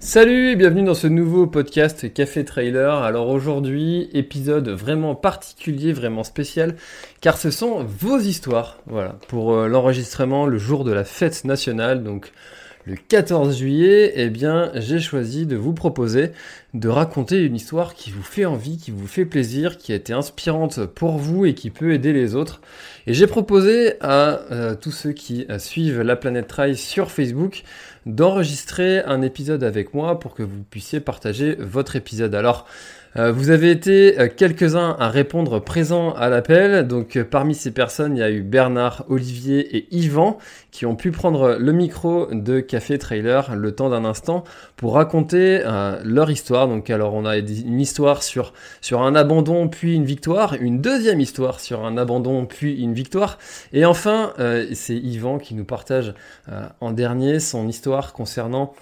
[0.00, 2.94] Salut et bienvenue dans ce nouveau podcast Café Trailer.
[2.94, 6.76] Alors aujourd'hui, épisode vraiment particulier, vraiment spécial,
[7.20, 8.78] car ce sont vos histoires.
[8.86, 12.32] Voilà, pour euh, l'enregistrement le jour de la fête nationale, donc
[12.86, 16.32] le 14 juillet, eh bien, j'ai choisi de vous proposer
[16.74, 20.12] de raconter une histoire qui vous fait envie, qui vous fait plaisir, qui a été
[20.12, 22.60] inspirante pour vous et qui peut aider les autres.
[23.06, 27.62] Et j'ai proposé à euh, tous ceux qui euh, suivent la planète Trail sur Facebook
[28.06, 32.34] d'enregistrer un épisode avec moi pour que vous puissiez partager votre épisode.
[32.34, 32.66] Alors,
[33.16, 36.86] euh, vous avez été euh, quelques-uns à répondre présent à l'appel.
[36.86, 40.38] Donc euh, parmi ces personnes, il y a eu Bernard, Olivier et Yvan
[40.72, 44.42] qui ont pu prendre le micro de Café Trailer le temps d'un instant
[44.76, 45.62] pour raconter
[46.02, 46.66] leur histoire.
[46.66, 51.20] Donc alors on a une histoire sur, sur un abandon puis une victoire, une deuxième
[51.20, 53.38] histoire sur un abandon puis une victoire.
[53.72, 54.32] Et enfin,
[54.72, 56.12] c'est Yvan qui nous partage
[56.80, 58.74] en dernier son histoire concernant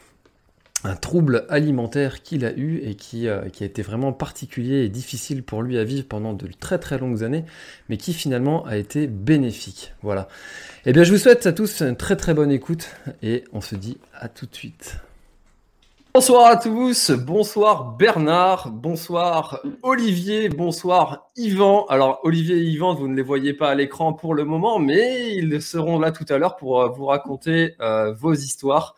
[0.84, 4.88] un trouble alimentaire qu'il a eu et qui, euh, qui, a été vraiment particulier et
[4.88, 7.44] difficile pour lui à vivre pendant de très très longues années,
[7.88, 9.92] mais qui finalement a été bénéfique.
[10.03, 10.28] Voilà.
[10.84, 12.91] Eh bien, je vous souhaite à tous une très très bonne écoute
[13.22, 14.97] et on se dit à tout de suite.
[16.14, 21.87] Bonsoir à tous, bonsoir Bernard, bonsoir Olivier, bonsoir Yvan.
[21.87, 25.34] Alors Olivier et Yvan, vous ne les voyez pas à l'écran pour le moment, mais
[25.34, 28.94] ils seront là tout à l'heure pour euh, vous raconter euh, vos histoires.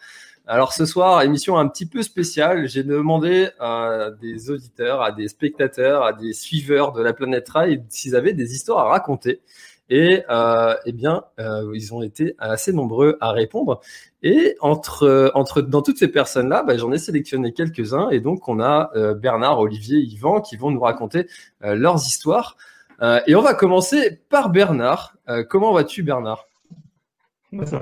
[0.47, 2.69] Alors ce soir, émission un petit peu spéciale.
[2.69, 7.83] J'ai demandé à des auditeurs, à des spectateurs, à des suiveurs de la planète Rail
[7.89, 9.41] s'ils avaient des histoires à raconter.
[9.89, 13.81] Et euh, eh bien, euh, ils ont été assez nombreux à répondre.
[14.23, 18.11] Et entre, entre dans toutes ces personnes-là, bah, j'en ai sélectionné quelques-uns.
[18.11, 21.27] Et donc, on a euh, Bernard, Olivier, Yvan qui vont nous raconter
[21.65, 22.59] euh, leurs histoires.
[23.01, 25.17] Euh, et on va commencer par Bernard.
[25.49, 26.47] comment vas-tu, Bernard?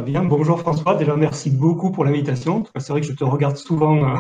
[0.04, 0.24] Bien.
[0.24, 0.96] Bonjour François.
[0.96, 2.64] Déjà, merci beaucoup pour l'invitation.
[2.76, 4.18] C'est vrai que je te regarde souvent euh,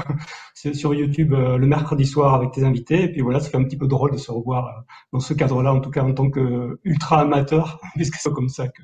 [0.72, 3.04] sur YouTube euh, le mercredi soir avec tes invités.
[3.04, 4.80] Et puis voilà, ça fait un petit peu drôle de se revoir euh,
[5.12, 8.68] dans ce cadre-là, en tout cas en tant que ultra amateur, puisque c'est comme ça
[8.68, 8.82] que,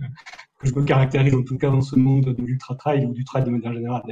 [0.58, 3.24] que, je me caractérise, en tout cas dans ce monde de l'ultra trail ou du
[3.24, 4.02] trail de manière générale.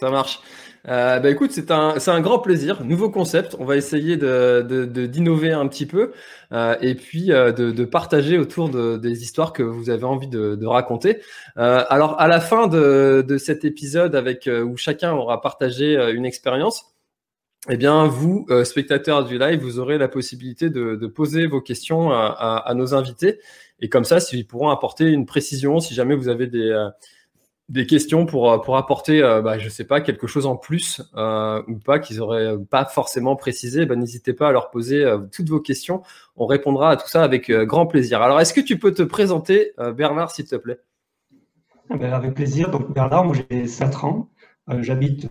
[0.00, 0.40] Ça marche.
[0.86, 2.84] Euh, bah écoute, c'est un, c'est un grand plaisir.
[2.84, 3.56] Nouveau concept.
[3.58, 6.12] On va essayer de, de, d'innover un petit peu
[6.52, 10.26] euh, et puis euh, de, de, partager autour de, des histoires que vous avez envie
[10.28, 11.20] de, de raconter.
[11.58, 15.96] Euh, alors, à la fin de, de cet épisode, avec euh, où chacun aura partagé
[15.96, 16.94] euh, une expérience,
[17.70, 22.10] eh bien, vous, spectateurs du live, vous aurez la possibilité de, de poser vos questions
[22.10, 23.40] à, à, à, nos invités.
[23.80, 26.88] Et comme ça, ils pourront apporter une précision si jamais vous avez des
[27.68, 31.02] des questions pour, euh, pour apporter, euh, bah, je sais pas, quelque chose en plus
[31.16, 35.48] euh, ou pas qu'ils auraient pas forcément précisé, bah, n'hésitez pas à leur poser toutes
[35.48, 36.02] vos questions.
[36.36, 38.22] On répondra à tout ça avec grand plaisir.
[38.22, 40.78] Alors, est-ce que tu peux te présenter, Bernard, s'il te plaît?
[41.92, 42.70] Eh ben, Avec plaisir.
[42.70, 44.30] Donc, Bernard, moi j'ai 4 ans.
[44.80, 45.28] J'habite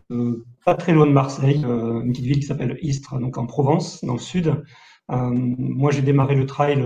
[0.64, 4.14] pas très loin de Marseille, une petite ville qui s'appelle Istres, donc en Provence, dans
[4.14, 4.64] le sud.
[5.10, 6.84] moi, j'ai démarré le trail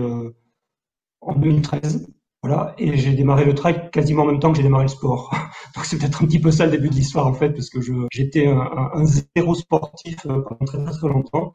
[1.20, 2.08] en 2013.
[2.42, 5.30] Voilà, et j'ai démarré le trail quasiment en même temps que j'ai démarré le sport.
[5.74, 7.80] Donc c'est peut-être un petit peu ça le début de l'histoire en fait, parce que
[8.12, 11.52] j'étais un, un, zéro sportif euh, pendant très très, longtemps.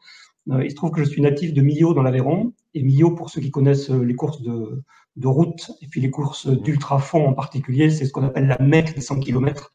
[0.50, 3.30] Euh, il se trouve que je suis natif de Millau dans l'Aveyron, et Millau, pour
[3.30, 4.82] ceux qui connaissent euh, les courses de,
[5.16, 8.58] de route et puis les courses d'ultra fond en particulier, c'est ce qu'on appelle la
[8.58, 9.72] mecque des 100 km,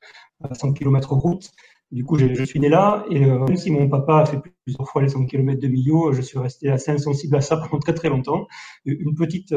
[0.52, 1.50] 100 km route.
[1.92, 4.88] Du coup, je, je suis né là, et même si mon papa a fait plusieurs
[4.88, 7.96] fois les 100 km de Millau, je suis resté assez insensible à ça pendant très
[7.96, 8.46] très longtemps.
[8.86, 9.56] Une petite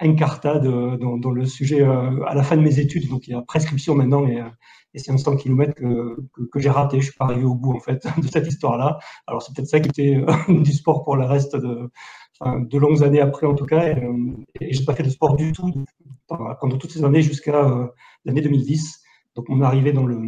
[0.00, 3.08] incartade dans, dans, le sujet euh, à la fin de mes études.
[3.08, 4.48] Donc il y a prescription maintenant et, euh,
[4.94, 7.00] et c'est un 100 km que, que, que j'ai raté.
[7.00, 8.98] Je suis pas arrivé au bout en fait de cette histoire-là.
[9.26, 11.90] Alors c'est peut-être ça qui était euh, du sport pour le reste de,
[12.44, 13.88] de longues années après en tout cas.
[13.88, 14.02] Et,
[14.60, 15.72] et j'ai pas fait de sport du tout
[16.26, 17.90] pendant toutes ces années jusqu'à
[18.24, 19.02] l'année 2010.
[19.34, 20.20] Donc mon arrivée dans le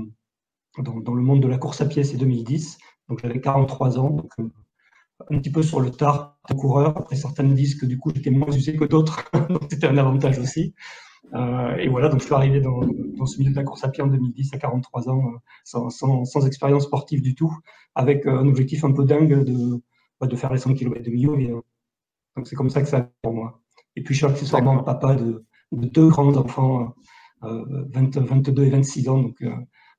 [0.79, 2.79] dans, dans, le monde de la course à pied c'est 2010.
[3.09, 4.11] Donc j'avais 43 ans.
[4.11, 4.33] Donc,
[5.31, 6.97] un petit peu sur le tard de coureur.
[6.97, 9.99] Après, certains me disent que du coup, j'étais moins usé que d'autres, donc c'était un
[9.99, 10.75] avantage aussi.
[11.79, 12.81] et voilà, donc je suis arrivé dans,
[13.17, 15.33] dans, ce milieu de la course à pied en 2010 à 43 ans,
[15.65, 17.55] sans, sans, sans, expérience sportive du tout,
[17.95, 19.83] avec un objectif un peu dingue de,
[20.23, 21.63] de faire les 100 km de milieu.
[22.37, 23.61] donc c'est comme ça que ça a pour moi.
[23.97, 26.95] Et puis je suis accessoirement papa de, de, deux grands enfants,
[27.43, 29.43] 20, 22 et 26 ans, donc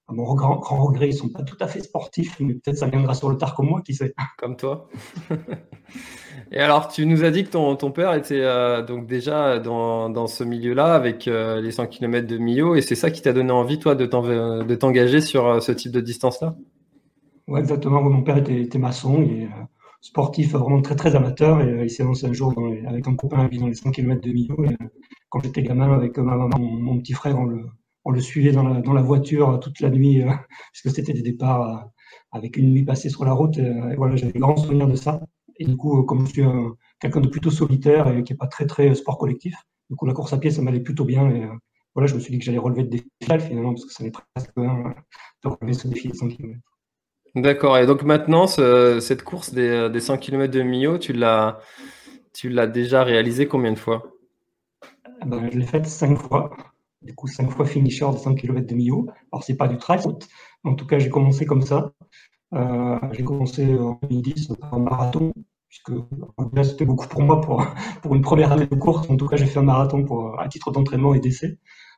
[0.09, 2.88] à mon grand, grand regret, ils sont pas tout à fait sportifs, mais peut-être ça
[2.88, 4.13] viendra sur le tard comme moi, qui sait.
[4.38, 4.89] Comme toi.
[6.51, 10.09] Et alors, tu nous as dit que ton, ton père était euh, donc déjà dans,
[10.09, 13.33] dans ce milieu-là avec euh, les 100 km de Millau, et c'est ça qui t'a
[13.33, 14.06] donné envie, toi, de
[14.75, 16.56] t'engager sur euh, ce type de distance-là?
[17.47, 18.01] Oui, exactement.
[18.01, 19.47] Mon père était, était maçon, et
[20.01, 22.56] sportif vraiment très très amateur, et il s'est lancé un jour
[22.88, 24.65] avec un copain dans les 100 km de Millau.
[24.65, 24.75] Et,
[25.29, 27.65] quand j'étais gamin avec ma maman, mon, mon petit frère, on le,
[28.09, 30.31] on le suivait dans la, dans la voiture euh, toute la nuit, euh,
[30.73, 31.77] puisque c'était des départs euh,
[32.31, 33.57] avec une nuit passée sur la route.
[33.59, 35.21] Et, voilà, j'avais des grands souvenirs de ça.
[35.57, 36.44] Et du coup, comme je suis
[37.00, 39.56] quelqu'un de plutôt solitaire et qui n'est pas très très sport collectif,
[39.89, 41.29] du coup, la course à pied, ça m'allait plutôt bien.
[41.29, 41.47] Et
[41.94, 44.13] voilà, je me suis dit que j'allais relever le défi finalement, parce que ça m'est
[44.33, 44.95] presque bien
[45.44, 46.59] de relever ce défi des 100 km.
[47.35, 47.77] D'accord.
[47.77, 51.59] Et donc maintenant, cette course des, des 100 km de Millau, tu l'as,
[52.33, 54.13] tu l'as déjà réalisée combien de fois?
[55.21, 56.51] Eh ben, Je l'ai faite cinq fois
[57.01, 59.07] du coup cinq fois finisher de 100 km de Millau.
[59.31, 60.01] Alors c'est pas du trail,
[60.63, 61.94] en tout cas j'ai commencé comme ça.
[62.54, 65.34] Euh, j'ai commencé en 2010 par un marathon,
[65.68, 65.92] puisque
[66.63, 67.63] c'était beaucoup pour moi pour,
[68.01, 69.10] pour une première année de course.
[69.10, 71.57] En tout cas j'ai fait un marathon pour, à titre d'entraînement et d'essai.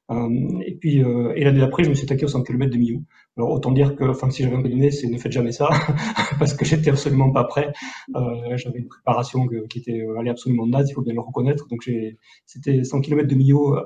[0.09, 2.77] Euh, et puis euh, et l'année d'après je me suis attaqué aux 100 km de
[2.77, 3.01] Millau.
[3.37, 5.69] Alors autant dire que, enfin si j'avais un donné, c'est ne faites jamais ça,
[6.39, 7.71] parce que j'étais absolument pas prêt.
[8.15, 11.67] Euh, j'avais une préparation qui était allée absolument naze, il faut bien le reconnaître.
[11.69, 11.89] Donc
[12.45, 13.77] c'était 100 km de Millau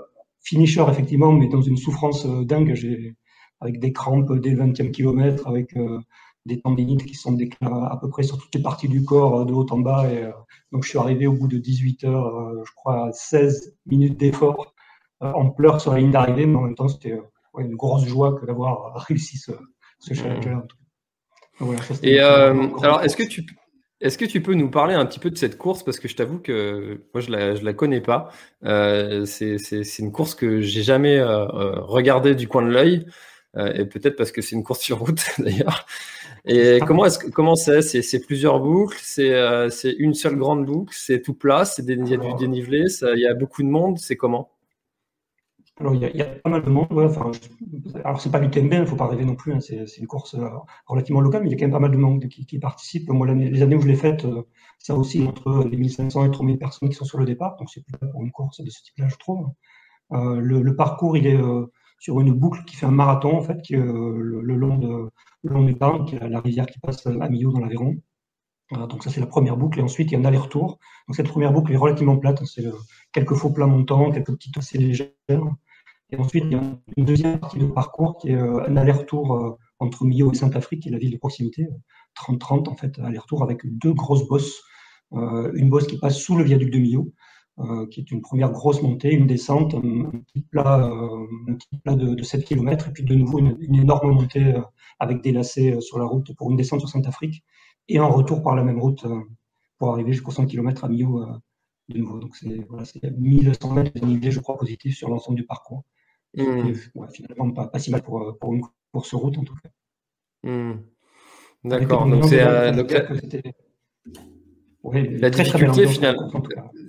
[0.45, 2.73] finisher effectivement, mais dans une souffrance euh, dingue.
[3.61, 5.99] Avec des crampes dès le 20e kilomètre, avec euh,
[6.45, 9.45] des tendinites qui sont déclarées à peu près sur toutes les parties du corps, euh,
[9.45, 10.11] de haut en bas.
[10.11, 10.29] Et,
[10.71, 14.73] donc je suis arrivé au bout de 18 heures, je crois, à 16 minutes d'effort
[15.21, 17.17] en pleurs sur la ligne d'arrivée, mais en même temps c'était
[17.57, 19.51] une grosse joie que d'avoir réussi ce,
[19.99, 20.65] ce challenge-là.
[21.59, 23.45] Voilà, et alors, est-ce que tu
[24.01, 25.83] est-ce que tu peux nous parler un petit peu de cette course?
[25.83, 28.29] Parce que je t'avoue que moi, je la, la connais pas.
[28.65, 33.05] Euh, c'est une course que j'ai jamais euh, euh, regardée du coin de l'œil.
[33.57, 35.85] et peut-être parce que c'est une course sur route, d'ailleurs.
[36.45, 37.81] Et comment est-ce comment c'est?
[37.81, 42.35] C'est plusieurs boucles C'est une seule grande boucle C'est tout plat Il y a du
[42.35, 44.54] dénivelé Il y a beaucoup de monde C'est comment?
[45.77, 46.87] Alors, il y, a, pas mal de monde.
[46.91, 47.31] Ouais, enfin,
[48.05, 49.53] alors, c'est pas l'UTMB, il ne faut pas rêver non plus.
[49.53, 50.47] Hein, c'est, une course euh,
[50.85, 53.09] relativement locale, mais il y a quand même pas mal de monde qui, qui participent.
[53.09, 54.43] Moi, les années où je l'ai faite, euh,
[54.79, 57.57] ça aussi entre les 1500 et 3000 personnes qui sont sur le départ.
[57.57, 59.49] Donc, c'est plus une course de ce type-là, je trouve.
[60.13, 61.65] Euh, le, parcours, il est euh,
[61.99, 66.05] sur une boucle qui fait un marathon, en fait, qui le, le long du Tarn,
[66.05, 67.97] qui est la, rivière qui passe à Millau dans l'Aveyron.
[68.71, 70.79] donc ça c'est la première boucle et ensuite il y a un aller-retour.
[71.07, 72.63] Donc cette première boucle est relativement plate, hein, c'est
[73.11, 75.11] quelques faux plats montants, quelques petites assez légères.
[76.11, 76.61] Et ensuite, il y a
[76.97, 80.83] une deuxième partie de parcours qui est euh, un aller-retour euh, entre Millau et Sainte-Afrique,
[80.83, 81.67] qui est la ville de proximité,
[82.15, 84.61] 30-30 en fait, aller-retour avec deux grosses bosses.
[85.13, 87.11] Euh, une bosse qui passe sous le viaduc de Millau,
[87.89, 90.91] qui est une première grosse montée, une descente, un, petit plat,
[91.85, 94.53] de, 7 km, et puis de nouveau une, énorme montée
[94.99, 97.45] avec des lacets sur la route pour une descente sur Sainte-Afrique,
[97.87, 99.05] et un retour par la même route
[99.77, 101.25] pour arriver jusqu'aux 100 km à Millau
[101.89, 102.19] de nouveau.
[102.19, 102.83] Donc c'est voilà,
[103.17, 105.83] 1100 mètres de je crois, positif sur l'ensemble du parcours.
[106.37, 106.73] Mmh.
[107.13, 108.61] finalement, pas, pas, si mal pour, euh, pour une
[108.91, 109.69] course route en tout cas.
[110.43, 110.81] Mmh.
[111.63, 112.07] D'accord.
[112.07, 112.71] Donc c'est euh,
[114.83, 116.31] la difficulté finalement.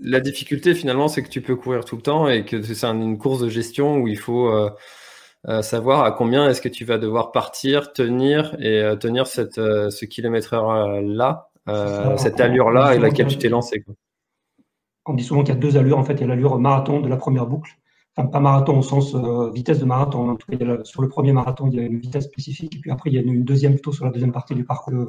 [0.03, 3.19] La difficulté finalement, c'est que tu peux courir tout le temps et que c'est une
[3.19, 7.33] course de gestion où il faut euh, savoir à combien est-ce que tu vas devoir
[7.33, 11.50] partir, tenir et tenir cette, ce kilomètre heure là,
[12.19, 13.81] cette allure là et laquelle tu t'es lancé.
[13.81, 13.95] Quoi.
[15.07, 15.99] On dit souvent qu'il y a deux allures.
[15.99, 17.79] En fait, il y a l'allure marathon de la première boucle
[18.17, 20.31] enfin pas marathon au sens euh, vitesse de marathon.
[20.31, 22.91] En tout cas, sur le premier marathon, il y a une vitesse spécifique, et puis
[22.91, 25.07] après, il y a une, deuxième plutôt sur la deuxième partie du parcours, euh,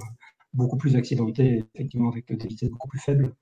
[0.54, 3.34] beaucoup plus accidenté, effectivement, avec des vitesses beaucoup plus faibles.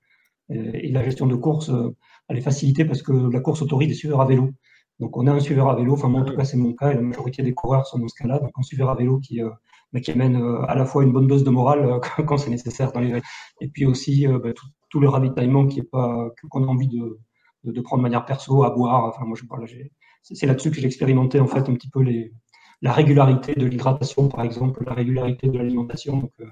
[0.50, 1.94] Et, la gestion de course, euh,
[2.28, 4.50] elle est facilitée parce que la course autorise des suiveurs à vélo.
[5.00, 6.92] Donc, on a un suiveur à vélo, enfin, moi, en tout cas, c'est mon cas,
[6.92, 8.38] et la majorité des coureurs sont dans ce cas-là.
[8.38, 9.40] Donc, un suiveur à vélo qui,
[9.92, 10.36] bah, qui amène
[10.68, 13.20] à la fois une bonne dose de morale quand c'est nécessaire dans les
[13.60, 17.18] et puis aussi bah, tout, tout, le ravitaillement qui est pas qu'on a envie de,
[17.66, 19.04] de, prendre de manière perso, à boire.
[19.04, 19.66] Enfin, moi, je, voilà,
[20.22, 22.32] c'est là-dessus que j'ai expérimenté en fait un petit peu les,
[22.82, 26.18] la régularité de l'hydratation, par exemple, la régularité de l'alimentation.
[26.18, 26.46] Donc, euh,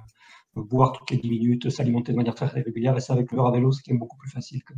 [0.56, 3.50] boire toutes les 10 minutes, s'alimenter de manière très régulière, et ça avec le à
[3.50, 4.74] vélo, ce qui est beaucoup plus facile que,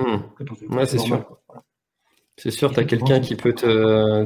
[0.00, 0.44] mmh.
[0.44, 1.24] dans une ouais, c'est sûr.
[2.38, 3.54] C'est sûr, tu as quelqu'un qui peut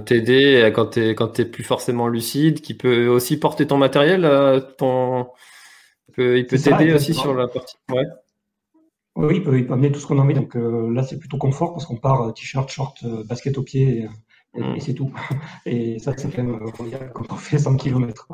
[0.06, 4.24] t'aider quand tu n'es plus forcément lucide, qui peut aussi porter ton matériel.
[4.24, 5.26] Euh, ton...
[6.16, 7.76] Il peut t'aider aussi sur la partie.
[7.92, 8.04] Ouais.
[9.16, 10.34] Oui, il peut, il peut, amener tout ce qu'on a envie.
[10.34, 14.06] Donc là, c'est plutôt confort parce qu'on part t-shirt, short, basket au pied
[14.54, 14.80] et, mm.
[14.80, 15.12] c'est tout.
[15.66, 16.60] Et ça, c'est quand même
[17.14, 18.28] quand on fait 100 km.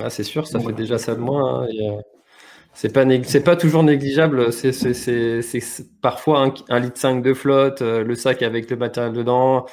[0.00, 1.62] Ah, c'est sûr, ça fait déjà ça de moins.
[1.62, 2.00] Hein,
[2.76, 4.52] c'est pas, c'est pas toujours négligeable.
[4.52, 4.70] C'est,
[6.02, 9.64] parfois un, un, litre 5 de flotte, euh, le sac avec le matériel dedans.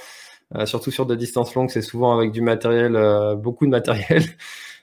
[0.56, 4.24] Euh, surtout sur des distances longues, c'est souvent avec du matériel, euh, beaucoup de matériel.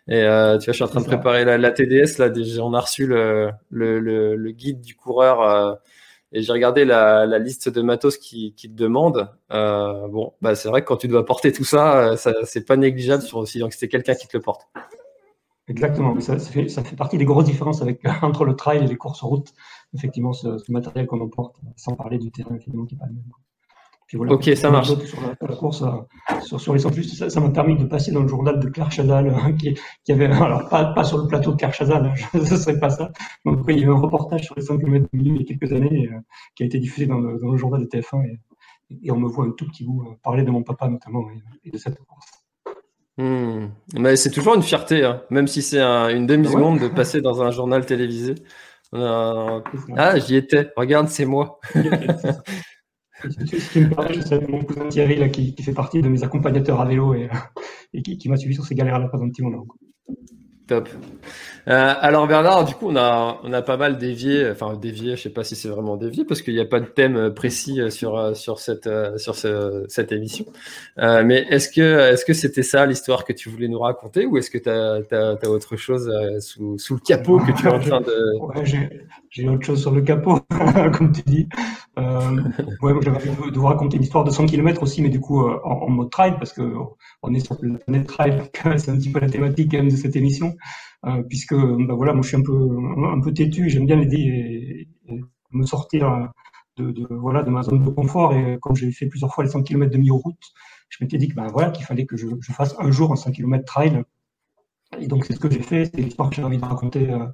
[0.09, 2.19] Et tu vois, je suis en train de préparer la, TDS.
[2.19, 2.31] Là,
[2.63, 5.79] on a reçu le, le, le, guide du coureur
[6.33, 9.29] et j'ai regardé la, la, liste de matos qui, qui te demande.
[9.51, 13.23] bon, bah, c'est vrai que quand tu dois porter tout ça, ça c'est pas négligeable
[13.23, 13.59] sur aussi.
[13.59, 14.69] Donc, c'est quelqu'un qui te le porte.
[15.71, 18.97] Exactement, ça, fait, ça, fait, partie des grosses différences avec, entre le trail et les
[18.97, 19.55] courses route.
[19.95, 23.23] Effectivement, ce, matériel qu'on emporte, sans parler du terrain évidemment qui n'est pas le même.
[24.11, 24.89] Puis voilà, ok, ça marche.
[24.89, 28.27] Sur la, course, euh, sur, sur les ça, ça m'a permis de passer dans le
[28.27, 31.57] journal de Claire Chazal, hein, qui, qui, avait, alors pas, pas, sur le plateau de
[31.57, 33.13] Claire Chazal, hein, ce serait pas ça.
[33.45, 35.73] Donc il y avait un reportage sur les 5 km de il y a quelques
[35.73, 36.19] années, euh,
[36.57, 38.41] qui a été diffusé dans le, dans le journal de TF1, et,
[39.01, 41.25] et, on me voit un tout petit bout euh, parler de mon papa notamment
[41.63, 42.27] et de cette course.
[43.17, 43.69] Hmm.
[43.95, 45.23] Mais c'est toujours une fierté, hein.
[45.31, 48.35] même si c'est une demi-seconde de passer dans un journal télévisé.
[48.93, 49.63] Ah,
[50.17, 50.73] j'y étais.
[50.77, 51.61] Regarde, c'est moi.
[53.29, 56.81] Ce qui me permet, c'est mon cousin Thierry là, qui, fait partie de mes accompagnateurs
[56.81, 57.29] à vélo et,
[57.95, 59.67] et qui, qui m'a suivi sur ces galères-là pendant un petit moment.
[60.71, 60.89] Top.
[61.67, 65.23] Euh, alors Bernard, du coup, on a, on a pas mal dévié, enfin dévié, je
[65.23, 68.37] sais pas si c'est vraiment dévié parce qu'il n'y a pas de thème précis sur
[68.37, 70.47] sur cette sur ce, cette émission.
[70.99, 74.39] Euh, mais est-ce que est-ce que c'était ça l'histoire que tu voulais nous raconter ou
[74.39, 77.69] est-ce que tu as, as, autre chose euh, sous, sous le capot que tu es
[77.69, 80.41] en train de ouais, j'ai autre chose sur le capot,
[80.93, 81.49] comme tu dis.
[81.99, 82.43] Euh,
[82.83, 85.41] ouais, j'avais envie de vous raconter une histoire de 100 km aussi, mais du coup
[85.41, 86.63] en, en, mode trail parce que
[87.23, 88.43] on est sur le planète trail,
[88.77, 90.57] c'est un petit peu la thématique même de cette émission.
[91.07, 94.89] Euh, puisque bah voilà, moi je suis un peu un peu têtu, j'aime bien et,
[95.53, 96.31] me sortir
[96.77, 99.63] de, voilà de ma zone de confort et comme j'ai fait plusieurs fois les 100
[99.63, 100.53] km de mi-route,
[100.89, 103.33] je m'étais dit que bah voilà qu'il fallait que je, fasse un jour un 100
[103.33, 104.03] km trail
[104.99, 107.27] et donc c'est ce que j'ai fait, c'est l'histoire que j'ai envie de raconter euh,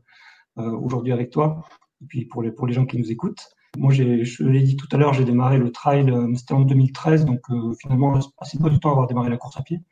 [0.59, 1.67] euh, aujourd'hui avec toi
[2.03, 3.49] et puis pour les pour les gens qui nous écoutent.
[3.79, 4.03] Moi, je
[4.43, 7.75] l'ai dit tout à l'heure, j'ai démarré le trail, euh, c'était en 2013, donc euh,
[7.79, 9.83] finalement, assez peu de temps à avoir démarré la course à pied.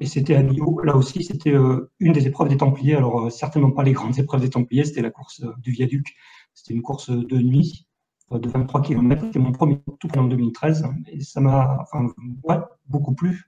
[0.00, 0.80] Et c'était à Millau.
[0.82, 2.96] Là aussi, c'était euh, une des épreuves des Templiers.
[2.96, 4.84] Alors, euh, certainement pas les grandes épreuves des Templiers.
[4.84, 6.16] C'était la course euh, du viaduc.
[6.54, 7.86] C'était une course de nuit
[8.30, 9.24] de 23 km.
[9.26, 10.86] C'était mon premier tout en 2013.
[11.08, 12.08] Et ça m'a enfin,
[12.44, 13.44] ouais, beaucoup plu.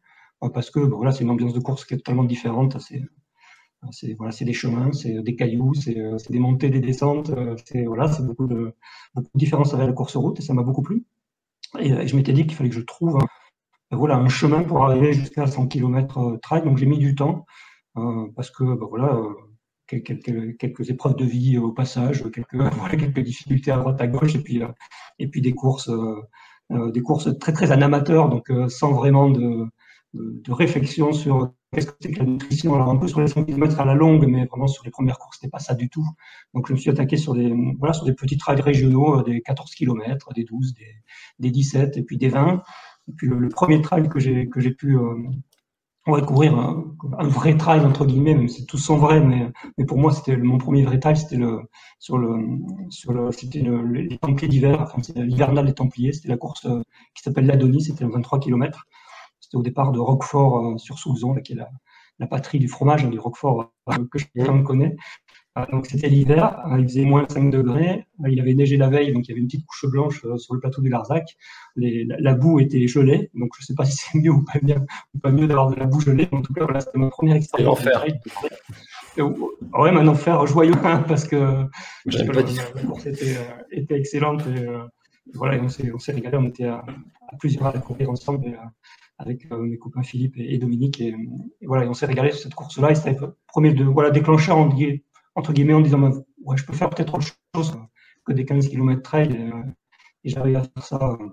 [0.54, 2.80] Parce que voilà, c'est une ambiance de course qui est totalement différente.
[2.80, 3.02] C'est
[3.91, 5.97] c'est voilà, des chemins, c'est des cailloux, c'est
[6.31, 7.31] des montées, des descentes,
[7.65, 8.75] c'est voilà, beaucoup de
[9.15, 11.05] beaucoup de différences avec la course route et ça m'a beaucoup plu.
[11.81, 13.19] Et, je m'étais dit qu'il fallait que je trouve
[13.93, 16.62] voilà, un chemin pour arriver jusqu'à 100 km euh, trail.
[16.62, 17.47] Donc j'ai mis du temps
[17.97, 19.35] euh, parce que ben voilà, euh,
[19.87, 24.35] quelques, quelques, épreuves de vie au passage, quelques, voilà, quelques difficultés à droite à gauche,
[24.35, 24.62] et puis,
[25.19, 25.91] et puis des courses,
[26.71, 29.67] des courses très très en amateur, donc sans vraiment de,
[30.14, 32.75] de, réflexion sur qu'est-ce que c'est que la nutrition.
[32.75, 35.19] Alors un peu sur les 100 km à la longue, mais vraiment sur les premières
[35.19, 36.07] courses, c'était pas ça du tout.
[36.54, 39.75] Donc je me suis attaqué sur des, voilà, sur des petits trails régionaux, des 14
[39.75, 40.95] km, des 12, des,
[41.38, 42.62] des 17 et puis des 20.
[43.09, 45.14] Et puis le, premier trail que j'ai que j'ai pu euh,
[46.07, 46.85] on va courir un,
[47.28, 50.59] vrai trail entre guillemets, même si tous sont vrais, mais, mais pour moi c'était mon
[50.59, 51.61] premier vrai trail, c'était le
[52.00, 52.38] sur le
[52.90, 56.83] sur le c'était le, les Templiers d'hiver, enfin l'hivernal des Templiers, c'était la course euh,
[57.14, 58.87] qui s'appelle l'Adonis, c'était 23 km.
[59.52, 61.68] C'était au départ de Roquefort euh, sur Soulzon, qui est la,
[62.18, 64.97] la patrie du fromage, hein, du Roquefort euh, que chacun connaît.
[65.59, 69.12] Euh, donc c'était l'hiver, il faisait moins 5 degrés, euh, il avait neigé la veille,
[69.12, 71.37] donc il y avait une petite couche blanche sur le plateau du Larzac.
[71.76, 74.59] Les, la, boue était gelée, donc je ne sais pas si c'est mieux ou pas,
[74.62, 74.82] bien,
[75.14, 76.28] ou pas mieux d'avoir de la boue gelée.
[76.32, 77.80] En tout cas, voilà, c'était mon premier expérience.
[77.80, 78.06] Enfer.
[79.18, 81.66] Ouais, un enfer joyeux hein, parce que
[82.06, 82.42] la,
[82.87, 83.37] course était,
[83.71, 84.42] était excellente.
[84.47, 84.66] Et,
[85.35, 86.82] voilà, on s'est régalé, on était à,
[87.38, 88.59] plusieurs à courir ensemble
[89.23, 91.00] avec euh, mes copains Philippe et, Dominique.
[91.00, 91.14] Et,
[91.62, 92.91] voilà, on s'est régalé sur cette course-là.
[92.91, 94.59] Et c'était le premier de, voilà, déclencheur,
[95.35, 96.11] entre guillemets, en disant bah,
[96.55, 97.75] je peux faire peut-être autre chose
[98.25, 99.33] que des 15 km trail.
[99.33, 99.62] Et, euh,
[100.25, 100.99] et j'arrive à faire ça.
[101.21, 101.29] Euh,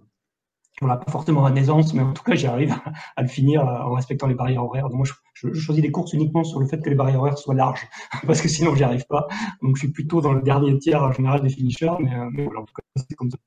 [0.82, 2.74] voilà, pas forcément à naissance, mais en tout cas, j'arrive
[3.18, 4.88] à, le finir en respectant les barrières horaires.
[4.88, 7.38] Donc moi, je, je, choisis des courses uniquement sur le fait que les barrières horaires
[7.38, 7.86] soient larges,
[8.26, 9.28] parce que sinon, j'y arrive pas.
[9.62, 12.62] Donc, je suis plutôt dans le dernier tiers en général des finishers, mais, mais voilà,
[12.62, 13.38] en tout cas, c'est comme ça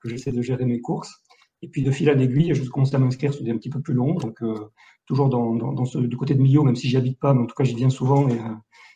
[0.00, 1.22] que j'essaie de gérer mes courses.
[1.62, 3.80] Et puis de fil en aiguille, je commence à m'inscrire sur des un petit peu
[3.80, 4.70] plus longs, donc euh,
[5.06, 7.42] toujours dans, dans, dans ce, du côté de Millau, même si j'y habite pas, mais
[7.42, 8.28] en tout cas j'y viens souvent.
[8.28, 8.54] Et, euh,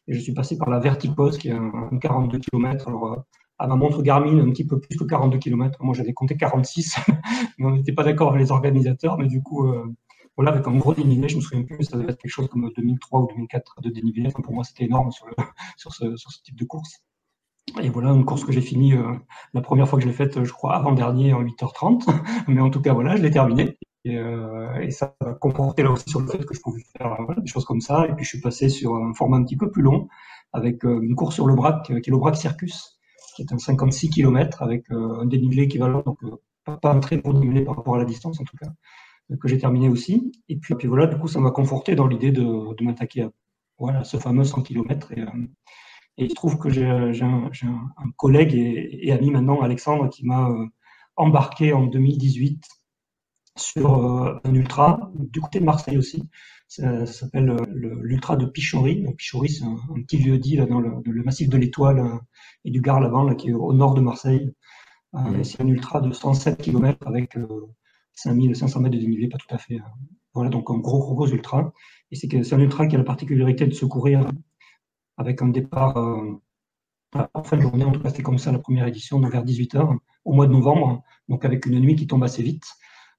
[0.08, 2.88] et, je suis passé par la Vertipos, qui est un, 42 km.
[2.88, 3.16] Alors euh,
[3.58, 5.82] à ma montre Garmin, un petit peu plus que 42 km.
[5.82, 6.96] Moi j'avais compté 46,
[7.58, 9.18] mais on n'était pas d'accord avec les organisateurs.
[9.18, 9.66] Mais du coup,
[10.36, 12.70] voilà, avec un gros dénivelé, je me souviens plus, ça devait être quelque chose comme
[12.76, 14.30] 2003 ou 2004 de dénivelé.
[14.30, 15.34] Pour moi, c'était énorme sur, le,
[15.76, 17.02] sur, ce, sur ce type de course.
[17.82, 18.94] Et voilà une course que j'ai finie
[19.54, 22.04] la première fois que je l'ai faite, je crois, avant-dernier en 8h30.
[22.48, 23.78] Mais en tout cas, voilà, je l'ai terminée.
[24.04, 24.18] Et,
[24.80, 27.64] et, ça a comporté là aussi sur le fait que je pouvais faire des choses
[27.64, 28.06] comme ça.
[28.08, 30.08] Et puis je suis passé sur un format un petit peu plus long
[30.52, 32.98] avec une course sur le Brac, qui est le Brac Circus,
[33.36, 36.18] qui est un 56 km avec un dénivelé équivalent, donc
[36.64, 38.68] pas, un très gros dénivelé par rapport à la distance en tout cas
[39.40, 40.32] que j'ai terminé aussi.
[40.48, 43.30] Et puis, voilà, du coup, ça m'a conforté dans l'idée de, m'attaquer à
[43.78, 45.08] voilà, ce fameux 100 km.
[45.16, 45.26] Euh,
[46.18, 50.26] et il se trouve que j'ai un, un, collègue et, et, ami maintenant, Alexandre, qui
[50.26, 50.66] m'a euh,
[51.16, 52.62] embarqué en 2018
[53.56, 56.28] sur euh, un ultra du côté de Marseille aussi.
[56.68, 59.04] Ça, s'appelle l'ultra de Pichori.
[59.16, 59.76] Pichori, c'est un,
[60.06, 62.02] petit vieux dit là, dans le, massif de l'Étoile
[62.64, 64.54] et du Gard-Lavant, qui est au nord de Marseille.
[65.12, 65.44] Mmh.
[65.44, 67.36] C'est un ultra de 107 km avec
[68.14, 69.76] 5500 mètres de dénivelé, pas tout à fait.
[69.76, 69.90] Euh,
[70.34, 71.72] voilà, donc un gros, gros, gros ultra.
[72.10, 74.30] Et c'est un ultra qui a la particularité de se courir
[75.16, 76.40] avec un départ euh,
[77.34, 79.44] en fin de journée, en tout cas c'était comme ça la première édition, donc vers
[79.44, 82.64] 18h, au mois de novembre, donc avec une nuit qui tombe assez vite.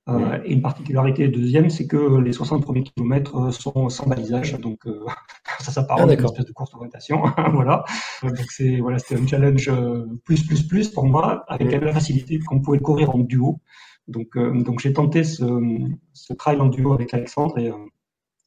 [0.10, 4.82] Euh, et une particularité deuxième, c'est que les 60 premiers kilomètres sont sans balisage, donc
[5.60, 7.24] ça s'apparente ah, à une espèce de course d'orientation.
[7.54, 7.86] voilà.
[8.24, 9.72] Donc c'est voilà, c'était un challenge
[10.26, 13.60] plus plus plus pour moi, avec la facilité qu'on pouvait courir en duo.
[14.08, 15.46] Donc, euh, donc j'ai tenté ce,
[16.14, 17.72] ce, trail en duo avec Alexandre et,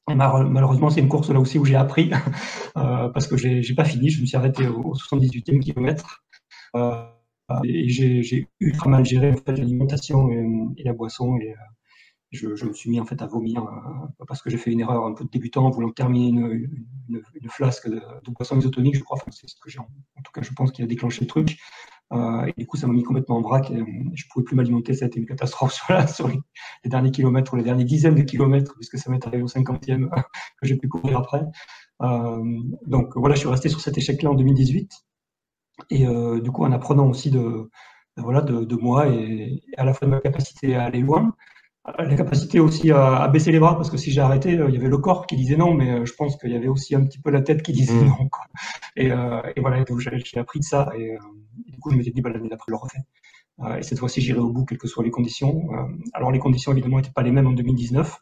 [0.09, 2.11] euh, malheureusement c'est une course là aussi où j'ai appris
[2.77, 6.25] euh, parce que j'ai pas fini, je me suis arrêté au, 78e kilomètre
[7.65, 11.55] et j'ai ultra mal géré en fait, l'alimentation et, la boisson et
[12.33, 13.67] je, je, me suis mis en fait à vomir
[14.27, 16.69] parce que j'ai fait une erreur un peu de débutant en voulant terminer une,
[17.09, 19.17] une, une flasque de, de, boisson isotonique, je crois.
[19.21, 19.79] Enfin, c'est ce que j'ai.
[19.79, 19.87] En,
[20.25, 21.57] tout cas, je pense qu'il a déclenché le truc.
[22.13, 23.71] Euh, et du coup, ça m'a mis complètement en vrac.
[23.71, 23.85] Et, euh,
[24.15, 24.95] je pouvais plus m'alimenter.
[24.95, 26.39] Ça a été une catastrophe sur, la, sur les,
[26.85, 30.09] derniers kilomètres ou les dernières dizaines de kilomètres, puisque ça m'est arrivé au 50e
[30.61, 31.43] que j'ai pu courir après.
[32.03, 34.91] Euh, donc voilà, je suis resté sur cet échec-là en 2018.
[35.91, 36.07] Et
[36.41, 37.69] du coup, en apprenant aussi de,
[38.17, 41.35] voilà, de, de moi et, à la fois de ma capacité à aller loin,
[41.99, 44.75] la capacité aussi à, à, baisser les bras parce que si j'ai arrêté, euh, il
[44.75, 46.95] y avait le corps qui disait non, mais euh, je pense qu'il y avait aussi
[46.95, 48.07] un petit peu la tête qui disait mmh.
[48.07, 48.29] non.
[48.29, 48.45] Quoi.
[48.97, 51.19] Et, euh, et, voilà, j'ai appris de ça et, euh,
[51.67, 52.99] du coup je m'étais dit bah, l'année d'après je le refais.
[53.61, 55.69] Euh, et cette fois-ci j'irai au bout quelles que soient les conditions.
[56.13, 58.19] alors les conditions évidemment n'étaient pas les mêmes en 2019.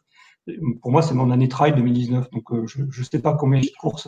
[0.81, 4.07] Pour moi c'est mon année trail 2019, donc je ne sais pas combien de courses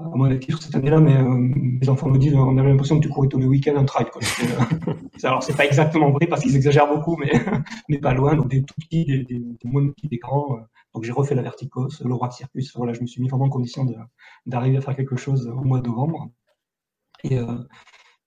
[0.00, 2.98] à mon avis sur cette année-là, mais euh, mes enfants me disent on avait l'impression
[2.98, 4.06] que tu courais tous les week-ends un trail.
[4.10, 4.22] Quoi.
[4.42, 7.30] Euh, alors c'est pas exactement vrai parce qu'ils exagèrent beaucoup, mais,
[7.88, 8.34] mais pas loin.
[8.34, 10.56] Donc des tout petits, des, des, des moins petits, des grands.
[10.56, 10.60] Euh.
[10.94, 12.74] donc j'ai refait la Verticos, le Roi Circus.
[12.76, 13.86] Voilà, je me suis mis vraiment en condition
[14.46, 16.30] d'arriver à faire quelque chose au mois de novembre.
[17.24, 17.58] Et, euh,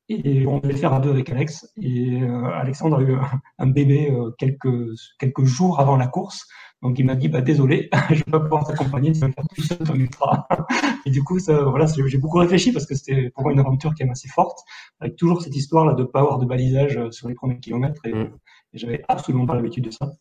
[0.10, 1.72] et on devait le faire à deux avec Alex.
[1.78, 3.16] Et euh, Alexandre a eu
[3.58, 4.89] un bébé euh, quelques,
[5.20, 6.48] quelques jours avant la course.
[6.82, 9.62] Donc il m'a dit bah désolé, je vais pas pouvoir t'accompagner, tu vas faire tout
[9.62, 10.48] seul ton ultra.
[11.06, 13.94] Et du coup, ça, voilà, j'ai beaucoup réfléchi parce que c'était pour moi une aventure
[13.94, 14.60] qui est assez forte,
[15.00, 18.06] avec toujours cette histoire là de pas avoir de balisage euh, sur les premiers kilomètres.
[18.06, 18.32] Et, mm.
[18.74, 20.12] et j'avais absolument pas l'habitude de ça.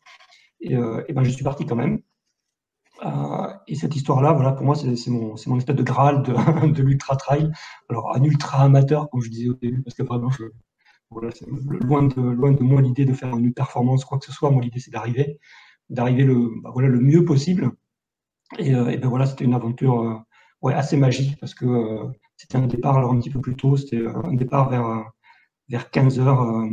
[0.61, 2.01] Et, euh, et ben je suis parti quand même.
[3.05, 6.33] Euh, et cette histoire-là, voilà, pour moi, c'est mon, mon espèce de graal de,
[6.73, 7.51] de l'ultra trail.
[7.89, 10.45] Alors un ultra amateur, comme je disais au début, parce que vraiment, je,
[11.11, 11.31] voilà,
[11.83, 14.51] loin de loin de moi l'idée de faire une performance, quoi que ce soit.
[14.51, 15.39] Moi, l'idée c'est d'arriver
[15.91, 17.73] d'arriver le, bah, voilà, le mieux possible.
[18.59, 20.15] Et, euh, et ben voilà, c'était une aventure euh,
[20.63, 22.05] ouais, assez magique parce que euh,
[22.37, 25.05] c'était un départ alors un petit peu plus tôt, c'était un départ vers,
[25.69, 26.67] vers 15 heures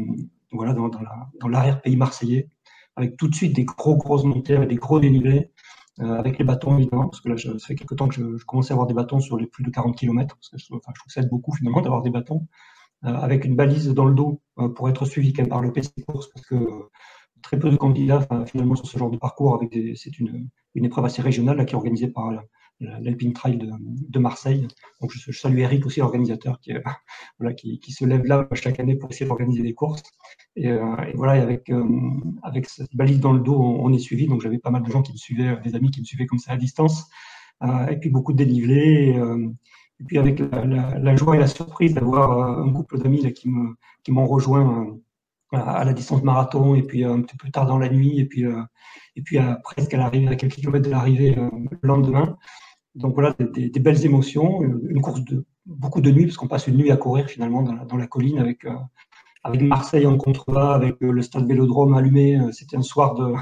[0.51, 2.49] voilà, dans, dans l'arrière-pays marseillais,
[2.95, 5.51] avec tout de suite des gros, grosses montées, et des gros dénivelés,
[5.99, 8.71] avec les bâtons évidemment, parce que là, ça fait quelques temps que je, je, commençais
[8.71, 10.99] à avoir des bâtons sur les plus de 40 km, parce que je, enfin, je
[10.99, 12.47] trouve ça aide beaucoup finalement d'avoir des bâtons,
[13.03, 14.41] avec une balise dans le dos
[14.75, 16.55] pour être suivi par le PC course, parce que
[17.41, 19.61] très peu de candidats finalement sur ce genre de parcours.
[19.95, 22.31] C'est une, une, épreuve assez régionale là, qui est organisée par
[22.79, 24.67] l'Alpine Trail de, Marseille.
[25.01, 26.73] Donc je, salue Eric aussi, l'organisateur, qui,
[27.39, 30.03] voilà, qui, qui, se lève là chaque année pour essayer d'organiser des courses.
[30.55, 31.85] Et, euh, voilà, avec, euh,
[32.43, 34.27] avec cette balise dans le dos, on, est suivi.
[34.27, 36.39] Donc j'avais pas mal de gens qui me suivaient, des amis qui me suivaient comme
[36.39, 37.09] ça à distance.
[37.63, 39.15] Euh, et puis beaucoup de dénivelé.
[39.99, 44.11] Et, puis avec la, joie et la surprise d'avoir un couple d'amis qui m'ont qui
[44.11, 44.97] rejoint
[45.51, 48.25] à la distance marathon et puis euh, un petit peu tard dans la nuit et
[48.25, 48.61] puis euh,
[49.15, 52.37] et puis à, presque à l'arrivée à quelques kilomètres de l'arrivée euh, le lendemain
[52.95, 56.67] donc voilà des, des, belles émotions une course de beaucoup de nuit parce qu'on passe
[56.67, 58.65] une nuit à courir finalement dans la, dans la colline avec
[59.41, 62.37] avec Marseille en contrebas, avec le stade Vélodrome allumé.
[62.51, 63.33] C'était un soir de,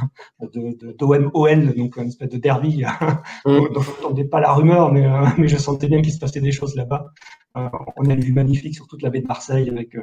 [0.54, 2.84] de, d'OM-OL, donc une espèce de derby.
[3.46, 3.74] Mmh.
[3.74, 5.08] donc je n'entendais pas la rumeur, mais,
[5.38, 7.14] mais je sentais bien qu'il se passait des choses là-bas.
[7.56, 9.98] on a une vue magnifique sur toute la baie de Marseille avec,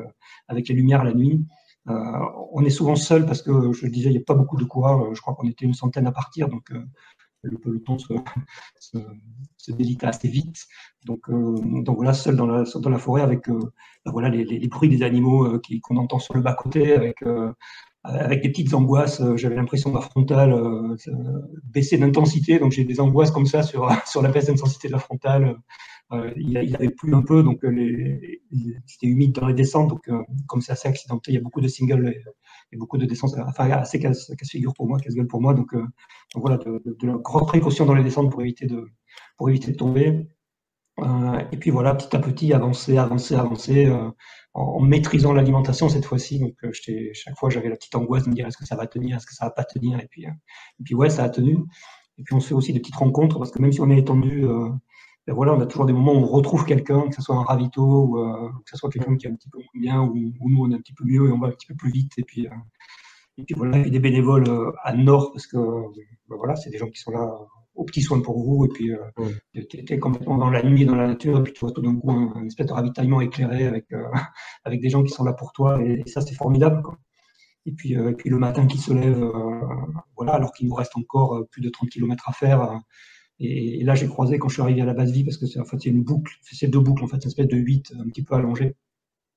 [0.49, 1.47] avec les lumières la nuit.
[1.89, 1.95] Euh,
[2.53, 4.65] on est souvent seul parce que je le disais, il n'y a pas beaucoup de
[4.65, 5.15] coureurs.
[5.15, 6.83] Je crois qu'on était une centaine à partir, donc euh,
[7.45, 10.67] le peloton se, délite assez vite.
[11.07, 15.59] Donc, donc voilà, seul dans la, la forêt avec ben voilà, les, bruits des animaux
[15.83, 17.23] qu'on entend sur le bas-côté, avec
[18.05, 19.23] avec des petites angoisses.
[19.37, 20.97] J'avais l'impression que ma frontale euh,
[21.65, 24.99] baissait d'intensité, donc j'ai des angoisses comme ça sur, sur la baisse d'intensité de la
[24.99, 25.57] frontale.
[26.13, 27.61] Euh, il, y avait plus un peu, donc
[28.87, 30.09] c'était humide dans les descentes, donc
[30.47, 32.15] comme c'est assez accidenté, il y a beaucoup de singles
[32.73, 35.75] et, beaucoup de descentes, enfin assez casse-figure pour moi, casse-gueule pour moi, donc,
[36.35, 38.87] voilà, de, de, de, la grande précaution dans les descentes pour éviter de,
[39.37, 40.29] pour éviter de tomber.
[41.01, 44.11] Euh, et puis voilà, petit à petit, avancer, avancer, avancer, euh,
[44.55, 46.39] en, maîtrisant l'alimentation cette fois-ci.
[46.39, 46.71] Donc, euh,
[47.13, 49.27] chaque fois, j'avais la petite angoisse de me dire est-ce que ça va tenir, est-ce
[49.27, 49.99] que ça va pas tenir.
[50.01, 51.59] Et puis, et puis ouais, ça a tenu.
[52.19, 53.99] Et puis, on se fait aussi des petites rencontres parce que même si on est
[53.99, 54.47] étendu,
[55.27, 57.45] ben voilà, on a toujours des moments où on retrouve quelqu'un, que ce soit un
[57.45, 60.65] ravito ou que ce soit quelqu'un qui est un petit peu moins bien ou, nous
[60.65, 62.13] on est un petit peu mieux et on va un petit peu plus vite.
[62.19, 62.47] Et puis,
[63.39, 66.91] et puis voilà, a des bénévoles à Nord parce que ben voilà, c'est des gens
[66.91, 67.39] qui sont là
[67.75, 68.99] aux petits soins pour vous, et puis euh,
[69.69, 71.97] tu étais complètement dans la nuit, dans la nature, et puis tu vois tout d'un
[71.97, 74.05] coup un, espèce de ravitaillement éclairé avec, euh,
[74.65, 76.83] avec des gens qui sont là pour toi, et, ça c'est formidable.
[76.83, 76.99] Quoi.
[77.67, 79.61] Et puis, euh, et puis le matin qui se lève, euh,
[80.17, 82.81] voilà, alors qu'il nous reste encore euh, plus de 30 km à faire.
[83.41, 85.61] Et, là j'ai croisé quand je suis arrivé à la base vie, parce que c'est
[85.61, 88.23] en fait une boucle, c'est deux boucles en fait, une espèce de 8 un petit
[88.23, 88.75] peu allongé.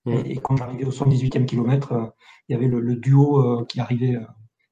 [0.05, 2.13] Et, quand j'arrivais au 118e kilomètre,
[2.47, 4.17] il y avait le, le duo qui arrivait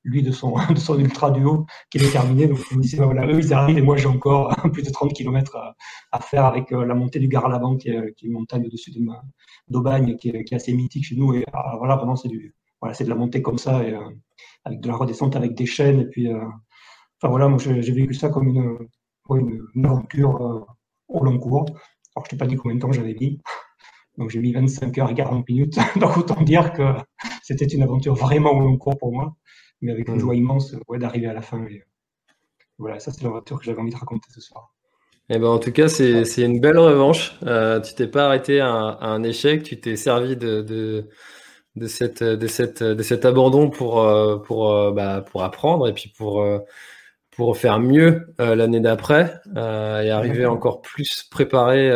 [0.06, 2.48] lui de son, de son ultra duo qui est terminé.
[2.48, 5.12] Donc, il me disait, voilà, eux, ils arrivent et moi, j'ai encore plus de 30
[5.14, 5.76] km à,
[6.12, 8.94] à faire avec euh, la montée du Gare-à-la-Banque, qui, est, qui est une montagne au-dessus
[9.68, 11.34] d'Aubagne, qui, est, qui est assez mythique chez nous.
[11.34, 11.44] Et
[11.78, 14.00] voilà, vraiment, c'est du, voilà, c'est de la montée comme ça, et, euh,
[14.64, 16.00] avec de la redescente, avec des chaînes.
[16.00, 16.46] Et puis, euh,
[17.20, 18.78] enfin, voilà, moi, j'ai vécu ça comme une,
[19.32, 20.68] une, une aventure
[21.08, 21.66] au long cours.
[22.16, 23.40] Alors, je t'ai pas dit combien de temps j'avais mis.
[24.18, 25.78] Donc, j'ai mis 25 heures et 40 minutes.
[26.00, 26.94] Donc, autant dire que
[27.42, 29.36] c'était une aventure vraiment au long cours pour moi
[29.82, 30.20] mais avec une mm.
[30.20, 31.64] joie immense ouais, d'arriver à la fin.
[31.66, 31.84] Et,
[32.78, 34.74] voilà, ça c'est l'aventure que j'avais envie de raconter ce soir.
[35.30, 37.38] Eh ben, en tout cas, c'est une belle revanche.
[37.44, 41.10] Euh, tu t'es pas arrêté à un, à un échec, tu t'es servi de, de,
[41.76, 45.94] de, cette, de, cette, de cet abandon pour, euh, pour, euh, bah, pour apprendre et
[45.94, 46.60] puis pour, euh,
[47.36, 51.92] pour faire mieux l'année d'après et arriver encore plus préparé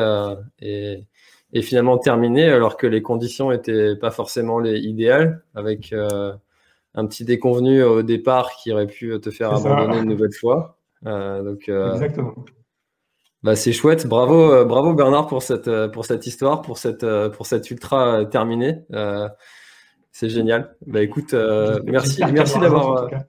[0.61, 1.05] et,
[1.53, 5.93] et finalement terminer alors que les conditions étaient pas forcément les idéales avec
[6.95, 10.77] un petit déconvenu au départ qui aurait pu te faire abandonner une nouvelle fois.
[11.05, 12.33] Euh, donc, euh, Exactement.
[13.41, 14.05] Bah, c'est chouette.
[14.05, 18.83] Bravo, euh, bravo Bernard pour cette, pour cette histoire, pour cette, pour cette ultra terminée.
[20.11, 20.75] c'est génial.
[20.85, 21.33] Bah, écoute,
[21.85, 23.09] merci, merci d'avoir.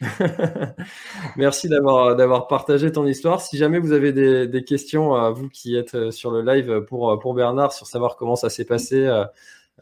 [1.36, 3.40] Merci d'avoir partagé ton histoire.
[3.40, 7.18] Si jamais vous avez des, des questions, à vous qui êtes sur le live pour
[7.18, 9.06] pour Bernard, sur savoir comment ça s'est passé,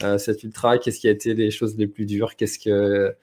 [0.03, 3.15] euh, cet ultra Qu'est-ce qui a été les choses les plus dures Qu'est-ce que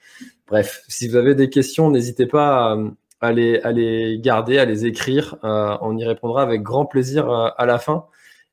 [0.48, 2.78] bref, si vous avez des questions, n'hésitez pas
[3.22, 5.38] à, les, à, les, garder, à les écrire.
[5.44, 8.06] Euh, on y répondra avec grand plaisir euh, à la fin.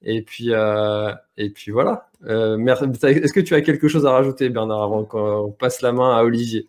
[0.02, 2.08] Et puis, et puis voilà.
[2.24, 6.24] Est-ce que tu as quelque chose à rajouter, Bernard, avant qu'on passe la main à
[6.24, 6.66] Olivier?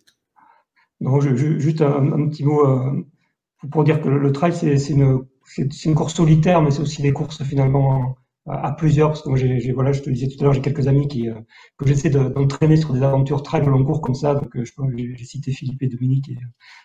[1.04, 2.66] Non, je, juste un, petit mot
[3.72, 5.26] pour dire que le, trail, c'est une,
[5.58, 9.72] une, course solitaire, mais c'est aussi des courses finalement à, plusieurs, parce que moi, j'ai,
[9.72, 11.36] voilà, je te le disais tout à l'heure, j'ai quelques amis qui, euh,
[11.78, 14.36] que j'essaie d'entraîner sur des aventures très long cours comme ça.
[14.36, 14.74] Donc, euh, je
[15.16, 16.38] j'ai cité Philippe et Dominique, et,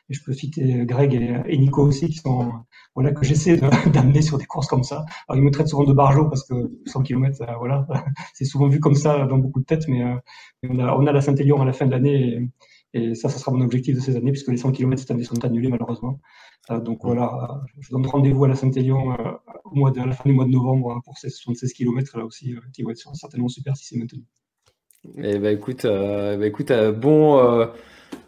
[0.09, 1.15] je peux citer Greg
[1.47, 2.53] et, Nico aussi, qui sont,
[2.95, 3.57] voilà, que j'essaie
[3.93, 5.05] d'amener sur des courses comme ça.
[5.27, 6.55] Alors, ils me traitent souvent de barjo parce que
[6.87, 7.87] 100 km, voilà,
[8.35, 10.15] c'est souvent vu comme ça dans beaucoup de têtes, mais, euh,
[10.69, 12.49] on, a, on a la Saint-Élion à la fin de l'année.
[12.95, 15.25] Et, ça, ça sera mon objectif de ces années, puisque les 100 km cette année
[15.25, 16.21] sont annulés malheureusement.
[16.71, 19.17] Euh, donc voilà, je donne rendez-vous à la Saint-Élion euh,
[19.65, 22.19] au mois de, à la fin du mois de novembre hein, pour ces 76 km
[22.19, 24.23] là aussi, euh, qui vont être certainement super si c'est maintenu.
[25.17, 27.69] Eh ben écoute, bah, écoute bon,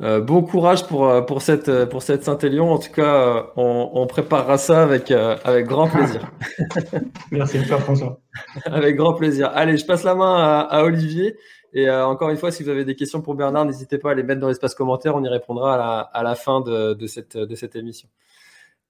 [0.00, 2.70] bon courage pour, pour cette, pour cette Saint-Élion.
[2.70, 6.32] En tout cas, on, on, préparera ça avec, avec grand plaisir.
[7.32, 8.20] Merci à toi, François.
[8.64, 9.50] avec grand plaisir.
[9.52, 11.36] Allez, je passe la main à, à Olivier.
[11.72, 14.22] Et encore une fois, si vous avez des questions pour Bernard, n'hésitez pas à les
[14.22, 15.14] mettre dans l'espace commentaire.
[15.14, 18.08] On y répondra à la, à la fin de, de, cette, de cette émission.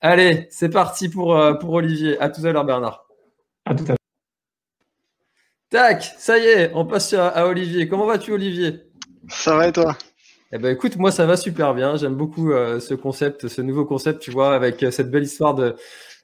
[0.01, 2.19] Allez, c'est parti pour, euh, pour Olivier.
[2.21, 3.07] À tout à l'heure, Bernard.
[3.66, 3.97] À tout à l'heure.
[5.69, 7.87] Tac, ça y est, on passe à, Olivier.
[7.87, 8.81] Comment vas-tu, Olivier?
[9.29, 9.97] Ça va et toi?
[10.53, 11.97] Eh ben écoute, moi ça va super bien.
[11.97, 15.55] J'aime beaucoup euh, ce concept, ce nouveau concept, tu vois, avec euh, cette belle histoire
[15.55, 15.77] de,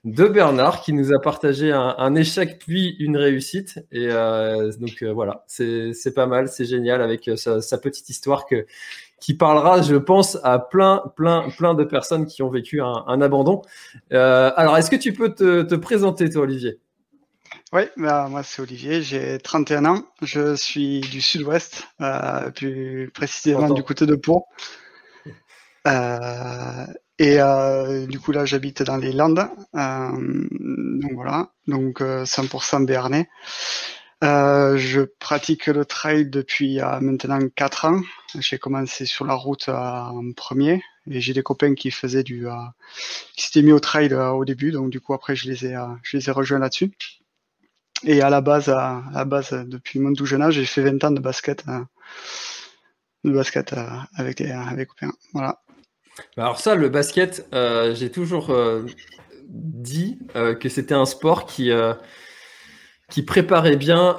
[0.06, 3.80] de Bernard qui nous a partagé un, échec puis une réussite.
[3.92, 8.66] Et donc voilà, c'est pas mal, c'est génial avec sa, sa, petite histoire que
[9.20, 13.20] qui parlera, je pense, à plein, plein, plein de personnes qui ont vécu un, un
[13.20, 13.62] abandon.
[14.12, 16.78] Euh, alors, est-ce que tu peux te, te, présenter, toi, Olivier?
[17.72, 23.70] Oui, bah, moi, c'est Olivier, j'ai 31 ans, je suis du sud-ouest, euh, plus précisément
[23.70, 24.44] du côté de Pau.
[27.20, 30.48] Euh, Et euh, du coup là j'habite dans les Landes, euh,
[31.00, 33.28] donc voilà, donc 100% béarnais.
[34.22, 38.00] je pratique le trail depuis maintenant 4 ans.
[38.38, 42.46] J'ai commencé sur la route en premier et j'ai des copains qui faisaient du,
[43.36, 46.16] qui s'étaient mis au trail au début, donc du coup après je les ai, je
[46.16, 46.92] les ai rejoints là-dessus.
[48.04, 51.02] Et à la base, à, la base, depuis mon tout jeune âge, j'ai fait 20
[51.04, 51.64] ans de basket,
[53.24, 53.74] de basket
[54.14, 55.12] avec des, avec copains.
[55.32, 55.62] Voilà.
[56.36, 58.84] Bah, alors ça, le basket, euh, j'ai toujours euh,
[59.48, 61.70] dit euh, que c'était un sport qui
[63.08, 64.16] qui préparait bien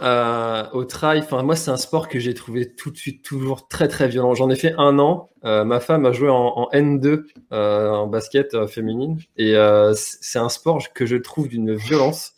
[0.71, 1.19] au trail.
[1.19, 4.33] Enfin, moi, c'est un sport que j'ai trouvé tout de suite toujours très très violent.
[4.33, 5.29] J'en ai fait un an.
[5.43, 9.55] ma femme a joué en, N2 en basket féminine et
[9.93, 12.31] c'est un sport que je trouve d'une violence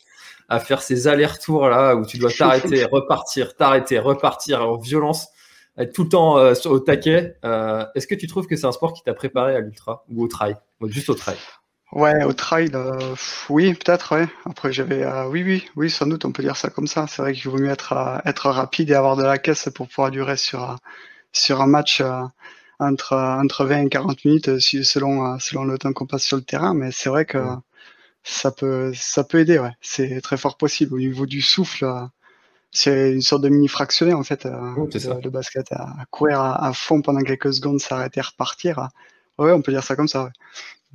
[0.48, 5.28] à faire ces allers-retours là où tu dois t'arrêter, repartir, t'arrêter, repartir en violence
[5.82, 7.36] être tout le temps euh, au taquet.
[7.44, 10.22] Euh, est-ce que tu trouves que c'est un sport qui t'a préparé à l'ultra ou
[10.22, 10.56] au trail?
[10.86, 11.36] Juste au trail?
[11.92, 13.16] Ouais, au trail, euh,
[13.48, 14.28] oui, peut-être, ouais.
[14.44, 17.06] Après, j'avais, oui, oui, oui, sans doute, on peut dire ça comme ça.
[17.08, 20.12] C'est vrai qu'il vaut mieux être, être rapide et avoir de la caisse pour pouvoir
[20.12, 20.76] durer sur,
[21.32, 22.00] sur un match
[22.78, 26.74] entre, entre 20 et 40 minutes, selon, selon le temps qu'on passe sur le terrain.
[26.74, 27.38] Mais c'est vrai que
[28.22, 29.72] ça peut, ça peut aider, ouais.
[29.80, 30.94] C'est très fort possible.
[30.94, 31.84] Au niveau du souffle,
[32.72, 34.50] c'est une sorte de mini fractionné en fait euh,
[35.20, 35.72] de, basket.
[35.72, 38.88] À, courir à, fond pendant quelques secondes s'arrêter repartir.
[39.38, 40.30] Ouais on peut dire ça comme ça ouais.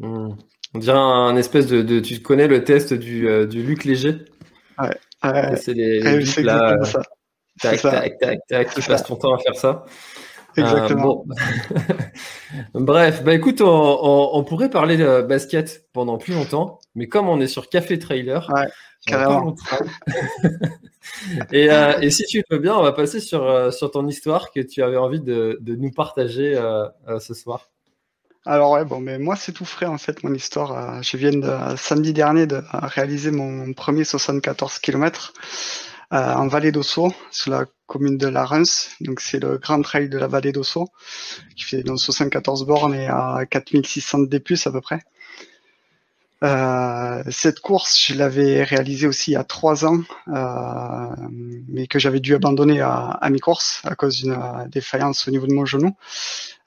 [0.08, 0.36] Hmm.
[0.74, 4.26] on dirait un espèce de, tu connais le test du, euh, du Luc Léger?
[4.78, 6.02] Ouais, c'est les
[6.44, 7.02] là ça.
[7.62, 9.86] tac, tac tac tac tu passes ton temps à faire ça.
[10.58, 11.26] Exactement.
[11.30, 17.28] Euh, Bref, bah écoute, on, on, pourrait parler de basket pendant plus longtemps, mais comme
[17.28, 18.68] on est sur Café Trailer, ouais,
[19.06, 19.56] carrément.
[21.52, 24.52] et, euh, et, si tu veux bien, on va passer sur, euh, sur ton histoire
[24.52, 26.88] que tu avais envie de, de nous partager euh,
[27.20, 27.70] ce soir.
[28.46, 31.02] Alors ouais, bon, mais moi c'est tout frais en fait mon histoire.
[31.02, 35.34] Je viens de, samedi dernier de réaliser mon premier 74 km
[36.12, 38.48] en vallée d'Osso, sur la commune de La
[39.02, 40.90] Donc c'est le grand trail de la vallée d'Osso
[41.56, 45.00] qui fait donc 74 bornes et à 4600 D+, à peu près.
[46.46, 51.16] Euh, cette course, je l'avais réalisée aussi il y a trois ans, euh,
[51.68, 55.54] mais que j'avais dû abandonner à, mi-course à cause d'une euh, défaillance au niveau de
[55.54, 55.96] mon genou,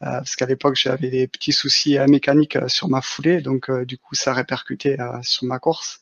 [0.00, 4.32] parce qu'à l'époque j'avais des petits soucis mécaniques sur ma foulée, donc du coup ça
[4.32, 6.00] répercutait sur ma course.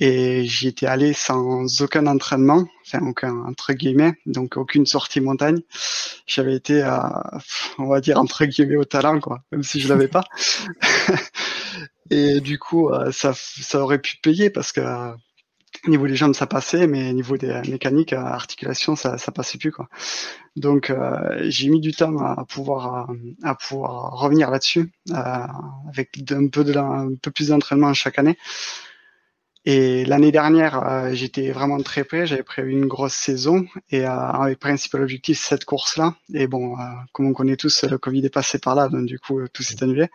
[0.00, 5.60] Et j'y étais allé sans aucun entraînement, enfin aucun entre guillemets, donc aucune sortie montagne.
[6.26, 6.82] J'avais été,
[7.78, 10.24] on va dire entre guillemets au talent quoi, même si je l'avais pas.
[12.10, 15.12] Et du coup, euh, ça, ça aurait pu payer parce que euh,
[15.88, 19.72] niveau des jambes ça passait, mais niveau des mécaniques, euh, articulation ça, ça passait plus
[19.72, 19.88] quoi.
[20.56, 20.92] Donc
[21.40, 23.08] j'ai mis du temps à pouvoir
[23.42, 28.38] à pouvoir revenir là-dessus avec un peu de un peu plus d'entraînement chaque année.
[29.66, 32.26] Et l'année dernière, j'étais vraiment très près.
[32.26, 36.14] J'avais prévu une grosse saison et avec principal objectif cette course-là.
[36.34, 36.76] Et bon,
[37.12, 39.82] comme on connaît tous, le Covid est passé par là, donc du coup tout s'est
[39.82, 40.08] annulé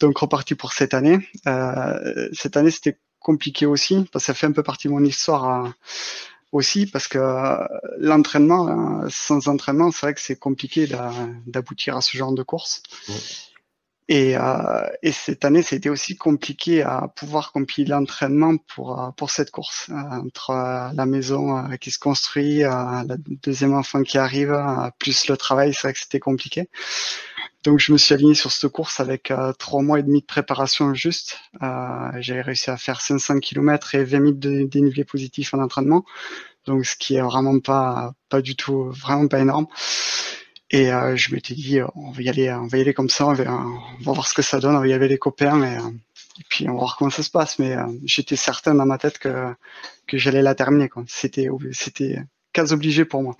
[0.00, 1.18] donc reparti pour cette année.
[1.46, 5.04] Euh, cette année, c'était compliqué aussi, parce que ça fait un peu partie de mon
[5.04, 5.68] histoire euh,
[6.52, 7.56] aussi, parce que euh,
[7.98, 10.88] l'entraînement, sans entraînement, c'est vrai que c'est compliqué
[11.46, 12.84] d'aboutir à ce genre de course.
[14.08, 19.50] Et, euh, et, cette année, c'était aussi compliqué à pouvoir compiler l'entraînement pour pour cette
[19.50, 20.52] course entre
[20.94, 24.56] la maison qui se construit, la deuxième enfant qui arrive,
[25.00, 26.68] plus le travail, c'est vrai que c'était compliqué.
[27.64, 30.26] Donc je me suis aligné sur cette course avec euh, trois mois et demi de
[30.26, 31.38] préparation juste.
[31.62, 36.04] Euh, J'ai réussi à faire 500 km et 20 minutes de dénivelé positif en entraînement.
[36.66, 39.66] Donc ce qui est vraiment pas pas du tout vraiment pas énorme.
[40.70, 43.26] Et euh, je m'étais dit on va y aller on va y aller comme ça,
[43.26, 43.64] on va,
[44.00, 45.78] voir ce que ça donne, on va y aller les copains et,
[46.48, 47.58] puis on va voir comment ça se passe.
[47.58, 49.54] Mais euh, j'étais certain dans ma tête que
[50.06, 50.88] que j'allais la terminer.
[51.08, 52.18] C'était c'était
[52.52, 53.36] cas obligé pour moi.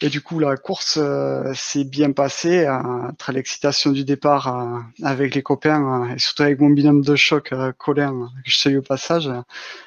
[0.00, 4.80] Et du coup, la course euh, s'est bien passée, euh, entre l'excitation du départ euh,
[5.04, 8.82] avec les copains et surtout avec mon binôme de choc, Colin, que je salue au
[8.82, 9.30] passage,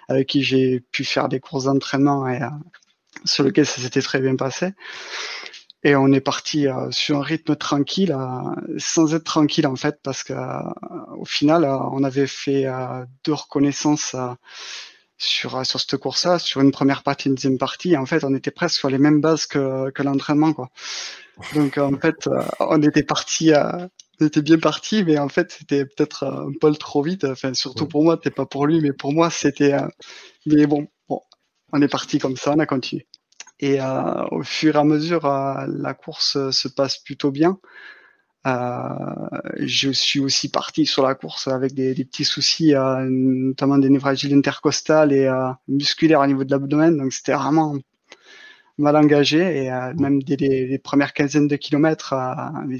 [0.08, 2.39] avec qui j'ai pu faire des courses d'entraînement et
[3.26, 4.74] sur lequel ça s'était très bien passé.
[5.84, 8.15] Et on est parti sur un rythme tranquille,
[8.78, 10.34] sans être tranquille en fait, parce que
[11.17, 12.65] au final, on avait fait
[13.24, 14.15] deux reconnaissances
[15.17, 18.34] sur, euh, sur cette course-là, sur une première partie, une deuxième partie, en fait, on
[18.36, 20.69] était presque sur les mêmes bases que, que l'entraînement, quoi.
[21.53, 23.88] Donc, en fait, euh, on était parti, euh,
[24.19, 27.23] on était bien parti, mais en fait, c'était peut-être un poil trop vite.
[27.25, 29.75] Enfin, surtout pour moi, c'était pas pour lui, mais pour moi, c'était.
[30.47, 31.21] mais bon, bon,
[31.73, 33.08] on est parti comme ça, on a continué.
[33.60, 33.80] Et
[34.32, 37.60] au fur et à mesure, la course se passe plutôt bien.
[38.45, 45.12] Je suis aussi parti sur la course avec des, petits soucis, notamment des névralgies intercostales
[45.13, 45.30] et
[45.67, 46.97] musculaires au niveau de l'abdomen.
[46.97, 47.76] Donc c'était vraiment
[48.78, 52.80] mal engagé et euh, même dès les, premières quinzaines de kilomètres, euh, mes,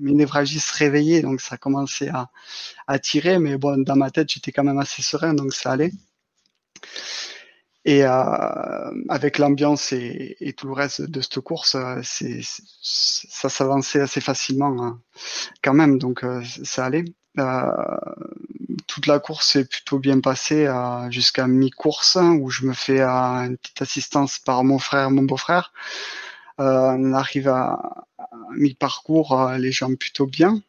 [0.00, 2.30] mes, névralgies se réveillaient, donc ça commençait à,
[2.86, 5.92] à tirer, mais bon, dans ma tête, j'étais quand même assez serein, donc ça allait.
[7.86, 12.40] Et euh, avec l'ambiance et, tout le reste de cette course, euh, c'est,
[12.82, 15.00] ça s'avançait assez facilement hein,
[15.62, 17.04] quand même, donc euh, ça allait.
[17.38, 17.70] Euh,
[18.88, 20.68] toute la course s'est plutôt bien passée
[21.10, 25.72] jusqu'à mi-course où je me fais une petite assistance par mon frère, mon beau-frère.
[26.58, 28.06] on arrive à,
[28.56, 30.60] mi-parcours, les jambes plutôt bien,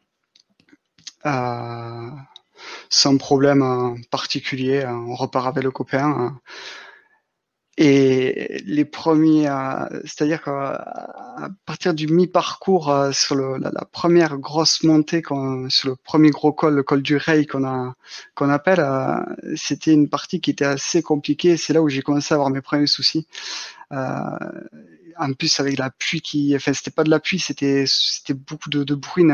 [2.90, 4.84] sans problème particulier.
[4.86, 6.38] On repart avec le copain.
[7.80, 9.48] Et les premiers,
[10.02, 15.22] c'est-à-dire qu'à partir du mi-parcours, euh, sur le, la, première grosse montée,
[15.68, 17.94] sur le premier gros col, le col du Rey qu'on a,
[18.34, 19.20] qu'on appelle, euh,
[19.54, 21.56] c'était une partie qui était assez compliquée.
[21.56, 23.28] C'est là où j'ai commencé à avoir mes premiers soucis.
[23.92, 24.22] Euh,
[25.18, 28.70] en plus avec la pluie qui, enfin c'était pas de la pluie, c'était c'était beaucoup
[28.70, 29.32] de, de bruine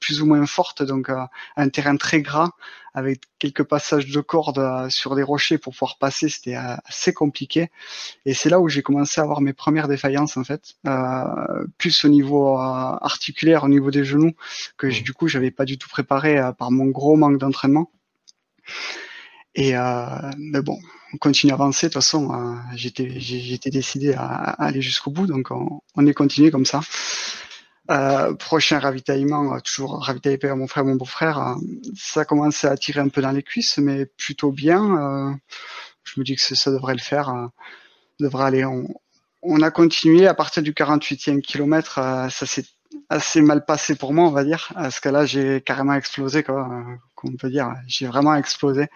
[0.00, 1.24] plus ou moins forte, donc euh,
[1.56, 2.50] un terrain très gras
[2.94, 7.12] avec quelques passages de cordes euh, sur des rochers pour pouvoir passer, c'était euh, assez
[7.12, 7.70] compliqué.
[8.24, 10.74] Et c'est là où j'ai commencé à avoir mes premières défaillances en fait,
[11.78, 14.32] plus au niveau articulaire, au niveau des genoux,
[14.76, 17.90] que du coup j'avais pas du tout préparé par mon gros manque d'entraînement.
[19.54, 20.06] Et euh,
[20.38, 20.78] mais bon,
[21.12, 21.86] on continue à avancer.
[21.86, 26.50] De toute façon, euh, j'étais j'étais décidé à, aller jusqu'au bout, donc on, est continué
[26.50, 26.80] comme ça.
[27.90, 31.38] Euh, prochain ravitaillement, euh, toujours ravitaillé par mon frère, mon beau-frère.
[31.38, 31.54] Euh,
[31.94, 35.38] ça commence à tirer un peu dans les cuisses, mais plutôt bien.
[36.04, 37.50] je me dis que ça devrait le faire,
[38.20, 38.64] devrait aller.
[38.64, 38.88] On,
[39.42, 41.94] on, a continué à partir du 48e kilomètre.
[42.30, 42.64] ça s'est
[43.08, 46.68] assez mal passé pour moi, on va dire, parce que là j'ai carrément explosé, quoi,
[47.24, 47.74] qu'on peut dire.
[47.86, 48.86] J'ai vraiment explosé,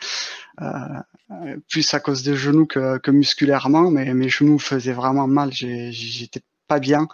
[0.61, 5.53] euh, plus à cause des genoux que, que, musculairement, mais mes genoux faisaient vraiment mal.
[5.53, 7.09] J'étais pas bien.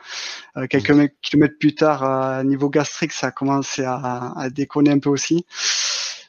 [0.57, 1.09] Euh, quelques mmh.
[1.23, 5.47] kilomètres plus tard, à niveau gastrique, ça a commencé à, à, déconner un peu aussi.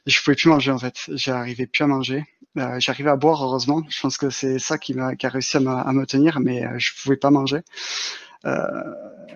[0.05, 0.95] Je pouvais plus manger en fait.
[1.09, 2.23] J'arrivais plus à manger.
[2.57, 3.81] Euh, J'arrivais à boire heureusement.
[3.89, 6.65] Je pense que c'est ça qui m'a qui a réussi à, à, me tenir, mais
[6.65, 7.61] euh, je pouvais pas manger.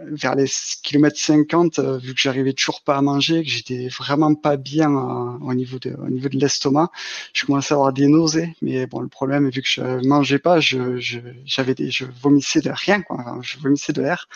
[0.07, 0.45] Vers les
[0.83, 4.91] kilomètres 50, euh, vu que j'arrivais toujours pas à manger, que j'étais vraiment pas bien
[4.91, 6.89] euh, au niveau de au niveau de l'estomac,
[7.33, 8.55] je commençais à avoir des nausées.
[8.62, 10.99] Mais bon, le problème, vu que je mangeais pas, je
[11.45, 13.39] j'avais des je vomissais de rien, quoi.
[13.41, 14.27] je vomissais de l'air.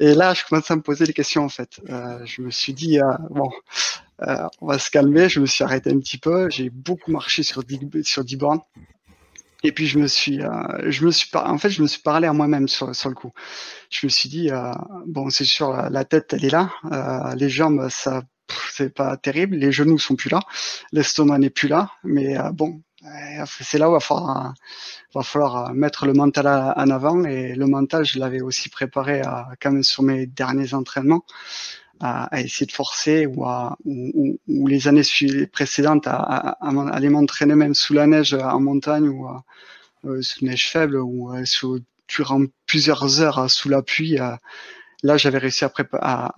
[0.00, 1.80] Et là, je commençais à me poser des questions en fait.
[1.88, 2.98] Euh, je me suis dit
[3.30, 3.50] bon,
[4.60, 5.28] on va se calmer.
[5.28, 6.50] Je me suis arrêté un petit peu.
[6.50, 8.60] J'ai beaucoup marché sur 10, sur 10 bornes.
[9.64, 12.28] Et puis je me suis, euh, je me suis, en fait, je me suis parlé
[12.28, 13.32] à moi-même sur, sur le coup.
[13.90, 14.72] Je me suis dit, euh,
[15.06, 18.22] bon, c'est sûr, la tête, elle est là, euh, les jambes, ça,
[18.70, 20.40] c'est pas terrible, les genoux sont plus là,
[20.92, 22.82] l'estomac n'est plus là, mais euh, bon,
[23.46, 24.54] c'est là où va falloir,
[25.14, 27.22] va falloir mettre le mental en avant.
[27.24, 31.24] Et le mental, je l'avais aussi préparé à, quand même sur mes derniers entraînements
[32.00, 35.02] à, essayer de forcer ou, à, ou, ou les années
[35.52, 39.28] précédentes à, à, aller m'entraîner même sous la neige en montagne ou
[40.06, 44.18] euh, sous neige faible ou euh, sous, durant plusieurs heures euh, sous la pluie.
[44.20, 44.36] Euh,
[45.02, 46.34] là, j'avais réussi à, à,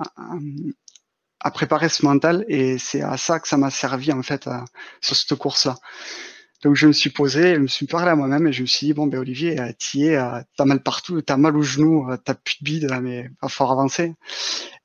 [1.40, 4.48] à, préparer ce mental et c'est à ça que ça m'a servi en fait
[5.00, 5.76] sur cette course-là.
[6.62, 8.86] Donc je me suis posé, je me suis parlé à moi-même et je me suis
[8.86, 10.18] dit bon ben Olivier, t'y es,
[10.56, 14.14] t'as mal partout, t'as mal au genou, t'as plus de bide, mais va falloir avancer.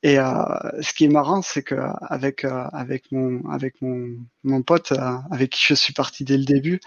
[0.02, 0.32] Et euh,
[0.80, 1.76] ce qui est marrant, c'est que
[2.08, 6.36] avec euh, avec mon avec mon mon pote euh, avec qui je suis parti dès
[6.36, 6.80] le début,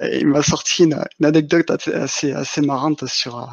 [0.00, 3.48] il m'a sorti une, une, anecdote assez assez marrante sur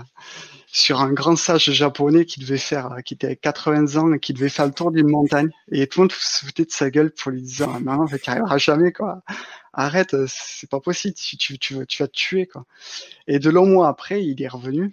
[0.72, 4.34] sur un grand sage japonais qui devait faire, qui était à 80 ans et qui
[4.34, 5.50] devait faire le tour d'une montagne.
[5.72, 8.30] Et tout le monde se foutait de sa gueule pour lui dire, ah, non, tu
[8.30, 9.24] arriveras jamais, quoi.
[9.82, 12.66] Arrête, c'est pas possible, tu, tu, tu, vas te tuer, quoi.
[13.28, 14.92] Et de longs mois après, il est revenu.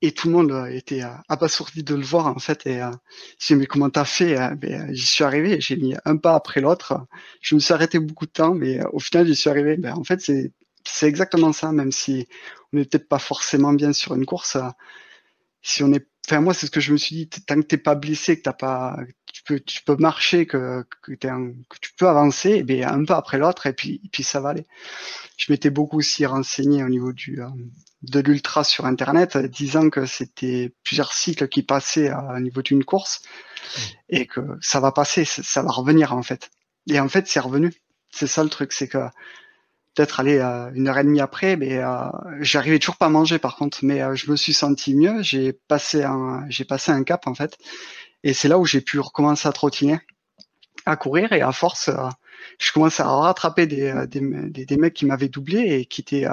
[0.00, 2.90] Et tout le monde euh, était euh, abasourdi de le voir en fait et euh,
[3.38, 6.60] j'ai dit mais comment t'as fait ben, j'y suis arrivé j'ai mis un pas après
[6.60, 7.06] l'autre.
[7.40, 9.76] Je me suis arrêté beaucoup de temps mais au final j'y suis arrivé.
[9.76, 10.52] Ben, en fait c'est
[10.84, 12.28] c'est exactement ça même si
[12.72, 14.58] on n'est peut-être pas forcément bien sur une course
[15.62, 17.78] si on est enfin moi c'est ce que je me suis dit tant que t'es
[17.78, 18.98] pas blessé que t'as pas
[19.34, 23.16] tu peux tu peux marcher que que, que tu peux avancer et bien un pas
[23.16, 24.66] après l'autre et puis et puis ça va aller
[25.36, 27.40] je m'étais beaucoup aussi renseigné au niveau du
[28.10, 33.22] de l'ultra sur Internet, disant que c'était plusieurs cycles qui passaient au niveau d'une course
[34.08, 36.50] et que ça va passer, ça va revenir en fait.
[36.86, 37.72] Et en fait, c'est revenu.
[38.10, 38.98] C'est ça le truc, c'est que
[39.94, 42.08] peut-être aller euh, une heure et demie après, mais euh,
[42.40, 45.22] j'arrivais toujours pas à manger par contre, mais euh, je me suis senti mieux.
[45.22, 47.56] J'ai passé un, j'ai passé un cap en fait,
[48.24, 50.00] Et c'est là où j'ai pu recommencer à trottiner,
[50.86, 51.90] à courir et à force,
[52.58, 56.26] je commençais à rattraper des, des, des, mecs qui m'avaient doublé et qui étaient,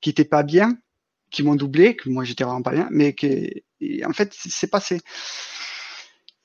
[0.00, 0.76] qui étaient pas bien,
[1.30, 3.14] qui m'ont doublé, que moi j'étais vraiment pas bien, mais
[4.04, 5.00] en fait c'est passé.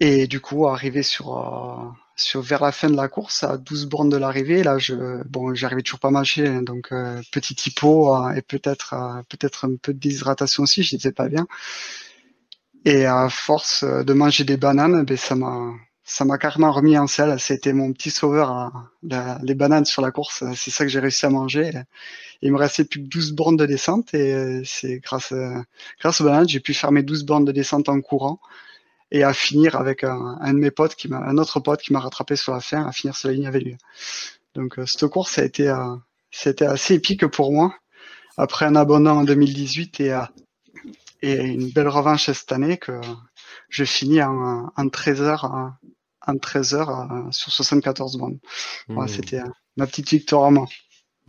[0.04, 3.86] Et du coup, arrivé sur, euh, sur vers la fin de la course, à 12
[3.86, 8.16] bornes de l'arrivée, là, je, bon, j'arrivais toujours pas marcher, hein, donc euh, petit typo
[8.16, 8.96] euh, et peut-être
[9.30, 11.46] peut-être un peu de déshydratation aussi, je n'étais pas bien.
[12.86, 15.74] Et à force de manger des bananes, ben ça m'a
[16.04, 17.40] ça m'a carrément remis en selle.
[17.40, 18.72] C'était mon petit sauveur,
[19.04, 20.44] les bananes sur la course.
[20.56, 21.72] C'est ça que j'ai réussi à manger.
[22.42, 25.34] Il me restait plus que 12 bornes de descente et c'est grâce,
[26.00, 28.40] grâce aux bananes, j'ai pu faire mes 12 bornes de descente en courant
[29.12, 32.36] et à finir avec un, de mes potes qui un autre pote qui m'a rattrapé
[32.36, 33.78] sur la fin, à finir sur la ligne avec lui.
[34.56, 35.96] Donc euh, cette course a été, euh,
[36.32, 37.76] c'était assez épique pour moi.
[38.38, 40.22] Après un abandon en 2018 et, euh,
[41.22, 43.00] et une belle revanche cette année que
[43.70, 45.72] je finis en, en 13 heures,
[46.26, 48.40] en 13 heures sur 74 bandes.
[48.88, 49.16] Voilà, mmh.
[49.16, 49.42] C'était
[49.78, 50.68] ma petite victoire à moi.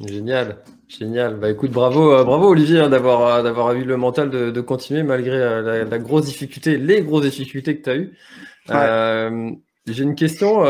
[0.01, 1.38] Génial, génial.
[1.38, 4.61] Bah écoute, bravo, euh, bravo Olivier hein, d'avoir euh, d'avoir eu le mental de, de
[4.61, 9.55] continuer malgré euh, la, grosse difficulté, les grosses difficultés que tu as eues.
[9.86, 10.64] J'ai une question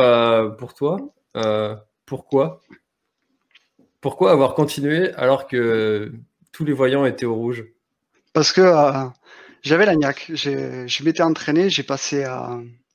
[0.59, 0.99] pour toi.
[2.07, 2.61] pourquoi?
[4.01, 6.13] Pourquoi avoir continué alors que
[6.51, 7.65] tous les voyants étaient au rouge?
[8.33, 8.63] Parce que
[9.63, 10.31] j'avais la niaque.
[10.35, 11.71] Je m'étais entraîné.
[11.71, 12.27] J'ai passé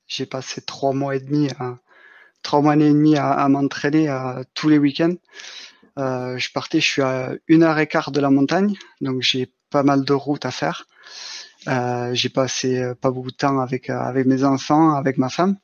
[0.06, 1.48] j'ai passé trois mois et demi,
[2.42, 4.08] trois mois et demi à, à m'entraîner
[4.54, 5.14] tous les week-ends.
[5.98, 9.52] Euh, je partais, je suis à une heure et quart de la montagne, donc j'ai
[9.70, 10.86] pas mal de routes à faire.
[11.68, 15.28] Euh, j'ai passé euh, pas beaucoup de temps avec euh, avec mes enfants, avec ma
[15.28, 15.56] femme.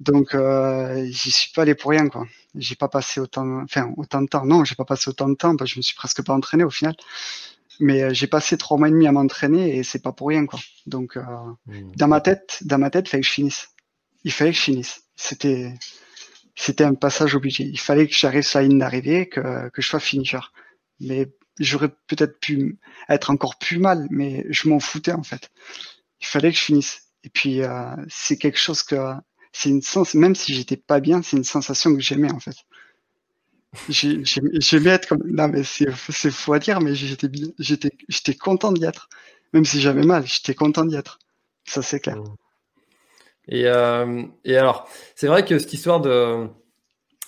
[0.00, 2.26] Donc euh, j'y suis pas allé pour rien quoi.
[2.54, 4.44] J'ai pas passé autant, enfin autant de temps.
[4.46, 6.64] Non, j'ai pas passé autant de temps parce que je me suis presque pas entraîné
[6.64, 6.94] au final.
[7.80, 10.58] Mais j'ai passé trois mois et demi à m'entraîner et c'est pas pour rien quoi.
[10.86, 11.92] Donc mmh.
[11.96, 13.68] dans ma tête, dans ma tête, il fallait que je finisse.
[14.24, 15.02] Il fallait que je finisse.
[15.14, 15.74] C'était
[16.56, 17.64] c'était un passage obligé.
[17.64, 20.40] Il fallait que j'arrive sur la ligne d'arrivée, que, que je sois finisher.
[21.00, 25.50] Mais j'aurais peut-être pu être encore plus mal, mais je m'en foutais en fait.
[26.20, 27.02] Il fallait que je finisse.
[27.24, 28.96] Et puis euh, c'est quelque chose que
[29.52, 32.56] c'est une sens, même si j'étais pas bien, c'est une sensation que j'aimais en fait.
[33.88, 35.90] J'aimais être comme non mais c'est
[36.30, 37.28] faux à dire, mais j'étais
[38.08, 39.08] j'étais content d'y être,
[39.52, 41.18] même si j'avais mal, j'étais content d'y être.
[41.64, 42.16] Ça c'est clair.
[42.16, 42.36] Mmh.
[43.48, 46.48] Et, euh, et alors, c'est vrai que cette histoire de,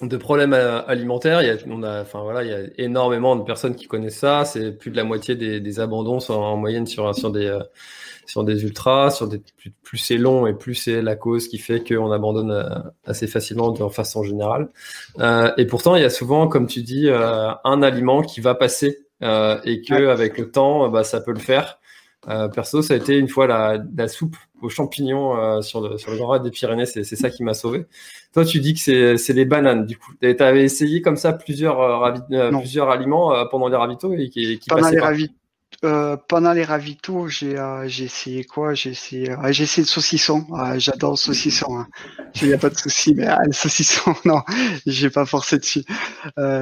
[0.01, 3.35] de problèmes euh, alimentaires, il y a, on a, enfin voilà, il y a énormément
[3.35, 4.45] de personnes qui connaissent ça.
[4.45, 7.61] C'est plus de la moitié des, des abandons sont en moyenne sur sur des euh,
[8.27, 11.59] sur des ultras, sur des plus, plus c'est long et plus c'est la cause qui
[11.59, 12.69] fait qu'on abandonne euh,
[13.07, 14.69] assez facilement de façon générale.
[15.19, 19.07] Euh, et pourtant, il y a souvent, comme tu dis, un aliment qui va passer
[19.21, 21.79] et que avec le temps, bah, ça peut le faire.
[22.29, 25.99] Euh, perso, ça a été une fois la, la soupe aux champignons euh, sur, le,
[25.99, 27.87] sur le Grand Raid des Pyrénées, c'est ça qui m'a sauvé.
[28.33, 30.13] Toi, tu dis que c'est les bananes, du coup.
[30.21, 34.69] Tu avais essayé comme ça plusieurs, euh, plusieurs aliments pendant les ravitaux et qui, qui
[34.69, 35.35] Pendant les ravitaux
[35.85, 38.75] euh, pendant les ravitaux, j'ai euh, j'ai essayé quoi?
[38.75, 40.45] J'ai essayé euh, j'ai essayé le saucisson.
[40.77, 41.79] J'adore le saucisson.
[41.79, 41.87] Hein.
[42.43, 44.43] Il n'y a pas de souci, mais le saucisson, non,
[44.87, 45.85] j'ai pas forcé dessus.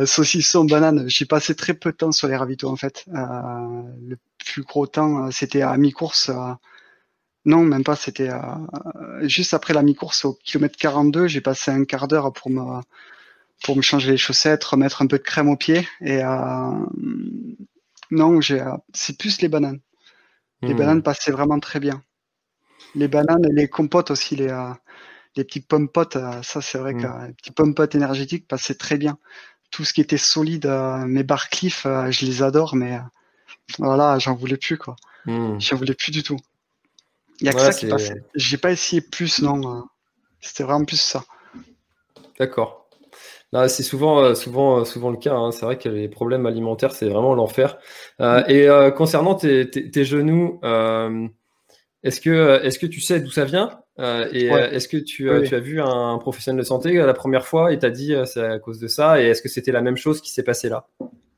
[0.05, 1.09] saucisson, banane.
[1.09, 3.07] J'ai passé très peu de temps sur les ravitaux en fait.
[3.09, 6.31] le plus gros temps, c'était à mi-course.
[7.47, 7.97] Non, même pas.
[7.97, 8.31] C'était
[9.23, 11.29] juste après la mi-course au kilomètre 42.
[11.29, 12.81] J'ai passé un quart d'heure pour me
[13.65, 16.21] pour me changer les chaussettes, remettre un peu de crème aux pieds et
[18.11, 19.81] non, j'ai, euh, c'est plus les bananes.
[20.63, 20.79] Les hmm.
[20.79, 22.03] bananes passaient vraiment très bien.
[22.95, 24.73] Les bananes et les compotes aussi, les, euh,
[25.37, 27.03] les petits pommes potes, euh, ça c'est vrai hmm.
[27.03, 29.19] que les petits pommes potes énergétiques passaient très bien.
[29.71, 30.67] Tout ce qui était solide,
[31.07, 33.01] mes Barcliff, je les adore, mais
[33.79, 34.95] voilà, j'en voulais plus quoi.
[35.27, 35.59] Hmm.
[35.59, 36.39] J'en voulais plus du tout.
[37.41, 38.23] Il y a que ça qui passait.
[38.35, 39.85] J'ai pas essayé plus, non.
[40.41, 41.25] C'était vraiment plus ça.
[42.39, 42.87] D'accord
[43.69, 45.35] c'est souvent, euh, souvent, euh, souvent le cas.
[45.35, 45.51] Hein.
[45.53, 47.79] C'est vrai que les problèmes alimentaires, c'est vraiment l'enfer.
[48.21, 50.61] Euh, et concernant tes, genoux,
[52.03, 53.81] est-ce que, est-ce que tu sais d'où ça vient?
[53.99, 57.79] Et est-ce que tu, tu, as vu un professionnel de santé la première fois et
[57.79, 59.21] t'as dit c'est à cause de ça?
[59.21, 60.87] Et est-ce que c'était la même chose qui s'est passé là?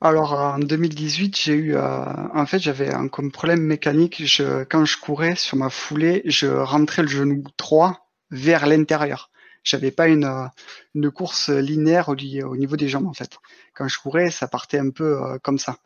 [0.01, 4.25] Alors en 2018, j'ai eu, en fait, j'avais un comme problème mécanique.
[4.25, 9.29] Je, quand je courais sur ma foulée, je rentrais le genou droit vers l'intérieur
[9.63, 10.47] j'avais pas une, euh,
[10.95, 13.37] une course linéaire au, au, niveau des jambes en fait.
[13.73, 15.77] Quand je courais, ça partait un peu euh, comme ça.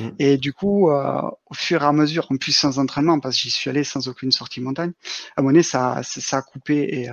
[0.00, 0.08] Mm.
[0.18, 1.20] Et du coup, euh,
[1.50, 4.08] au fur et à mesure, en plus sans entraînement, parce que j'y suis allé sans
[4.08, 4.92] aucune sortie montagne,
[5.36, 7.08] à moment donné, ça, ça, a coupé et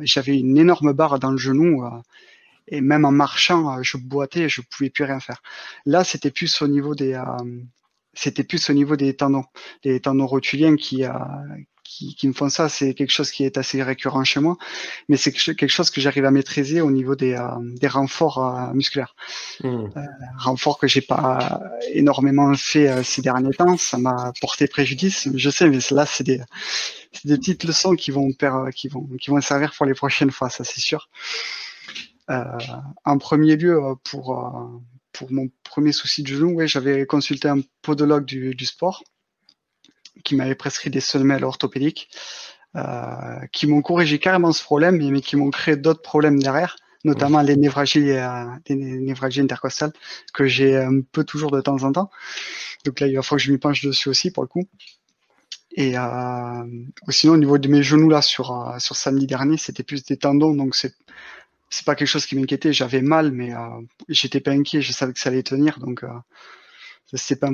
[0.00, 1.84] j'avais une énorme barre dans le genou.
[2.68, 5.42] Et même en marchant, je boitais, je pouvais plus rien faire.
[5.86, 7.20] Là, c'était plus au niveau des,
[8.14, 9.44] c'était plus au niveau des tendons,
[9.82, 11.04] des tendons rotuliens qui,
[11.92, 12.68] qui, qui me font ça.
[12.68, 14.56] C'est quelque chose qui est assez récurrent chez moi,
[15.08, 18.72] mais c'est quelque chose que j'arrive à maîtriser au niveau des, euh, des renforts euh,
[18.72, 19.14] musculaires.
[19.62, 19.86] Hmm.
[19.96, 20.00] Euh,
[20.38, 21.60] renforts que j'ai pas
[21.92, 23.76] énormément fait ces derniers temps.
[23.76, 25.28] Ça m'a porté préjudice.
[25.34, 26.40] Je sais, mais là, c'est des,
[27.24, 28.30] des petites leçons qui vont,
[28.74, 31.08] qui vont, qui vont servir pour les prochaines fois, ça c'est sûr.
[32.28, 34.36] En premier lieu, pour
[35.12, 39.04] pour mon premier souci de genou, ouais, j'avais consulté un podologue du, du sport
[40.24, 42.08] qui m'avait prescrit des semelles orthopédiques
[42.76, 47.42] euh, qui m'ont corrigé carrément ce problème, mais qui m'ont créé d'autres problèmes derrière, notamment
[47.42, 49.92] les névralgies, euh, les névralgies intercostales
[50.32, 52.10] que j'ai un peu toujours de temps en temps.
[52.84, 54.66] Donc là, il va falloir que je m'y penche dessus aussi pour le coup.
[55.74, 56.64] Et euh,
[57.08, 60.18] sinon, au niveau de mes genoux là sur euh, sur samedi dernier, c'était plus des
[60.18, 60.94] tendons, donc c'est
[61.72, 62.72] c'est pas quelque chose qui m'inquiétait.
[62.72, 63.58] J'avais mal, mais euh,
[64.08, 64.82] j'étais pas inquiet.
[64.82, 66.08] Je savais que ça allait tenir, donc euh,
[67.14, 67.52] c'est pas un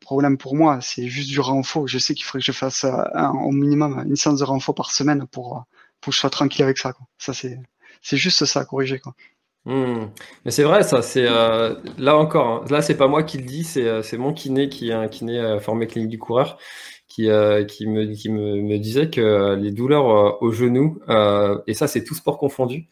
[0.00, 0.80] problème pour moi.
[0.80, 1.86] C'est juste du renfort.
[1.86, 4.90] Je sais qu'il faudrait que je fasse euh, au minimum une séance de renfort par
[4.90, 5.64] semaine pour
[6.00, 6.94] pour que je sois tranquille avec ça.
[7.18, 7.58] Ça c'est
[8.00, 9.02] c'est juste ça à corriger.
[9.66, 10.06] Hmm.
[10.46, 11.02] Mais c'est vrai, ça.
[11.02, 12.62] C'est là encore.
[12.62, 12.64] Hein.
[12.70, 13.64] Là, c'est pas moi qui le dis.
[13.64, 16.58] C'est c'est mon kiné qui est un kiné formé clinique du coureur
[17.16, 21.58] qui, euh, qui, me, qui me, me, disait que les douleurs euh, au genou, euh,
[21.66, 22.88] et ça c'est tout sport confondu,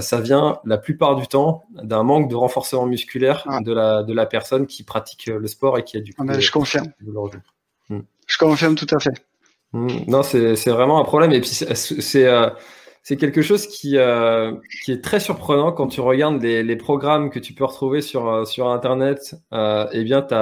[0.00, 3.60] ça vient la plupart du temps d'un manque de renforcement musculaire ah.
[3.60, 6.32] de, la, de la personne qui pratique le sport et qui a du coup ah
[6.32, 6.86] ben, je confirme.
[7.88, 8.00] Hmm.
[8.26, 9.14] Je confirme tout à fait.
[9.72, 9.88] Hmm.
[10.06, 11.32] Non, c'est vraiment un problème.
[11.32, 12.26] Et puis c'est
[13.08, 14.52] c'est quelque chose qui, euh,
[14.84, 18.46] qui est très surprenant quand tu regardes les, les programmes que tu peux retrouver sur,
[18.46, 19.34] sur Internet.
[19.54, 20.34] Euh, eh bien, tu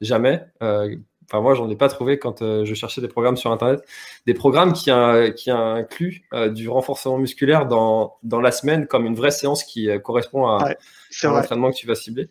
[0.00, 0.94] jamais, euh,
[1.32, 3.82] Enfin, moi, j'en ai pas trouvé quand euh, je cherchais des programmes sur Internet.
[4.26, 4.90] Des programmes qui,
[5.36, 9.88] qui incluent euh, du renforcement musculaire dans, dans la semaine comme une vraie séance qui
[9.88, 10.74] euh, correspond à,
[11.22, 12.28] l'entraînement que tu vas cibler.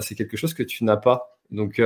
[0.00, 1.38] c'est quelque chose que tu n'as pas.
[1.50, 1.80] Donc,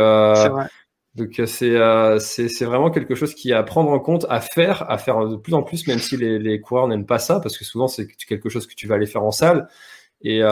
[1.15, 4.99] donc c'est c'est vraiment quelque chose qui est à prendre en compte, à faire, à
[4.99, 7.65] faire de plus en plus, même si les, les coureurs n'aiment pas ça, parce que
[7.65, 9.69] souvent c'est quelque chose que tu vas aller faire en salle.
[10.23, 10.43] Et,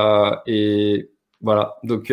[0.47, 1.77] et voilà.
[1.85, 2.13] Donc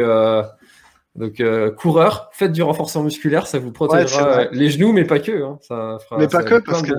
[1.18, 5.20] donc, euh, coureur, faites du renforcement musculaire, ça vous protégera euh, les genoux, mais pas
[5.20, 5.44] que.
[5.44, 5.58] Hein.
[5.62, 6.94] Ça fera, mais pas que, parce que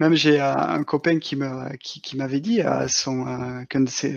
[0.00, 3.66] même j'ai euh, un copain qui me qui, m'avait dit, son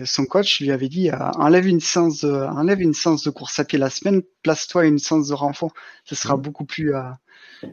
[0.04, 3.64] son coach lui avait dit, enlève une séance de enlève une séance de course à
[3.64, 5.74] pied la semaine, place-toi une séance de renfort,
[6.04, 6.40] ce sera mmh.
[6.40, 6.94] beaucoup plus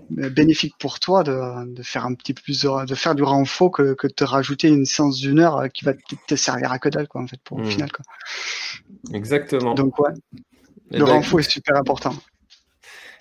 [0.10, 3.93] bénéfique pour toi de, de, faire un petit peu plus de, faire du renfort que,
[3.93, 5.93] que de te rajouter une séance d'une heure qui va
[6.28, 7.72] te, servir à que dalle quoi en fait pour le mmh.
[7.72, 8.06] final quoi.
[9.14, 9.74] Exactement.
[9.74, 10.12] Donc ouais,
[10.91, 12.13] le renfort est super important.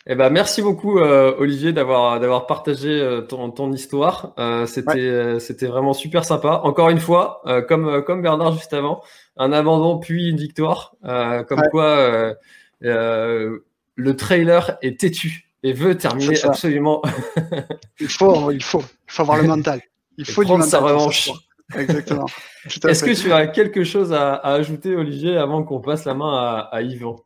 [0.07, 4.35] Eh ben, merci beaucoup euh, Olivier d'avoir d'avoir partagé euh, ton, ton histoire.
[4.39, 6.61] Euh, c'était c'était vraiment super sympa.
[6.65, 9.03] Encore une fois, comme comme Bernard juste avant,
[9.39, 10.95] un abandon puis une victoire.
[11.03, 12.35] comme quoi,
[12.81, 17.01] le trailer est têtu et veut terminer absolument.
[18.01, 19.81] il faut il faut il faut avoir le mental.
[20.17, 21.29] Il faut prendre sa revanche.
[21.75, 22.27] Exactement.
[22.89, 26.33] Est-ce que tu as quelque chose à, à ajouter Olivier avant qu'on passe la main
[26.33, 27.17] à, à Yvan?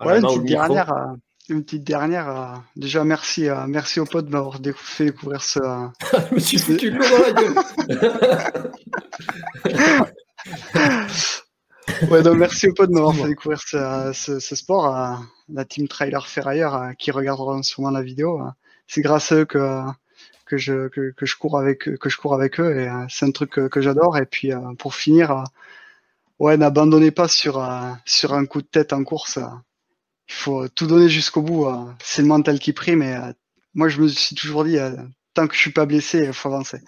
[0.00, 1.14] Ouais, une petite, dernière, euh,
[1.50, 2.28] une petite dernière.
[2.30, 5.58] Euh, déjà, merci, euh, merci aux potes de m'avoir fait découvrir ce.
[6.30, 7.54] Je me suis foutu le dans la gueule.
[12.10, 15.20] ouais, donc merci aux potes de m'avoir fait découvrir ce, ce, ce sport.
[15.50, 18.40] la team Trailer Ferrailleur qui regardera sûrement la vidéo.
[18.86, 19.82] C'est grâce à eux que
[20.46, 23.32] que je que, que, je cours avec que je cours avec eux et c'est un
[23.32, 24.16] truc que, que j'adore.
[24.16, 25.44] Et puis pour finir,
[26.38, 27.62] ouais, n'abandonnez pas sur
[28.06, 29.38] sur un coup de tête en course
[30.30, 31.66] il faut tout donner jusqu'au bout.
[31.66, 31.96] Hein.
[32.02, 33.00] C'est le mental qui prime.
[33.00, 33.32] mais euh,
[33.74, 34.92] moi, je me suis toujours dit, euh,
[35.34, 36.78] tant que je suis pas blessé, il faut avancer.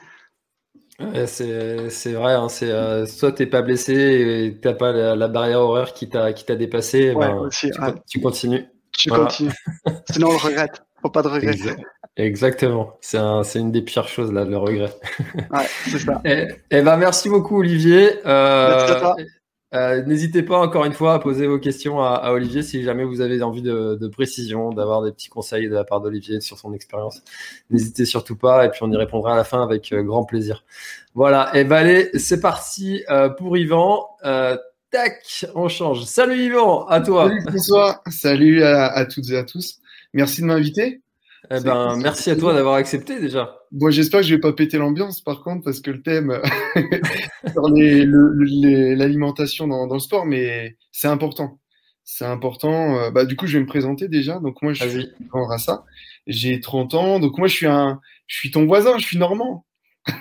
[1.26, 5.92] c'est vrai, hein, c'est euh, soit t'es pas blessé et t'as pas la, barrière horaire
[5.92, 7.48] qui t'a qui t'a dépassé, ben,
[8.08, 8.64] tu, continues.
[8.96, 9.52] Tu continues.
[10.10, 10.84] Sinon on le regrette.
[11.00, 11.56] Faut pas de regret.
[12.16, 12.98] Exactement.
[13.00, 14.94] C'est un, une des pires choses là, le regret.
[15.50, 16.20] ouais, c'est ça.
[16.24, 18.20] et, eh, eh ben merci beaucoup Olivier.
[18.24, 19.14] Euh,
[19.74, 23.20] euh, n'hésitez pas encore une fois à poser vos questions à, Olivier si jamais vous
[23.20, 26.72] avez envie de, de précision, d'avoir des petits conseils de la part d'Olivier sur son
[26.72, 27.22] expérience.
[27.70, 30.64] N'hésitez surtout pas et puis on y répondra à la fin avec euh, grand plaisir.
[31.14, 34.06] Voilà, et ben allez, c'est parti euh, pour Yvan.
[34.90, 36.04] tac, on change.
[36.04, 37.28] Salut Yvan, à toi.
[37.28, 39.80] Salut François, salut à toutes et à tous.
[40.14, 41.01] Merci de m'inviter.
[41.54, 43.58] Eh ben, merci à toi d'avoir accepté déjà.
[43.72, 46.40] Bon, j'espère que je vais pas péter l'ambiance par contre, parce que le thème
[47.52, 51.58] sur l'alimentation dans, dans, le sport, mais c'est important.
[52.04, 52.96] C'est important.
[52.96, 54.38] Euh, bah, du coup, je vais me présenter déjà.
[54.38, 55.84] Donc moi, je suis Rassa.
[56.26, 57.20] J'ai 30 ans.
[57.20, 58.98] Donc moi, je suis un, je suis ton voisin.
[58.98, 59.64] Je suis normand.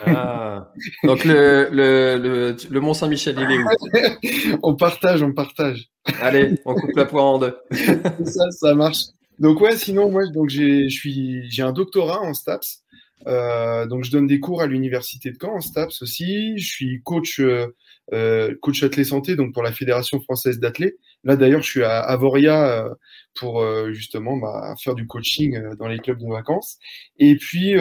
[0.05, 0.71] Ah.
[1.03, 4.59] Donc le, le, le, le Mont Saint-Michel, il est où?
[4.63, 5.89] On partage, on partage.
[6.21, 7.57] Allez, on coupe la poire en deux.
[8.25, 9.05] ça, ça marche.
[9.41, 12.83] Donc ouais, sinon moi donc j'ai je suis j'ai un doctorat en STAPS
[13.27, 16.57] Euh, donc, je donne des cours à l'université de Caen, en STAPS aussi.
[16.57, 20.97] Je suis coach, euh, coach athlète santé, donc pour la Fédération française d'athlètes.
[21.23, 22.89] Là, d'ailleurs, je suis à Avoria
[23.35, 23.63] pour
[23.93, 26.77] justement bah, faire du coaching dans les clubs de vacances.
[27.19, 27.75] Et puis,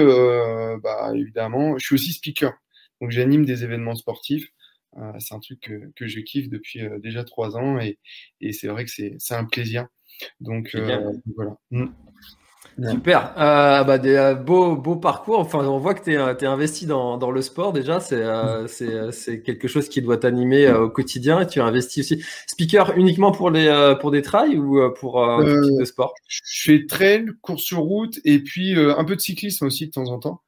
[0.85, 2.53] bah, évidemment, je suis aussi speaker.
[3.01, 4.49] Donc, j'anime des événements sportifs.
[5.21, 7.99] c'est un truc que, que, je kiffe depuis déjà trois ans et,
[8.43, 9.87] et c'est vrai que c'est un plaisir.
[10.41, 10.77] Donc,
[11.37, 11.57] voilà.
[11.71, 11.89] Mm.
[12.89, 13.35] Super.
[13.37, 15.39] Euh, bah, des euh, beaux, beaux parcours.
[15.39, 18.01] Enfin, on voit que tu es, es, investi dans, dans, le sport déjà.
[18.01, 21.41] C'est euh, euh c'est quelque chose qui doit t'animer euh, au quotidien.
[21.41, 22.25] Et tu investis aussi.
[22.47, 26.15] Speaker uniquement pour, les, pour des trails ou pour un type de sport?
[26.29, 30.11] Je fais trail, course sur route et puis un peu de cyclisme aussi de temps
[30.11, 30.43] en temps.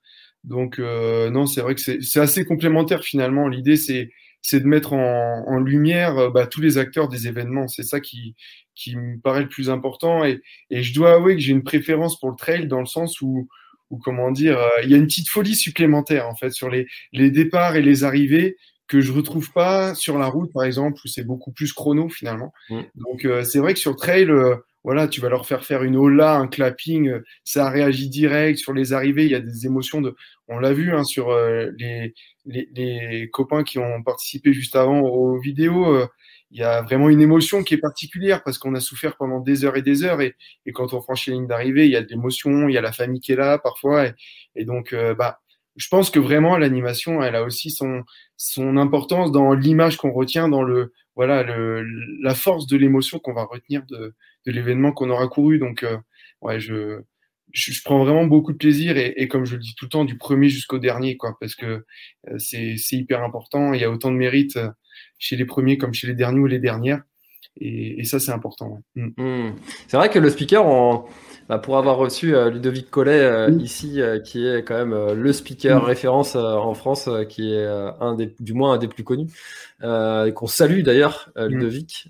[0.44, 3.48] Donc, non, c'est vrai que c'est assez complémentaire finalement.
[3.48, 4.10] L'idée, c'est
[4.42, 7.68] c'est de mettre en, en lumière bah, tous les acteurs des événements.
[7.68, 8.34] C'est ça qui,
[8.74, 10.24] qui me paraît le plus important.
[10.24, 13.20] Et, et je dois avouer que j'ai une préférence pour le trail dans le sens
[13.20, 13.48] où,
[13.90, 16.86] où comment dire, euh, il y a une petite folie supplémentaire en fait sur les,
[17.12, 18.56] les départs et les arrivées
[18.88, 22.52] que je retrouve pas sur la route par exemple où c'est beaucoup plus chrono finalement.
[22.68, 22.80] Mm.
[22.96, 25.96] Donc euh, c'est vrai que sur trail, euh, voilà, tu vas leur faire faire une
[25.96, 27.12] hola, un clapping,
[27.44, 29.24] ça réagit direct sur les arrivées.
[29.24, 30.14] Il y a des émotions de,
[30.48, 31.32] on l'a vu hein, sur
[31.78, 32.14] les,
[32.46, 36.06] les, les, copains qui ont participé juste avant aux vidéos
[36.52, 39.64] il y a vraiment une émotion qui est particulière parce qu'on a souffert pendant des
[39.64, 42.02] heures et des heures et, et quand on franchit la ligne d'arrivée, il y a
[42.02, 44.12] de l'émotion, il y a la famille qui est là parfois et,
[44.54, 45.40] et donc euh, bah
[45.76, 48.02] je pense que vraiment l'animation, elle a aussi son
[48.36, 51.84] son importance dans l'image qu'on retient, dans le voilà le
[52.22, 54.14] la force de l'émotion qu'on va retenir de,
[54.46, 55.58] de l'événement qu'on aura couru.
[55.58, 55.98] Donc euh,
[56.40, 57.00] ouais, je,
[57.52, 60.04] je, je prends vraiment beaucoup de plaisir et, comme je le dis tout le temps,
[60.04, 61.84] du premier jusqu'au dernier quoi, parce que
[62.28, 63.72] euh, c'est c'est hyper important.
[63.74, 64.58] Il y a autant de mérite
[65.18, 67.02] chez les premiers comme chez les derniers ou les dernières.
[67.60, 68.80] Et, ça, c'est important.
[68.94, 69.08] Mm.
[69.16, 69.54] Mm.
[69.86, 70.64] C'est vrai que le speaker,
[71.48, 75.32] bah, pour avoir reçu euh, Ludovic Collet euh, ici, euh, qui est quand même le
[75.32, 75.84] speaker mm.
[75.84, 77.66] référence en France, qui est
[78.00, 79.28] un des, du moins un des plus connus,
[79.82, 82.08] et qu'on salue d'ailleurs, Ludovic.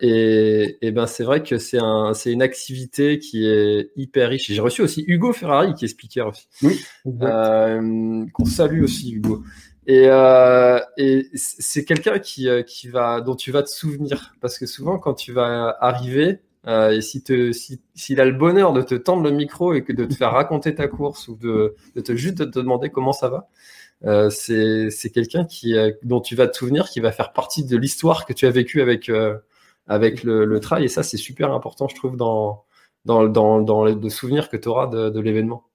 [0.00, 4.48] et, et, ben, c'est vrai que c'est un, c'est une activité qui est hyper riche.
[4.48, 6.46] J'ai reçu aussi Hugo Ferrari, qui est speaker aussi.
[6.62, 9.42] Oui, qu'on salue aussi, Hugo.
[9.88, 14.34] Et, euh, et c'est quelqu'un qui, euh, qui va, dont tu vas te souvenir.
[14.42, 18.32] Parce que souvent, quand tu vas arriver, euh, et si te, s'il si, a le
[18.32, 21.36] bonheur de te tendre le micro et que de te faire raconter ta course ou
[21.36, 23.48] de, de te juste de te demander comment ça va,
[24.06, 27.64] euh, c'est, c'est quelqu'un qui, euh, dont tu vas te souvenir, qui va faire partie
[27.64, 29.38] de l'histoire que tu as vécue avec, euh,
[29.88, 30.84] avec le, le trail.
[30.86, 32.64] Et ça, c'est super important, je trouve, dans,
[33.06, 35.67] dans, dans, dans le souvenir que tu auras de, de l'événement.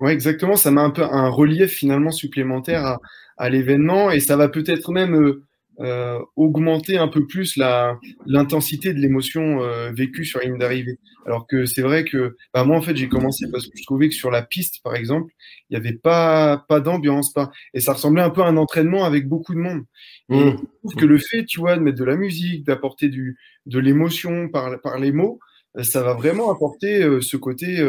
[0.00, 0.56] Ouais, exactement.
[0.56, 3.00] Ça met un peu un relief finalement supplémentaire à,
[3.36, 5.42] à l'événement et ça va peut-être même euh,
[5.80, 10.98] euh, augmenter un peu plus la l'intensité de l'émotion euh, vécue sur la ligne d'arrivée.
[11.26, 14.08] Alors que c'est vrai que bah moi en fait j'ai commencé parce que je trouvais
[14.08, 15.32] que sur la piste par exemple
[15.68, 19.04] il n'y avait pas pas d'ambiance pas et ça ressemblait un peu à un entraînement
[19.04, 19.82] avec beaucoup de monde.
[20.30, 20.56] Et mmh.
[20.58, 23.36] je trouve que le fait tu vois de mettre de la musique, d'apporter du
[23.66, 25.40] de l'émotion par par les mots,
[25.82, 27.82] ça va vraiment apporter ce côté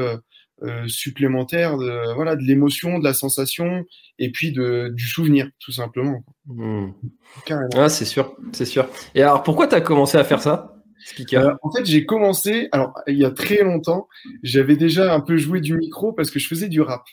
[0.64, 3.84] euh, supplémentaire de voilà de l'émotion, de la sensation
[4.20, 6.24] et puis de, du souvenir tout simplement.
[6.46, 6.92] Hmm.
[7.76, 8.88] Ah, c'est sûr, c'est sûr.
[9.16, 10.72] Et alors pourquoi tu as commencé à faire ça.
[11.34, 14.08] Euh, en fait, j'ai commencé, alors il y a très longtemps,
[14.44, 17.04] j'avais déjà un peu joué du micro parce que je faisais du rap.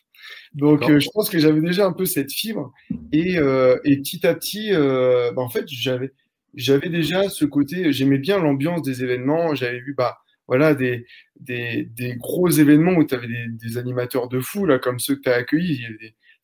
[0.55, 2.72] Donc euh, je pense que j'avais déjà un peu cette fibre
[3.12, 6.12] et, et petit à petit, bah, en fait, j'avais
[6.55, 10.18] j'avais déjà ce côté, j'aimais bien l'ambiance des événements, j'avais vu bah
[10.49, 11.07] voilà, des,
[11.40, 15.16] des, des, gros événements où tu avais des, des, animateurs de fou, là, comme ceux
[15.16, 15.86] que tu as accueillis.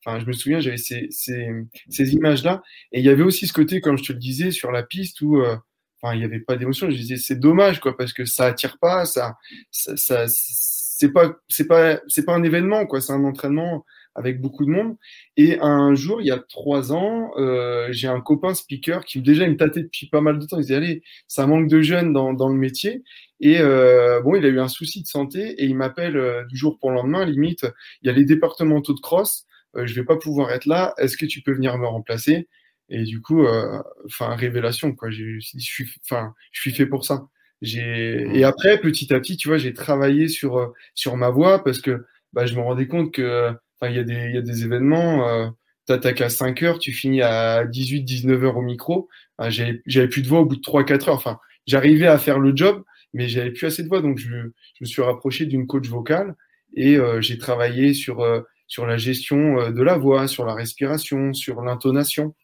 [0.05, 1.49] enfin, je me souviens, j'avais ces, ces,
[1.89, 2.61] ces images-là.
[2.91, 5.21] Et il y avait aussi ce côté, comme je te le disais, sur la piste
[5.21, 5.55] où euh,
[6.01, 6.89] enfin, il n'y avait pas d'émotion.
[6.89, 9.37] Je disais, c'est dommage, quoi, parce que ça attire pas, ça,
[9.71, 13.85] ça, ça c'est pas, c'est pas, c'est pas un événement, quoi, c'est un entraînement
[14.15, 14.97] avec beaucoup de monde.
[15.37, 19.45] Et un jour, il y a trois ans, euh, j'ai un copain speaker qui déjà
[19.45, 20.57] il me tâtait depuis pas mal de temps.
[20.57, 23.03] Il disait allez, ça manque de jeunes dans, dans le métier.
[23.39, 26.57] Et euh, bon, il a eu un souci de santé et il m'appelle euh, du
[26.57, 27.25] jour pour le lendemain.
[27.25, 27.65] Limite,
[28.01, 29.45] il y a les départementaux de cross.
[29.75, 30.93] Euh, je vais pas pouvoir être là.
[30.97, 32.47] Est-ce que tu peux venir me remplacer?
[32.89, 35.09] Et du coup, euh, enfin révélation quoi.
[35.11, 37.27] Je suis, enfin, je suis fait pour ça.
[37.61, 41.81] J'ai et après petit à petit, tu vois, j'ai travaillé sur sur ma voix parce
[41.81, 43.51] que bah, je me rendais compte que
[43.81, 45.47] Enfin, il y a des, y a des événements, euh,
[45.87, 49.09] tu attaques à 5 heures, tu finis à 18, 19 heures au micro.
[49.49, 51.15] J'avais plus de voix au bout de 3, 4 heures.
[51.15, 54.01] Enfin, j'arrivais à faire le job, mais j'avais plus assez de voix.
[54.01, 56.35] Donc, je, je me suis rapproché d'une coach vocale
[56.75, 60.53] et euh, j'ai travaillé sur, euh, sur la gestion euh, de la voix, sur la
[60.53, 62.35] respiration, sur l'intonation.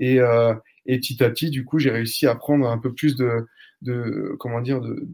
[0.00, 0.16] Et,
[0.86, 3.46] et petit à petit, du coup, j'ai réussi à prendre un peu plus de,
[3.82, 5.06] de comment dire, de,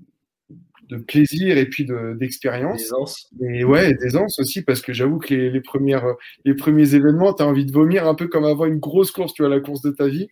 [0.89, 2.93] de plaisir et puis d'expérience.
[3.41, 6.07] et ouais, d'aisance aussi, parce que j'avoue que les, les, premières,
[6.45, 9.35] les premiers événements, tu as envie de vomir un peu comme avoir une grosse course,
[9.35, 10.29] tu vois, la course de ta vie.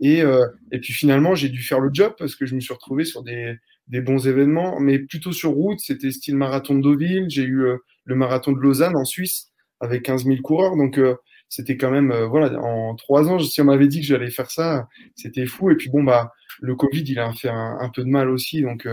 [0.00, 2.74] Et, euh, et puis finalement, j'ai dû faire le job parce que je me suis
[2.74, 3.54] retrouvé sur des,
[3.88, 5.80] des bons événements, mais plutôt sur route.
[5.80, 7.26] C'était style marathon de Deauville.
[7.28, 9.50] J'ai eu euh, le marathon de Lausanne en Suisse
[9.80, 10.76] avec 15 000 coureurs.
[10.76, 11.14] Donc, euh,
[11.48, 14.88] c'était quand même, voilà, en trois ans, si on m'avait dit que j'allais faire ça,
[15.14, 15.70] c'était fou.
[15.70, 18.62] Et puis bon, bah, le Covid, il a fait un, un peu de mal aussi.
[18.62, 18.88] Donc,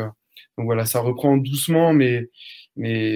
[0.61, 2.29] donc voilà, ça reprend doucement, mais,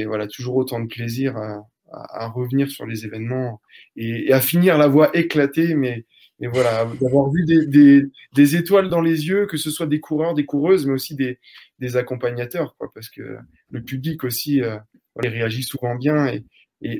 [0.05, 3.61] voilà, toujours autant de plaisir à, revenir sur les événements
[3.95, 6.05] et, à finir la voie éclatée, mais,
[6.39, 10.87] voilà, d'avoir vu des, étoiles dans les yeux, que ce soit des coureurs, des coureuses,
[10.87, 13.37] mais aussi des, accompagnateurs, parce que
[13.69, 14.77] le public aussi euh,
[15.17, 16.43] réagit souvent bien et,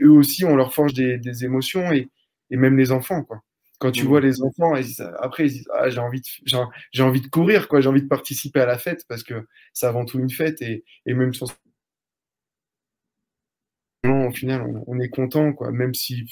[0.04, 2.08] eux aussi, on leur forge des, des émotions et,
[2.52, 3.42] et même les enfants, quoi.
[3.86, 4.08] Quand tu mmh.
[4.08, 4.74] vois les enfants,
[5.20, 6.26] après, ils disent, ah, j'ai envie, de,
[6.92, 7.82] j'ai envie de courir, quoi.
[7.82, 10.84] J'ai envie de participer à la fête parce que c'est avant tout une fête et,
[11.06, 11.46] et même sans
[14.04, 15.72] au final, on, on, est content, quoi.
[15.72, 16.24] Même si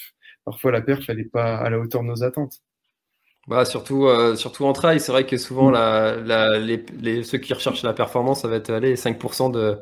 [0.46, 2.64] parfois la perf, elle n'est pas à la hauteur de nos attentes.
[3.48, 7.38] Bah, surtout, euh, surtout en trail, c'est vrai que souvent, la, la, les, les, ceux
[7.38, 9.78] qui recherchent la performance, ça va être allez, 5% de,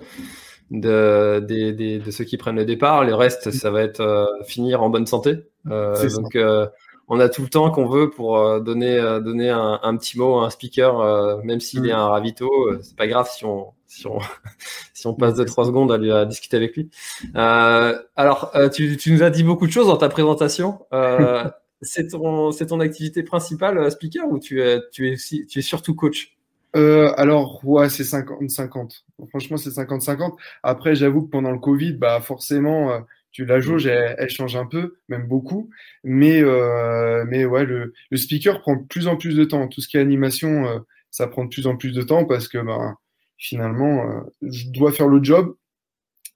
[0.71, 3.05] de, de, de, de, ceux qui prennent le départ.
[3.05, 5.35] Le reste, ça va être euh, finir en bonne santé.
[5.69, 6.67] Euh, donc, euh,
[7.13, 10.17] on a tout le temps qu'on veut pour euh, donner, euh, donner un, un, petit
[10.17, 11.95] mot à un speaker, même s'il est mmh.
[11.95, 12.49] un ravito.
[12.81, 14.19] c'est pas grave si on, si on,
[14.93, 16.89] si on passe de trois secondes à, lui, à discuter avec lui.
[17.35, 20.85] alors, tu, tu, nous as dit beaucoup de choses dans ta présentation.
[21.81, 25.95] c'est ton, c'est ton activité principale, speaker, ou tu es, tu es, tu es surtout
[25.95, 26.37] coach?
[26.75, 29.03] Euh, alors, ouais, c'est 50-50.
[29.29, 30.35] Franchement, c'est 50-50.
[30.63, 32.99] Après, j'avoue que pendant le Covid, bah, forcément, euh,
[33.31, 35.69] tu la jauge, elle, elle, change un peu, même beaucoup.
[36.03, 39.67] Mais, euh, mais ouais, le, le, speaker prend de plus en plus de temps.
[39.67, 40.79] Tout ce qui est animation, euh,
[41.11, 42.95] ça prend de plus en plus de temps parce que bah,
[43.37, 45.55] finalement, euh, je dois faire le job.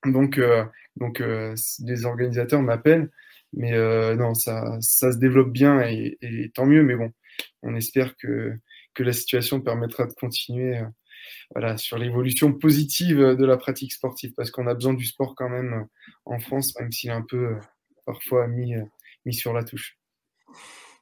[0.06, 0.64] Donc, euh,
[0.98, 3.12] donc les organisateurs m'appellent.
[3.54, 3.72] Mais
[4.16, 6.84] non, ça, ça se développe bien et, et tant mieux.
[6.84, 7.12] Mais bon,
[7.64, 8.54] on espère que
[8.96, 10.86] que la situation permettra de continuer euh,
[11.78, 15.74] sur l'évolution positive de la pratique sportive, parce qu'on a besoin du sport quand même
[15.74, 15.84] euh,
[16.26, 17.60] en France, même s'il est un peu euh,
[18.06, 18.74] parfois mis,
[19.26, 19.98] mis sur la touche.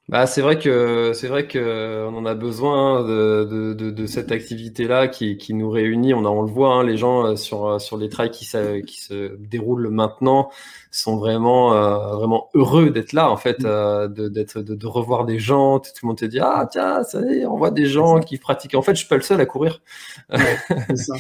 [0.10, 4.06] Bah, c'est vrai que c'est vrai que on en a besoin de, de, de, de
[4.06, 6.14] cette activité-là qui, qui nous réunit.
[6.14, 8.46] On, a, on le voit, hein, les gens euh, sur euh, sur les trails qui,
[8.86, 10.50] qui se déroulent maintenant
[10.92, 13.66] sont vraiment euh, vraiment heureux d'être là en fait, mm.
[13.66, 15.80] euh, de d'être de, de, revoir des gens.
[15.80, 18.38] Tout le monde te dit ah tiens ça y est, on voit des gens qui
[18.38, 18.76] pratiquent.
[18.76, 19.82] En fait, je suis pas le seul à courir.
[20.30, 21.16] Ouais, ça.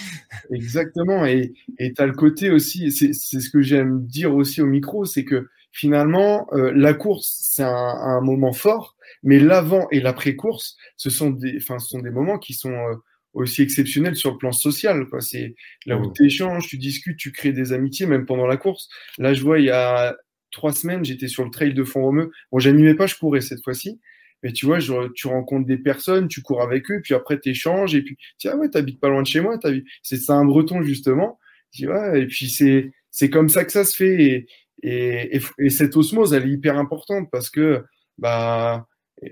[0.51, 1.25] Exactement.
[1.25, 2.91] Et et t'as le côté aussi.
[2.91, 7.39] C'est c'est ce que j'aime dire aussi au micro, c'est que finalement, euh, la course,
[7.41, 12.11] c'est un, un, moment fort, mais l'avant et l'après-course, ce sont des, ce sont des
[12.11, 12.95] moments qui sont euh,
[13.33, 15.05] aussi exceptionnels sur le plan social.
[15.19, 15.55] C'est
[15.87, 16.13] là où mmh.
[16.13, 18.87] tu échanges, tu discutes, tu crées des amitiés, même pendant la course.
[19.17, 20.15] Là, je vois, il y a
[20.51, 22.31] trois semaines, j'étais sur le trail de Font-Romeu.
[22.51, 23.99] Bon, j'animais pas, je courais cette fois-ci.
[24.43, 27.49] Mais tu vois, je, tu rencontres des personnes, tu cours avec eux, puis après tu
[27.49, 29.57] échanges, et puis, tiens, ah ouais, t'habites pas loin de chez moi,
[30.03, 31.39] c'est un breton, justement.
[31.71, 34.21] Tu vois, et puis c'est, c'est comme ça que ça se fait.
[34.21, 34.45] Et,
[34.83, 37.83] et, et, et, cette osmose, elle est hyper importante parce que,
[38.17, 38.85] bah,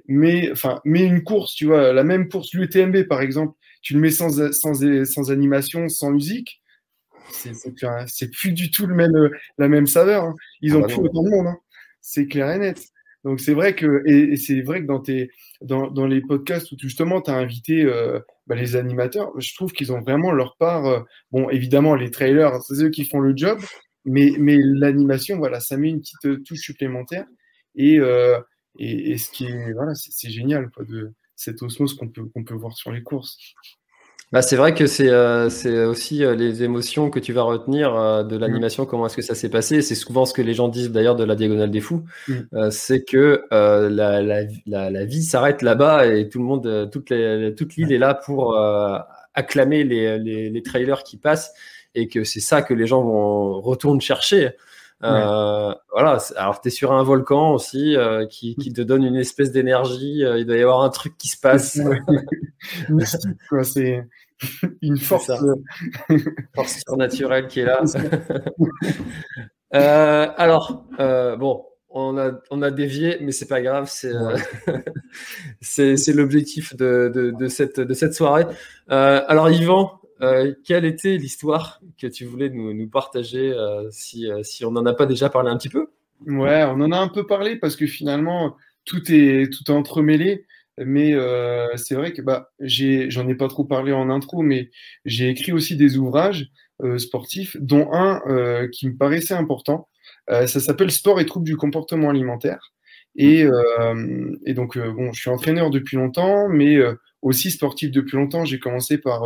[0.07, 3.99] mais, enfin, mais une course, tu vois, la même course, l'UTMB par exemple, tu le
[3.99, 6.61] mets sans, sans, sans animation, sans musique,
[7.31, 10.25] c'est plus du tout le même, la même saveur.
[10.25, 10.35] Hein.
[10.61, 11.57] Ils ah ont bah plus autant de monde, hein.
[12.01, 12.81] c'est clair et net.
[13.23, 15.29] Donc c'est vrai que et, et c'est vrai que dans tes
[15.61, 19.71] dans, dans les podcasts où justement tu as invité euh, bah, les animateurs, je trouve
[19.73, 20.85] qu'ils ont vraiment leur part.
[20.85, 20.99] Euh,
[21.31, 23.59] bon, évidemment les trailers, c'est eux qui font le job,
[24.05, 27.25] mais, mais l'animation, voilà, ça met une petite euh, touche supplémentaire.
[27.75, 28.39] Et, euh,
[28.77, 32.43] et, et, ce qui est, voilà, c'est génial, quoi, de cette osmose qu'on peut, qu'on
[32.43, 33.37] peut voir sur les courses.
[34.31, 35.49] Bah, c'est vrai que c'est euh,
[35.89, 38.87] aussi euh, les émotions que tu vas retenir euh, de l'animation, mmh.
[38.87, 39.81] comment est-ce que ça s'est passé.
[39.81, 42.33] C'est souvent ce que les gens disent d'ailleurs de la Diagonale des Fous, mmh.
[42.53, 43.89] Euh, c'est que la,
[44.21, 48.13] la, la, la, vie s'arrête là-bas et tout le monde, toute l'île toute est là
[48.13, 48.57] pour
[49.33, 51.53] acclamer les, les, les, trailers qui passent
[51.95, 54.51] et que c'est ça que les gens vont retourner chercher.
[55.03, 56.17] Euh, voilà.
[56.35, 60.23] Alors, tu es sur un volcan aussi euh, qui, qui, te donne une espèce d'énergie.
[60.23, 61.79] Euh, il doit y avoir un truc qui se passe.
[63.63, 64.05] c'est
[64.81, 66.17] une force, euh,
[66.55, 67.83] force surnaturelle qui est là.
[69.73, 70.83] Euh, alors,
[71.39, 73.89] bon, on a, on a dévié, mais c'est pas grave.
[73.89, 74.11] C'est
[75.95, 78.43] c'est l'objectif de, de, de, cette, de cette soirée.
[78.89, 84.43] alors, Yvan, euh, quelle était l'histoire que tu voulais nous, nous partager euh, si, euh,
[84.43, 85.87] si, on n'en a pas déjà parlé un petit peu?
[86.27, 88.55] Ouais, on en a un peu parlé parce que finalement,
[88.85, 90.45] tout est, tout est entremêlé.
[90.77, 94.69] mais euh, c'est vrai que bah, j'en ai, pas trop parlé en intro, mais
[95.05, 96.51] j'ai écrit aussi des ouvrages
[96.97, 99.87] sportifs, dont un qui me paraissait important.
[100.27, 102.73] ça s'appelle Sport et troubles du comportement alimentaire.
[103.15, 103.45] Et,
[104.45, 106.79] et donc, bon, je suis entraîneur depuis longtemps, mais
[107.21, 108.45] aussi sportif depuis longtemps.
[108.45, 109.21] J'ai commencé par,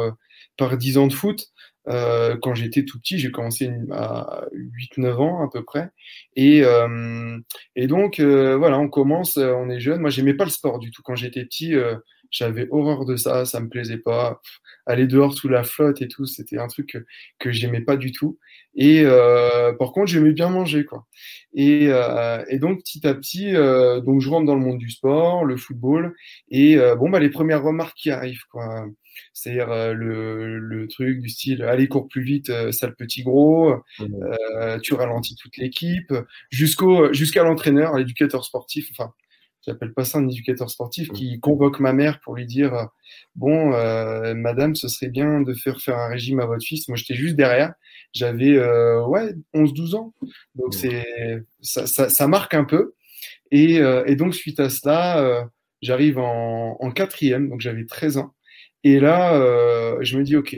[0.58, 1.50] par 10 ans de foot.
[1.88, 5.90] Euh, quand j'étais tout petit, j'ai commencé à 8-9 ans à peu près.
[6.36, 7.38] Et, euh,
[7.76, 10.02] et donc, euh, voilà, on commence, on est jeune.
[10.02, 11.02] Moi, j'aimais pas le sport du tout.
[11.04, 11.74] Quand j'étais petit,
[12.32, 14.42] j'avais horreur de ça, ça me plaisait pas.
[14.88, 17.06] Aller dehors sous la flotte et tout, c'était un truc que,
[17.40, 18.40] que j'aimais pas du tout.
[18.76, 19.04] Et
[19.80, 21.06] par contre, j'aimais bien manger, quoi.
[21.54, 21.86] Et,
[22.50, 26.16] et, donc, petit à petit, donc je rentre dans le monde du sport, le football.
[26.50, 28.88] Et bon, bah, les premières remarques qui arrivent, quoi
[29.34, 33.76] c'est-à-dire euh, le, le, truc du style allez cours plus vite, euh, sale petit gros,
[34.00, 36.14] euh, tu ralentis toute l'équipe,
[36.50, 39.14] jusqu'au jusqu'à l'entraîneur, l'éducateur sportif, enfin
[39.66, 42.88] j'appelle pas ça un éducateur sportif, qui convoque ma mère pour lui dire
[43.36, 43.72] bon
[44.36, 46.88] madame ce serait bien de faire faire un régime à votre fils.
[46.88, 47.74] Moi j'étais juste derrière,
[48.14, 50.14] j'avais ouais 11-12 ans,
[50.54, 51.06] donc c'est
[51.62, 52.94] ça, ça, ça, marque un peu.
[53.52, 55.50] Et, et donc suite à cela,
[55.82, 58.35] j'arrive en, en quatrième, donc j'avais 13 ans.
[58.86, 60.56] Et là, euh, je me dis, OK,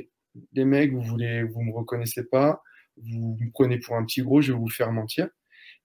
[0.51, 2.61] les mecs, vous voulez, vous me reconnaissez pas,
[2.97, 5.30] vous me prenez pour un petit gros, je vais vous faire mentir.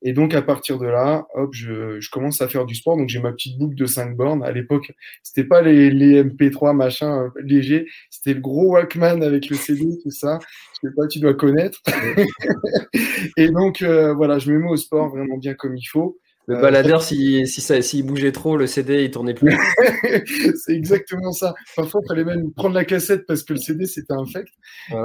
[0.05, 2.97] Et donc, à partir de là, hop, je, je commence à faire du sport.
[2.97, 4.43] Donc, j'ai ma petite boucle de 5 bornes.
[4.43, 4.90] À l'époque,
[5.22, 9.86] c'était pas les, les, MP3 machin euh, léger, c'était le gros Walkman avec le CD,
[10.03, 10.40] tout ça.
[10.82, 11.80] Je sais pas, tu dois connaître.
[13.36, 16.18] et donc, euh, voilà, je me mets au sport vraiment bien comme il faut.
[16.47, 19.57] Le baladeur, s'il si, si, si bougeait trop, le CD, il tournait plus.
[20.57, 21.55] c'est exactement ça.
[21.76, 24.53] Parfois, il fallait même prendre la cassette parce que le CD, c'était infect.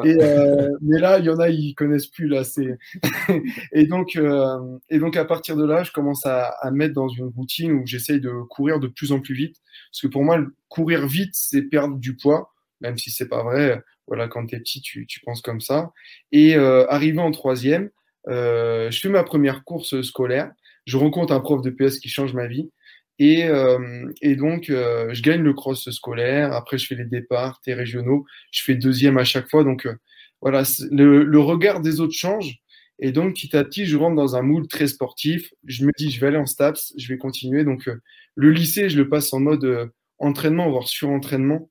[0.03, 2.27] Et, euh, mais là, il y en a, ils connaissent plus.
[2.27, 2.77] Là, c'est
[3.71, 4.57] et, donc, euh,
[4.89, 7.85] et donc, à partir de là, je commence à, à mettre dans une routine où
[7.85, 9.57] j'essaye de courir de plus en plus vite.
[9.91, 13.81] Parce que pour moi, courir vite, c'est perdre du poids, même si c'est pas vrai.
[14.07, 15.91] Voilà, quand tu es petit, tu, tu, penses comme ça.
[16.31, 17.89] Et euh, arrivé en troisième,
[18.29, 20.51] euh, je fais ma première course scolaire
[20.87, 22.71] je rencontre un prof de PS qui change ma vie.
[23.19, 26.53] Et, euh, et donc, euh, je gagne le cross scolaire.
[26.53, 28.25] Après, je fais les départs, tes régionaux.
[28.51, 29.63] Je fais deuxième à chaque fois.
[29.63, 29.95] Donc, euh,
[30.41, 32.55] voilà, le, le, regard des autres change.
[32.99, 35.53] Et donc, petit à petit, je rentre dans un moule très sportif.
[35.65, 37.63] Je me dis, je vais aller en STAPS, je vais continuer.
[37.63, 37.89] Donc,
[38.35, 41.69] le lycée, je le passe en mode entraînement, voire surentraînement.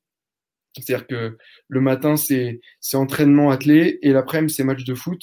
[0.75, 1.37] C'est-à-dire que
[1.67, 2.59] le matin, c'est
[2.93, 5.21] entraînement attelé et l'après-midi, c'est match de foot.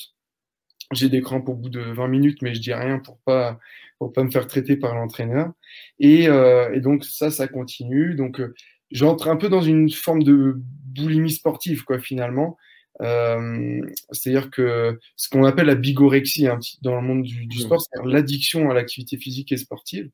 [0.93, 3.59] J'ai des crampes au bout de 20 minutes, mais je dis rien pour pas
[3.99, 5.53] pour pas me faire traiter par l'entraîneur.
[5.99, 8.15] Et, euh, et, donc ça, ça continue.
[8.15, 8.55] Donc euh,
[8.91, 12.57] j'entre un peu dans une forme de boulimie sportive, quoi, finalement.
[13.01, 13.81] Euh,
[14.13, 18.01] c'est-à-dire que ce qu'on appelle la bigorexie hein, dans le monde du, du sport, c'est
[18.05, 20.11] l'addiction à l'activité physique et sportive.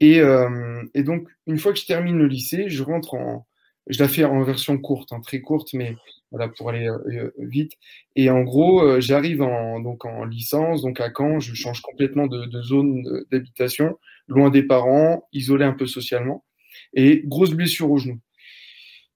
[0.00, 3.46] Et, euh, et, donc, une fois que je termine le lycée, je rentre en,
[3.88, 5.94] je la fais en version courte, hein, très courte, mais
[6.30, 7.72] voilà pour aller euh, euh, vite.
[8.16, 12.26] Et en gros, euh, j'arrive en donc en licence, donc à Caen, je change complètement
[12.26, 16.44] de, de zone d'habitation, loin des parents, isolé un peu socialement,
[16.94, 18.20] et grosse blessure au genou.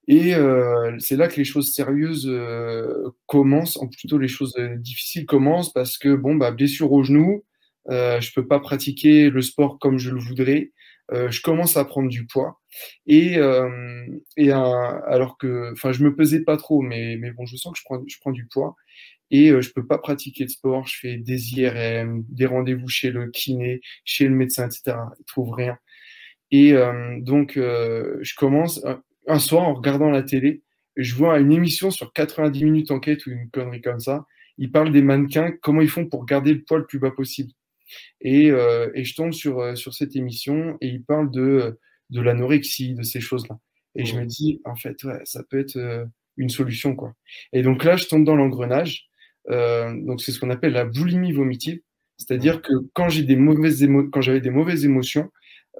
[0.08, 5.26] Et euh, c'est là que les choses sérieuses euh, commencent, en plutôt les choses difficiles
[5.26, 7.44] commencent parce que bon bah blessure au genou,
[7.90, 10.72] euh, je peux pas pratiquer le sport comme je le voudrais.
[11.12, 12.60] Euh, je commence à prendre du poids.
[13.06, 14.06] Et, euh,
[14.36, 17.78] et alors que, enfin, je me pesais pas trop, mais, mais bon, je sens que
[17.78, 18.76] je prends, je prends du poids
[19.30, 20.86] et euh, je peux pas pratiquer de sport.
[20.86, 24.96] Je fais des IRM, des rendez-vous chez le kiné, chez le médecin, etc.
[25.18, 25.78] Ils trouvent rien.
[26.50, 28.84] Et euh, donc, euh, je commence
[29.26, 30.62] un soir en regardant la télé,
[30.96, 34.26] je vois une émission sur 90 minutes enquête ou une connerie comme ça.
[34.58, 37.52] Ils parlent des mannequins, comment ils font pour garder le poids le plus bas possible.
[38.20, 41.78] Et, euh, et je tombe sur, euh, sur cette émission et il parle de,
[42.10, 43.58] de l'anorexie, de ces choses-là.
[43.96, 46.04] Et je me dis, en fait, ouais, ça peut être euh,
[46.36, 47.14] une solution, quoi.
[47.52, 49.08] Et donc là, je tombe dans l'engrenage.
[49.50, 51.80] Euh, donc c'est ce qu'on appelle la boulimie vomitive.
[52.18, 55.30] C'est-à-dire que quand j'ai des mauvaises émo quand j'avais des mauvaises émotions,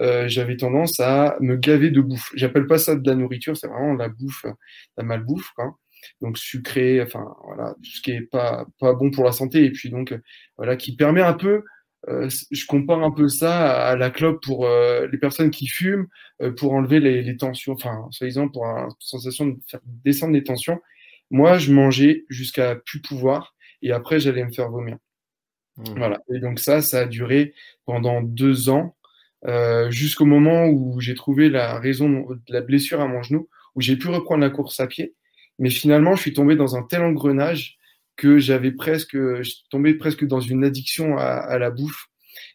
[0.01, 2.33] euh, j'avais tendance à me gaver de bouffe.
[2.35, 4.47] J'appelle pas ça de la nourriture, c'est vraiment la bouffe,
[4.97, 5.77] la malbouffe, quoi.
[6.23, 9.71] Donc sucré, enfin voilà, tout ce qui est pas pas bon pour la santé et
[9.71, 10.19] puis donc
[10.57, 11.63] voilà qui permet un peu euh,
[12.09, 16.07] je compare un peu ça à la clope pour euh, les personnes qui fument,
[16.41, 20.45] euh, pour enlever les, les tensions, enfin, soi-disant pour une sensation de faire descendre les
[20.45, 20.81] tensions.
[21.31, 24.97] Moi, je mangeais jusqu'à plus pouvoir et après, j'allais me faire vomir.
[25.77, 25.85] Mmh.
[25.97, 26.21] Voilà.
[26.35, 28.97] Et donc ça, ça a duré pendant deux ans,
[29.89, 33.97] jusqu'au moment où j'ai trouvé la raison de la blessure à mon genou, où j'ai
[33.97, 35.15] pu reprendre la course à pied.
[35.59, 37.79] Mais finalement, je suis tombé dans un tel engrenage
[38.21, 42.09] que j'avais presque, je tombé presque dans une addiction à, à la bouffe.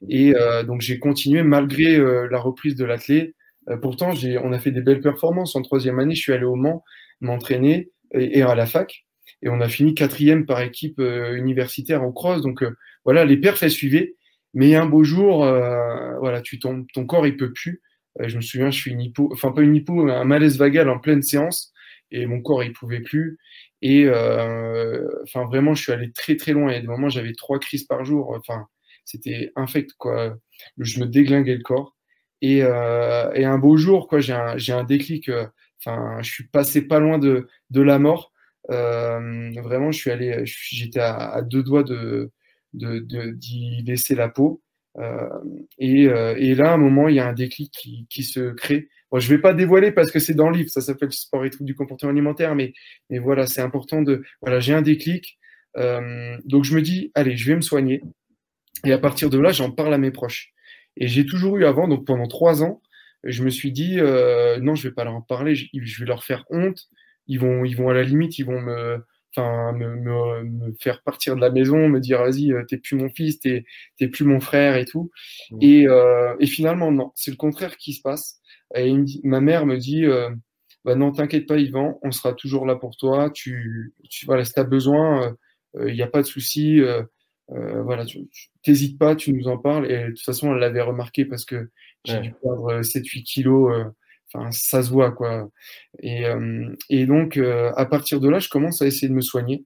[0.08, 3.34] Et euh, donc j'ai continué malgré euh, la reprise de l'athlète
[3.82, 5.56] pourtant, j'ai, on a fait des belles performances.
[5.56, 6.84] En troisième année, je suis allé au Mans
[7.20, 9.06] m'entraîner et, à la fac.
[9.42, 12.44] Et on a fini quatrième par équipe universitaire au cross.
[12.44, 12.64] Donc
[13.06, 14.14] voilà, les perfs, elles suivaient.
[14.54, 15.38] Mais un beau jour,
[16.20, 17.82] voilà, tu tombes, ton corps, il peut plus.
[18.20, 21.00] je me souviens, je suis une hypo, enfin pas une hypo, un malaise vagal en
[21.00, 21.74] pleine séance
[22.12, 23.40] et mon corps il pouvait plus
[23.86, 26.72] et euh, enfin vraiment je suis allé très très loin.
[26.72, 28.36] Il y a des j'avais trois crises par jour.
[28.36, 28.66] Enfin
[29.06, 30.36] c'était infect quoi.
[30.80, 31.96] Je me déglinguais le corps.
[32.42, 35.46] Et, euh, et un beau jour quoi j'ai un, un déclic euh,
[35.80, 38.34] enfin je suis passé pas loin de, de la mort.
[38.72, 42.32] Euh, vraiment je suis allé j'étais à, deux doigts de
[42.74, 44.64] d'y laisser la peau.
[44.98, 45.30] Euh,
[45.78, 48.88] et, et, là, à un moment, il y a un déclic qui, qui se crée.
[49.16, 51.50] Bon, je vais pas dévoiler parce que c'est dans le livre, ça s'appelle Sport et
[51.50, 52.74] troubles du comportement alimentaire, mais,
[53.10, 54.24] mais voilà, c'est important de.
[54.42, 55.40] Voilà, j'ai un déclic.
[55.78, 58.02] Euh, donc je me dis, allez, je vais me soigner.
[58.84, 60.52] Et à partir de là, j'en parle à mes proches.
[60.98, 62.82] Et j'ai toujours eu avant, donc pendant trois ans,
[63.24, 66.06] je me suis dit, euh, non, je vais pas leur en parler, je, je vais
[66.06, 66.90] leur faire honte.
[67.28, 69.02] Ils vont, ils vont à la limite, ils vont me,
[69.34, 72.98] enfin me, me, me, faire partir de la maison, me dire vas-y, euh, t'es plus
[72.98, 73.64] mon fils, t'es
[73.98, 75.10] t'es plus mon frère et tout.
[75.52, 75.58] Mmh.
[75.62, 78.42] Et, euh, et finalement non, c'est le contraire qui se passe.
[78.74, 78.94] Et
[79.24, 80.30] ma mère me dit euh,
[80.84, 83.30] bah non, t'inquiète pas Yvan, on sera toujours là pour toi.
[83.30, 85.36] Tu, tu voilà, si t'as besoin,
[85.76, 86.80] il euh, n'y a pas de souci.
[86.82, 87.04] Euh,
[87.50, 88.20] voilà, tu
[88.64, 89.92] t'hésites pas, tu nous en parles.
[89.92, 91.70] Et de toute façon, elle l'avait remarqué parce que
[92.06, 93.94] j'ai dû perdre 7-8 kilos
[94.34, 95.50] Enfin, ça se voit, quoi.
[96.02, 99.22] Et, euh, et donc, euh, à partir de là, je commence à essayer de me
[99.22, 99.66] soigner.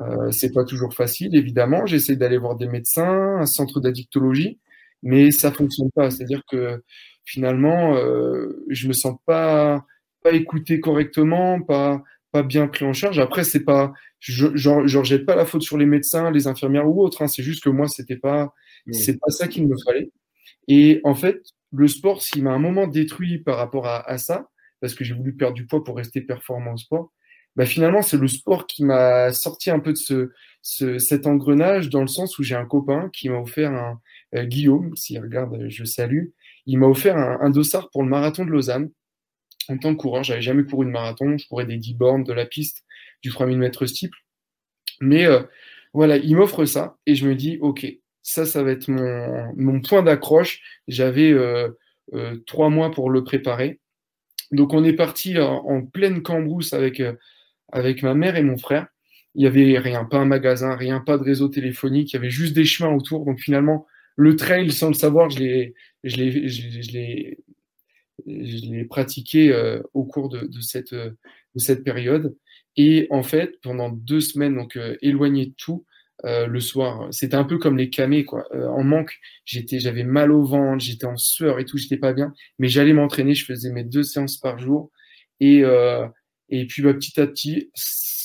[0.00, 1.86] Euh, c'est pas toujours facile, évidemment.
[1.86, 4.58] J'essaie d'aller voir des médecins, un centre d'addictologie,
[5.02, 6.10] mais ça fonctionne pas.
[6.10, 6.82] C'est-à-dire que
[7.26, 9.84] finalement, euh, je me sens pas
[10.22, 12.02] pas écouté correctement, pas
[12.32, 13.18] pas bien pris en charge.
[13.18, 16.88] Après, c'est pas, je, genre, genre jette pas la faute sur les médecins, les infirmières
[16.88, 17.22] ou autres.
[17.22, 17.28] Hein.
[17.28, 18.52] C'est juste que moi, c'était pas,
[18.90, 20.10] c'est pas ça qu'il me fallait.
[20.68, 24.48] Et en fait, le sport, s'il m'a un moment détruit par rapport à, ça,
[24.80, 27.12] parce que j'ai voulu perdre du poids pour rester performant au sport,
[27.56, 31.88] bah finalement, c'est le sport qui m'a sorti un peu de ce, ce, cet engrenage,
[31.88, 34.00] dans le sens où j'ai un copain qui m'a offert un,
[34.34, 36.26] euh, Guillaume, s'il regarde, je salue,
[36.66, 38.90] il m'a offert un, un, dossard pour le marathon de Lausanne.
[39.68, 42.32] En tant que coureur, j'avais jamais couru de marathon, je courais des 10 bornes, de
[42.32, 42.84] la piste,
[43.22, 44.18] du 3000 mètres steeple.
[45.00, 45.42] Mais euh,
[45.92, 47.86] voilà, il m'offre ça et je me dis, ok,
[48.22, 50.60] ça, ça va être mon, mon point d'accroche.
[50.88, 51.70] J'avais euh,
[52.14, 53.80] euh, trois mois pour le préparer.
[54.52, 57.14] Donc on est parti en, pleine cambrousse avec, euh,
[57.72, 58.86] avec ma mère et mon frère.
[59.34, 62.30] Il y avait rien, pas un magasin, rien, pas de réseau téléphonique, il y avait
[62.30, 63.24] juste des chemins autour.
[63.24, 63.86] Donc finalement,
[64.16, 67.38] le trail, sans le savoir, je l'ai, je l'ai, je l'ai,
[68.26, 71.16] je l'ai pratiqué euh, au cours de, de, cette, de
[71.56, 72.34] cette période.
[72.76, 75.84] Et en fait, pendant deux semaines, donc euh, éloigné de tout,
[76.24, 77.08] euh, le soir.
[77.10, 78.46] C'était un peu comme les camés, quoi.
[78.54, 82.14] Euh, en manque, j'étais, j'avais mal au ventre, j'étais en sueur et tout, j'étais pas
[82.14, 82.32] bien.
[82.58, 84.90] Mais j'allais m'entraîner, je faisais mes deux séances par jour.
[85.40, 86.06] Et, euh,
[86.48, 87.70] et puis bah, petit à petit,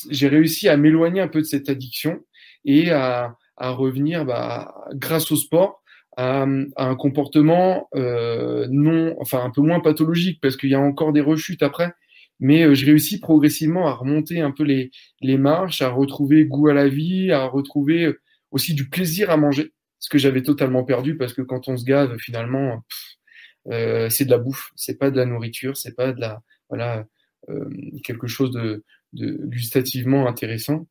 [0.10, 2.20] j'ai réussi à m'éloigner un peu de cette addiction
[2.64, 5.81] et à, à revenir, bah, grâce au sport,
[6.18, 6.46] à,
[6.76, 11.14] à un comportement euh, non, enfin un peu moins pathologique parce qu'il y a encore
[11.14, 11.94] des rechutes après,
[12.40, 14.92] mais euh, je réussis progressivement à remonter un peu les,
[15.22, 19.38] les marches, à retrouver goût à la vie, à retrouver euh, aussi du plaisir à
[19.38, 22.84] manger, ce que j'avais totalement perdu parce que quand on se gave, finalement,
[23.68, 27.06] euh, c'est de la bouffe, c'est pas de la nourriture, c'est pas de la voilà
[27.50, 27.70] euh,
[28.04, 28.84] quelque chose de,
[29.14, 30.88] de, gustativement intéressant.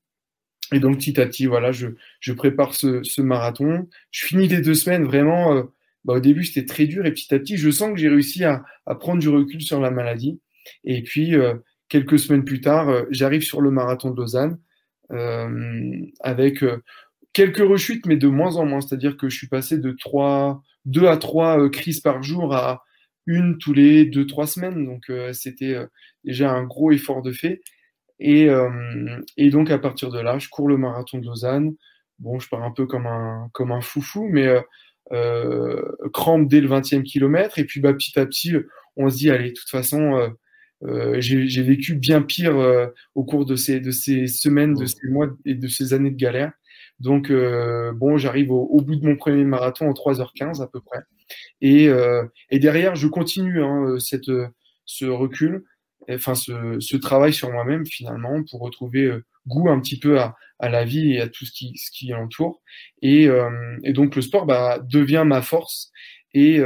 [0.73, 3.89] Et donc petit à petit, voilà, je, prépare ce, marathon.
[4.11, 5.57] Je finis les deux semaines vraiment.
[5.57, 5.63] Euh,
[6.05, 8.45] bah, au début, c'était très dur et petit à petit, je sens que j'ai réussi
[8.45, 8.65] à,
[9.01, 10.41] prendre du recul sur la maladie.
[10.85, 11.55] Et puis, euh,
[11.89, 14.59] quelques semaines plus tard, euh, j'arrive sur le marathon de Lausanne
[16.21, 16.65] avec
[17.33, 18.81] quelques rechutes, mais de moins en moins.
[18.81, 22.85] C'est-à-dire que je suis passé de 3, 2 à 3 crises par jour à
[23.27, 24.87] une tous les 2-3 semaines.
[24.87, 25.77] Donc, c'était
[26.23, 27.61] déjà un gros effort de fait.
[28.21, 28.49] Et,
[29.37, 31.75] et, donc, à partir de là, je cours le marathon de Lausanne.
[32.19, 34.47] Bon, je pars un peu comme un, comme un foufou, mais
[35.13, 37.59] euh, crampe dès le 20e kilomètre.
[37.59, 38.55] Et puis, bah, petit à petit,
[38.97, 40.31] on se dit, allez, de toute façon,
[40.85, 45.09] euh, j'ai vécu bien pire euh, au cours de ces, de ces semaines, de ces
[45.09, 46.53] mois et de ces années de galère.
[47.01, 50.81] Donc, euh, bon, j'arrive au, au, bout de mon premier marathon en 3h15 à peu
[50.81, 51.01] près.
[51.61, 54.31] Et, euh, et derrière, je continue hein, cette,
[54.85, 55.65] ce recul,
[56.11, 59.11] enfin ce, ce travail sur moi-même finalement pour retrouver
[59.47, 62.15] goût un petit peu à, à, la vie et à tout ce qui, ce qui
[62.15, 62.63] entoure.
[63.03, 63.29] Et,
[63.85, 65.91] et donc, le sport bah, devient ma force.
[66.35, 66.61] Et,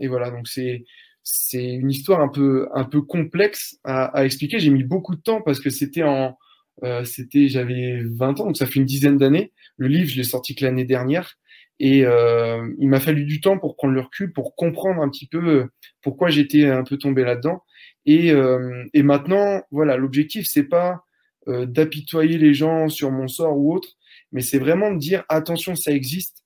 [0.00, 0.84] et voilà, donc c'est
[1.22, 4.58] c'est une histoire un peu un peu complexe à, à expliquer.
[4.58, 6.36] J'ai mis beaucoup de temps parce que c'était en
[6.82, 9.52] euh, c'était j'avais 20 ans donc ça fait une dizaine d'années.
[9.76, 11.36] Le livre je l'ai sorti que l'année dernière
[11.78, 15.26] Et euh, il m'a fallu du temps pour prendre le recul, pour comprendre un petit
[15.28, 15.66] peu euh,
[16.02, 17.62] pourquoi j'étais un peu tombé là-dedans.
[18.06, 21.04] Et, euh, et maintenant, voilà, l'objectif, c'est pas
[21.48, 23.96] euh, d'apitoyer les gens sur mon sort ou autre,
[24.32, 26.44] mais c'est vraiment de dire attention, ça existe.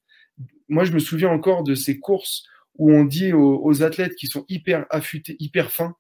[0.69, 2.45] Moi, je me souviens encore de ces courses
[2.77, 5.95] où on dit aux, aux athlètes qui sont hyper affûtés, hyper fins,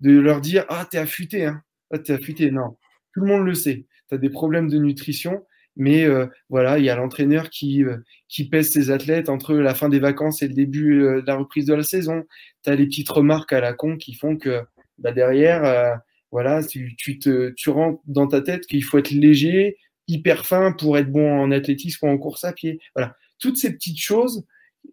[0.00, 2.50] de leur dire ah t'es affûté, hein, ah, t'es affûté.
[2.50, 2.76] Non,
[3.14, 3.86] tout le monde le sait.
[4.08, 5.44] Tu as des problèmes de nutrition,
[5.76, 7.98] mais euh, voilà, il y a l'entraîneur qui, euh,
[8.28, 11.36] qui pèse ses athlètes entre la fin des vacances et le début euh, de la
[11.36, 12.24] reprise de la saison.
[12.64, 14.62] Tu as les petites remarques à la con qui font que
[14.98, 19.76] bah, derrière, voilà, tu, tu, te, tu rentres dans ta tête qu'il faut être léger,
[20.06, 22.80] hyper fin pour être bon en athlétisme ou en course à pied.
[22.94, 24.44] Voilà, toutes ces petites choses.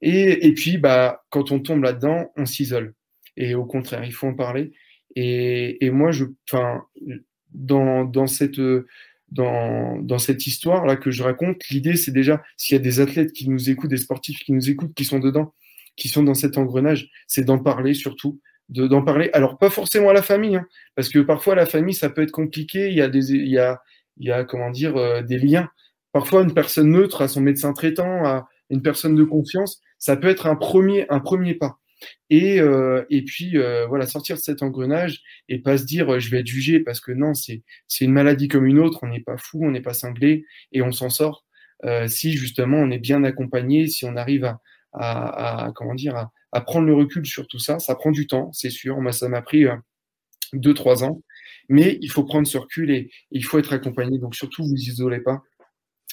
[0.02, 2.94] Et, et puis, bah, quand on tombe là-dedans, on s'isole.
[3.38, 4.72] Et au contraire, il faut en parler.
[5.16, 6.84] Et, et moi, je, enfin,
[7.54, 8.60] dans, dans cette
[9.32, 13.00] dans, dans cette histoire là que je raconte, l'idée c'est déjà s'il y a des
[13.00, 15.54] athlètes qui nous écoutent, des sportifs qui nous écoutent, qui sont dedans,
[15.96, 18.40] qui sont dans cet engrenage, c'est d'en parler surtout,
[18.70, 19.30] de d'en parler.
[19.34, 22.32] Alors pas forcément à la famille, hein, parce que parfois la famille ça peut être
[22.32, 22.90] compliqué.
[22.90, 23.82] Il y a des, il y a,
[24.18, 25.70] il y a comment dire euh, des liens.
[26.12, 30.30] Parfois une personne neutre à son médecin traitant, à une personne de confiance, ça peut
[30.30, 31.80] être un premier un premier pas.
[32.30, 36.30] Et, euh, et puis euh, voilà sortir de cet engrenage et pas se dire je
[36.30, 39.22] vais être jugé parce que non c'est c'est une maladie comme une autre on n'est
[39.22, 41.46] pas fou on n'est pas cinglé et on s'en sort
[41.86, 44.60] euh, si justement on est bien accompagné si on arrive à,
[44.98, 48.70] à, comment dire à, prendre le recul sur tout ça ça prend du temps c'est
[48.70, 49.76] sûr moi ça m'a pris euh,
[50.54, 51.22] deux trois ans
[51.68, 55.20] mais il faut prendre ce recul et, il faut être accompagné donc surtout vous isolez
[55.20, 55.42] pas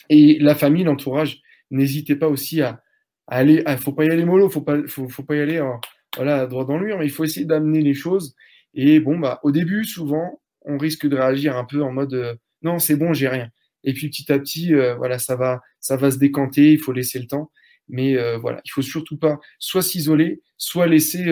[0.08, 2.82] et la famille l'entourage n'hésitez pas aussi à
[3.26, 5.72] aller, ah, faut pas y aller mollo, faut pas, faut, faut pas y aller, euh,
[6.16, 8.34] voilà, droit dans le mur, mais il faut essayer d'amener les choses.
[8.74, 12.34] Et bon, bah, au début, souvent, on risque de réagir un peu en mode, euh,
[12.62, 13.48] non, c'est bon, j'ai rien.
[13.84, 16.72] Et puis petit à petit, euh, voilà, ça va, ça va se décanter.
[16.72, 17.50] Il faut laisser le temps.
[17.88, 21.24] Mais voilà, il faut surtout pas soit s'isoler, soit laisser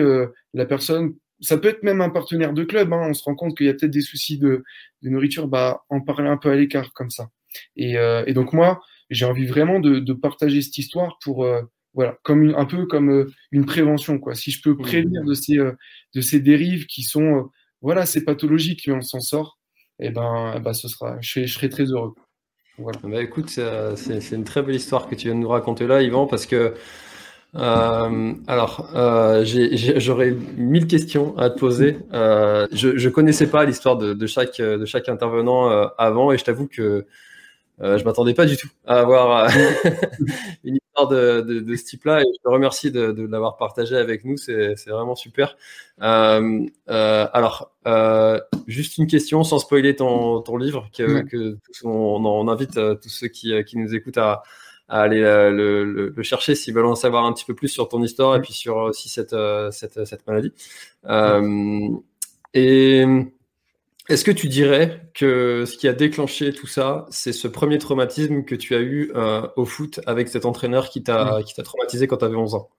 [0.53, 1.15] la personne.
[1.39, 2.93] Ça peut être même un partenaire de club.
[2.93, 4.63] Hein, on se rend compte qu'il y a peut-être des soucis de,
[5.01, 5.47] de, nourriture.
[5.47, 7.29] Bah, en parler un peu à l'écart comme ça.
[7.75, 7.95] Et,
[8.27, 11.47] et donc moi, j'ai envie vraiment de, de, partager cette histoire pour
[11.93, 14.35] voilà, comme une, un peu comme euh, une prévention, quoi.
[14.35, 15.73] Si je peux prévenir de ces, euh,
[16.15, 17.43] de ces dérives qui sont, euh,
[17.81, 19.59] voilà, ces pathologiques, et on s'en sort,
[19.99, 22.13] et eh ben, eh ben, ce sera, je, je serai très heureux.
[22.77, 22.99] Voilà.
[23.03, 26.27] Bah, écoute, c'est une très belle histoire que tu viens de nous raconter là, Yvan,
[26.27, 26.73] parce que
[27.55, 29.43] euh, alors, euh,
[29.97, 31.99] j'aurais mille questions à te poser.
[32.13, 36.43] Euh, je, je connaissais pas l'histoire de, de, chaque de chaque intervenant avant, et je
[36.43, 37.05] t'avoue que
[37.81, 39.49] euh, je m'attendais pas du tout à avoir
[40.63, 40.77] une
[41.09, 44.37] de, de, de ce type-là et je te remercie de, de l'avoir partagé avec nous,
[44.37, 45.57] c'est vraiment super.
[46.01, 52.25] Euh, euh, alors, euh, juste une question sans spoiler ton, ton livre, que, que on,
[52.25, 54.43] on, invite euh, tous ceux qui, qui nous écoutent à,
[54.87, 57.69] à aller euh, le, le, le, chercher s'ils veulent en savoir un petit peu plus
[57.69, 59.35] sur ton histoire et puis sur aussi cette,
[59.71, 60.53] cette, cette maladie.
[62.53, 63.05] et
[64.11, 68.43] est-ce que tu dirais que ce qui a déclenché tout ça, c'est ce premier traumatisme
[68.43, 72.17] que tu as eu euh, au foot avec cet entraîneur qui t'a t'a traumatisé quand
[72.17, 72.69] tu avais 11 ans?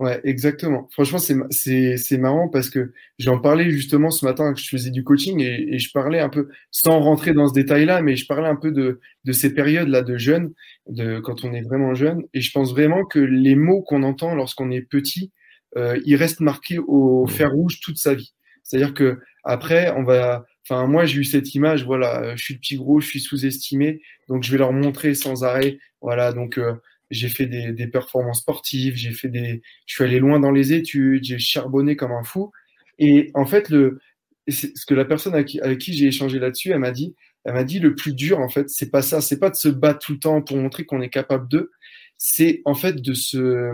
[0.00, 0.88] Ouais, exactement.
[0.92, 5.40] Franchement, c'est marrant parce que j'en parlais justement ce matin que je faisais du coaching
[5.42, 8.56] et, et, je parlais un peu, sans rentrer dans ce détail-là, mais je parlais un
[8.56, 10.54] peu de, de ces périodes-là de jeunes,
[10.88, 12.22] de quand on est vraiment jeune.
[12.32, 15.32] Et je pense vraiment que les mots qu'on entend lorsqu'on est petit,
[15.76, 17.30] euh, ils restent marqués au mmh.
[17.30, 18.32] fer rouge toute sa vie.
[18.62, 19.18] C'est-à-dire que
[19.48, 22.76] après, on va Enfin, moi, j'ai eu cette image, voilà, euh, je suis le petit
[22.76, 26.74] gros, je suis sous-estimé, donc je vais leur montrer sans arrêt, voilà, donc euh,
[27.10, 30.74] j'ai fait des, des, performances sportives, j'ai fait des, je suis allé loin dans les
[30.74, 32.52] études, j'ai charbonné comme un fou,
[32.98, 33.98] et en fait, le,
[34.46, 37.64] ce que la personne avec qui, qui j'ai échangé là-dessus, elle m'a dit, elle m'a
[37.64, 40.12] dit le plus dur, en fait, c'est pas ça, c'est pas de se battre tout
[40.12, 41.70] le temps pour montrer qu'on est capable d'eux,
[42.18, 43.70] c'est en fait de se,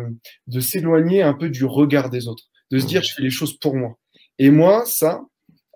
[0.47, 3.59] de s'éloigner un peu du regard des autres, de se dire je fais les choses
[3.59, 3.99] pour moi.
[4.39, 5.23] Et moi, ça,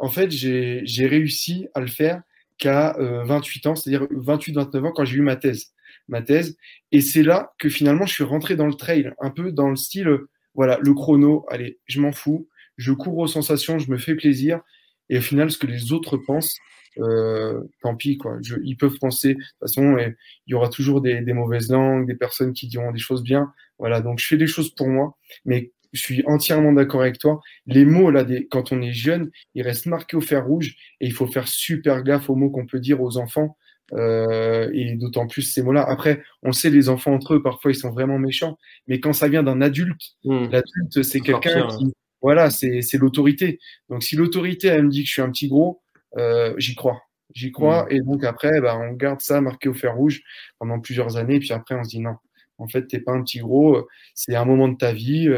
[0.01, 2.23] en fait, j'ai réussi à le faire
[2.59, 5.73] qu'à 28 euh, ans, c'est-à-dire 28-29 ans quand j'ai eu ma thèse.
[6.09, 6.57] Ma thèse.
[6.93, 9.77] Et c'est là que finalement, je suis rentré dans le trail, un peu dans le
[9.77, 10.09] style,
[10.55, 14.61] voilà, le chrono, allez, je m'en fous, je cours aux sensations, je me fais plaisir.
[15.09, 16.59] Et au final, ce que les autres pensent,
[16.99, 18.39] euh, tant pis, quoi.
[18.43, 20.15] Je, ils peuvent penser, de toute façon, il
[20.51, 23.53] y aura toujours des, des, mauvaises langues, des personnes qui diront des choses bien.
[23.79, 25.17] Voilà, donc je fais des choses pour moi.
[25.45, 27.41] Mais je suis entièrement d'accord avec toi.
[27.67, 31.07] Les mots, là, des, quand on est jeune, ils restent marqués au fer rouge et
[31.07, 33.57] il faut faire super gaffe aux mots qu'on peut dire aux enfants.
[33.95, 35.83] Euh, et d'autant plus ces mots-là.
[35.89, 38.59] Après, on sait, les enfants entre eux, parfois, ils sont vraiment méchants.
[38.87, 40.49] Mais quand ça vient d'un adulte, mmh.
[40.51, 41.91] l'adulte, c'est quelqu'un qui, hein.
[42.21, 43.59] voilà, c'est l'autorité.
[43.89, 45.81] Donc, si l'autorité, elle me dit que je suis un petit gros,
[46.19, 47.01] euh, j'y crois.
[47.35, 47.85] J'y crois.
[47.85, 47.93] Mmh.
[47.93, 50.23] Et donc, après, bah, on garde ça marqué au fer rouge
[50.59, 51.37] pendant plusieurs années.
[51.37, 52.17] Et puis après, on se dit non,
[52.59, 55.29] En fait, t'es pas un petit gros, c'est un moment de ta vie.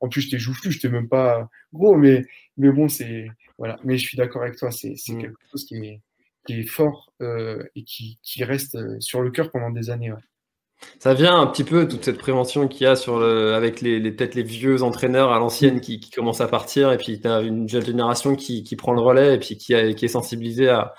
[0.00, 2.24] En plus, je t'ai joufflu, je t'ai même pas gros, mais,
[2.56, 3.26] mais bon, c'est.
[3.58, 3.78] Voilà.
[3.84, 5.18] Mais je suis d'accord avec toi, c'est mmh.
[5.18, 6.00] quelque chose qui est,
[6.46, 10.12] qui est fort et qui, qui, reste sur le cœur pendant des années.
[10.98, 14.00] Ça vient un petit peu toute cette prévention qu'il y a sur le, avec les,
[14.00, 17.26] les peut-être les vieux entraîneurs à l'ancienne qui, qui, commencent à partir et puis tu
[17.26, 20.68] as une jeune génération qui, qui, prend le relais et puis qui, qui est sensibilisée
[20.68, 20.94] à,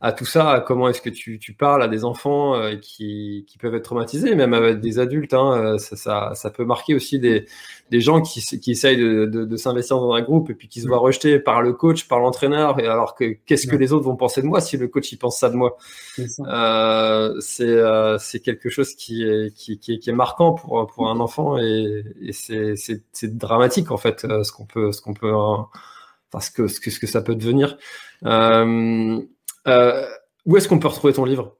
[0.00, 3.46] à tout ça, à comment est-ce que tu, tu, parles à des enfants euh, qui,
[3.60, 5.34] peuvent être traumatisés, même avec des adultes.
[5.34, 7.46] Hein, euh, ça, ça, ça, peut marquer aussi des,
[7.90, 10.80] des gens qui, qui essayent de, de, de s'investir dans un groupe et puis qui
[10.80, 14.06] se voient rejetés par le coach, par l'entraîneur, et alors que qu'est-ce que les autres
[14.06, 15.76] vont penser de moi si le coach il pense ça de moi?
[16.18, 23.36] Euh, C'est euh, quelque chose qui est, qui, est, marquant pour, un enfant et, c'est
[23.36, 27.06] dramatique en fait euh, ce qu'on peut ce qu'on peut enfin, ce que, ce que
[27.06, 27.76] ça peut devenir.
[28.24, 29.20] Euh,
[29.66, 30.06] euh,
[30.46, 31.56] où est-ce qu'on peut retrouver ton livre?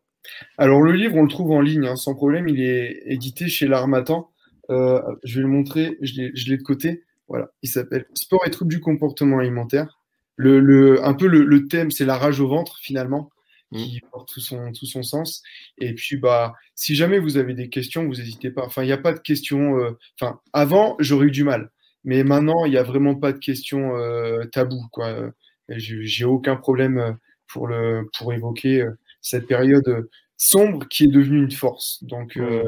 [0.56, 3.66] Alors le livre on le trouve en ligne hein, sans problème, il est édité chez
[3.66, 4.30] l'Armatan.
[4.70, 7.04] Euh, je vais le montrer, je l'ai de côté.
[7.28, 9.98] Voilà, il s'appelle Sport et troubles du comportement alimentaire.
[10.36, 13.30] Le, un peu le, le thème, c'est la rage au ventre finalement.
[13.72, 15.42] Qui porte tout son, tout son sens.
[15.78, 18.64] Et puis, bah, si jamais vous avez des questions, vous n'hésitez pas.
[18.64, 19.78] Enfin, il n'y a pas de questions.
[19.78, 21.70] Euh, enfin, avant, j'aurais eu du mal.
[22.04, 24.86] Mais maintenant, il n'y a vraiment pas de questions euh, tabou.
[24.90, 25.30] Quoi.
[25.68, 27.16] J'ai aucun problème
[27.46, 28.84] pour, le, pour évoquer
[29.20, 30.08] cette période
[30.42, 32.02] sombre qui est devenu une force.
[32.02, 32.64] Donc, euh,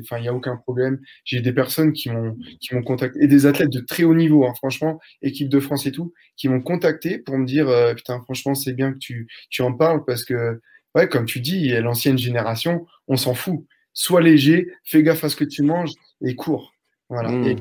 [0.00, 1.00] enfin, il n'y a aucun problème.
[1.24, 4.46] J'ai des personnes qui m'ont qui m'ont contacté et des athlètes de très haut niveau,
[4.46, 8.20] hein, franchement, équipe de France et tout, qui m'ont contacté pour me dire euh, putain,
[8.22, 10.60] franchement, c'est bien que tu tu en parles parce que
[10.94, 13.64] ouais, comme tu dis, l'ancienne génération, on s'en fout.
[13.92, 15.92] Sois léger, fais gaffe à ce que tu manges
[16.22, 16.74] et cours.
[17.10, 17.30] Voilà.
[17.30, 17.56] Mmh.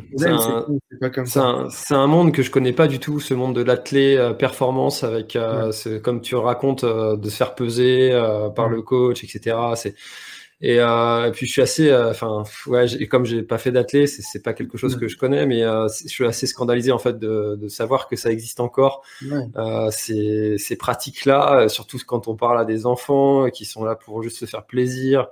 [1.25, 5.03] c'est un, monde que je connais pas du tout, ce monde de l'athlé euh, performance
[5.03, 5.71] avec, euh,
[6.01, 8.11] comme tu racontes, euh, de se faire peser
[8.55, 9.57] par le coach, etc.
[9.75, 9.95] C'est
[10.63, 14.53] et, puis je suis assez, enfin ouais, et comme j'ai pas fait d'athlé, c'est pas
[14.53, 18.07] quelque chose que je connais, mais je suis assez scandalisé en fait de, de savoir
[18.07, 19.03] que ça existe encore
[19.91, 24.23] ces, ces pratiques là, surtout quand on parle à des enfants qui sont là pour
[24.23, 25.27] juste se faire plaisir.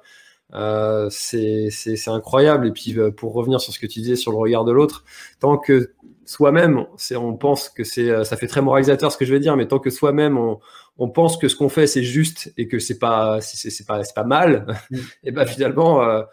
[0.54, 1.70] Euh, c'est
[2.08, 2.68] incroyable.
[2.68, 5.06] Et puis euh, pour revenir sur ce que tu disais sur le regard de l'autre,
[5.40, 5.94] tant que
[6.26, 9.56] soi-même, on pense que c'est, euh, ça fait très moralisateur ce que je vais dire,
[9.56, 10.60] mais tant que soi-même on,
[10.98, 14.24] on, pense que ce qu'on fait c'est juste et que c'est pas, c'est pas, pas
[14.24, 14.98] mal, mm.
[15.24, 16.04] et ben finalement.
[16.04, 16.24] Euh,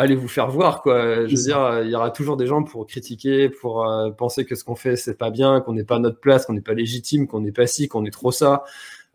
[0.00, 1.26] allez vous faire voir quoi.
[1.26, 3.84] Je veux dire, il y aura toujours des gens pour critiquer, pour
[4.16, 6.52] penser que ce qu'on fait c'est pas bien, qu'on n'est pas à notre place, qu'on
[6.52, 8.62] n'est pas légitime, qu'on n'est pas ci, qu'on est trop ça.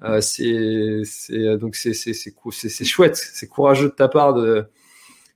[0.01, 1.93] Euh, c'est donc c'est
[2.83, 4.65] chouette, c'est courageux de ta part de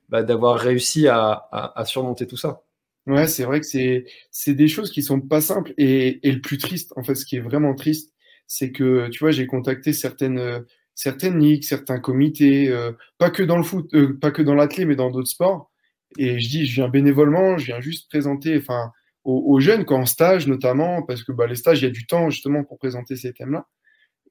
[0.09, 2.63] bah, d'avoir réussi à, à, surmonter tout ça.
[3.05, 6.41] Ouais, c'est vrai que c'est c'est des choses qui sont pas simples et, et le
[6.41, 8.13] plus triste en fait, ce qui est vraiment triste,
[8.47, 10.65] c'est que tu vois, j'ai contacté certaines
[10.97, 14.85] certaines ligues, certains comités, euh, pas que dans le foot, euh, pas que dans l'athlé,
[14.85, 15.71] mais dans d'autres sports.
[16.17, 18.91] Et je dis, je viens bénévolement, je viens juste présenter, enfin,
[19.23, 21.91] aux, aux, jeunes, quand en stage notamment, parce que bah, les stages, il y a
[21.91, 23.67] du temps justement pour présenter ces thèmes-là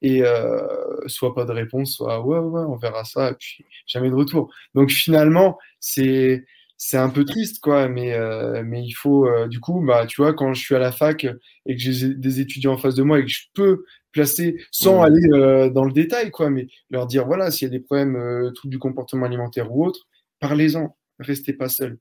[0.01, 0.59] et euh,
[1.07, 4.53] soit pas de réponse, soit ouais, ouais, on verra ça, et puis jamais de retour.
[4.75, 6.45] Donc finalement, c'est
[6.77, 10.21] c'est un peu triste, quoi, mais, euh, mais il faut, euh, du coup, bah, tu
[10.21, 11.25] vois, quand je suis à la fac
[11.65, 15.01] et que j'ai des étudiants en face de moi et que je peux placer, sans
[15.01, 18.15] aller euh, dans le détail, quoi, mais leur dire, voilà, s'il y a des problèmes,
[18.15, 20.07] euh, troubles du comportement alimentaire ou autre,
[20.39, 21.97] parlez-en, restez pas seul.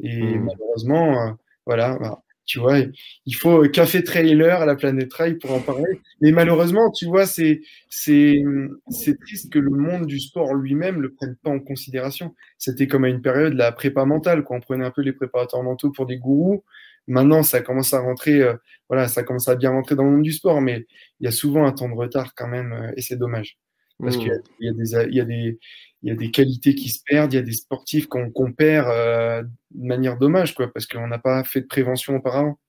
[0.00, 0.44] Et mmh.
[0.44, 2.78] malheureusement, voilà, bah, tu vois,
[3.26, 6.00] il faut café trailer à la planète trail pour en parler.
[6.20, 7.60] Mais malheureusement, tu vois, c'est
[7.90, 8.42] c'est
[8.88, 12.34] c'est triste que le monde du sport lui-même le prenne pas en considération.
[12.56, 15.62] C'était comme à une période la prépa mentale, quand on prenait un peu les préparateurs
[15.62, 16.62] mentaux pour des gourous.
[17.08, 18.54] Maintenant, ça commence à rentrer, euh,
[18.88, 20.86] voilà, ça commence à bien rentrer dans le monde du sport, mais
[21.20, 23.58] il y a souvent un temps de retard quand même, euh, et c'est dommage.
[23.98, 24.28] Parce qu'il
[24.60, 25.58] y, a des, il y a des,
[26.06, 28.86] il y a des qualités qui se perdent, il y a des sportifs qu'on perd
[28.88, 29.42] euh,
[29.72, 32.60] de manière dommage, quoi, parce qu'on n'a pas fait de prévention auparavant.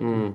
[0.00, 0.30] Hmm.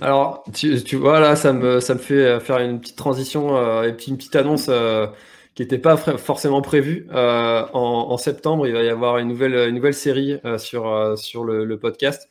[0.00, 3.56] Alors, tu, tu, vois, là, ça me, ça me fait euh, faire une petite transition
[3.56, 5.08] euh, et une petite annonce euh,
[5.56, 7.08] qui n'était pas forcément prévue.
[7.12, 11.64] En, en, septembre, il va y avoir une nouvelle, une nouvelle série sur, sur le,
[11.64, 12.28] le podcast.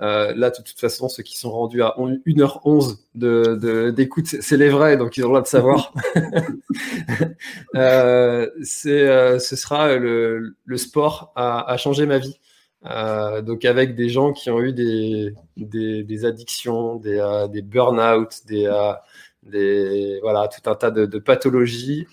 [0.00, 4.70] Euh, là, de toute façon, ceux qui sont rendus à 1h11 de, d'écoute, c'est les
[4.70, 5.92] vrais, donc ils ont le droit de savoir.
[7.74, 12.38] euh, c'est, euh, ce sera le, le sport a, a, changé ma vie.
[12.86, 18.32] Euh, donc avec des gens qui ont eu des, des, des addictions, des, des burn-out,
[18.46, 18.72] des,
[19.42, 22.06] des voilà tout un tas de, de pathologies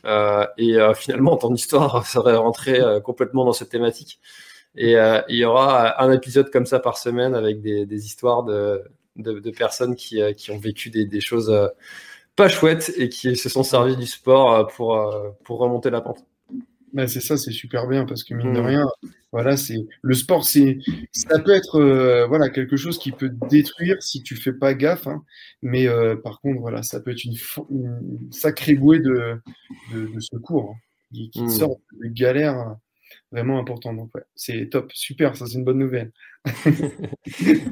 [0.58, 4.20] et finalement ton histoire serait rentrée complètement dans cette thématique.
[4.78, 8.44] Et euh, il y aura un épisode comme ça par semaine avec des, des histoires
[8.44, 8.84] de,
[9.16, 11.68] de, de, personnes qui, euh, qui ont vécu des, des, choses euh,
[12.36, 15.14] pas chouettes et qui se sont servis du sport pour,
[15.44, 16.24] pour remonter la pente.
[16.94, 18.66] Ben c'est ça, c'est super bien parce que mine de mmh.
[18.66, 18.88] rien,
[19.32, 20.78] Voilà, c'est le sport, c'est
[21.12, 24.74] ça peut être euh, voilà quelque chose qui peut te détruire si tu fais pas
[24.74, 25.24] gaffe, hein.
[25.62, 27.36] mais euh, par contre voilà, ça peut être une,
[27.72, 29.36] une sacrée bouée de,
[29.94, 30.80] de, de secours hein,
[31.14, 31.50] qui, qui Mm.
[31.50, 32.78] sort de galères
[33.32, 33.98] vraiment importantes.
[33.98, 36.12] Donc ouais, c'est top, super, ça c'est une bonne nouvelle.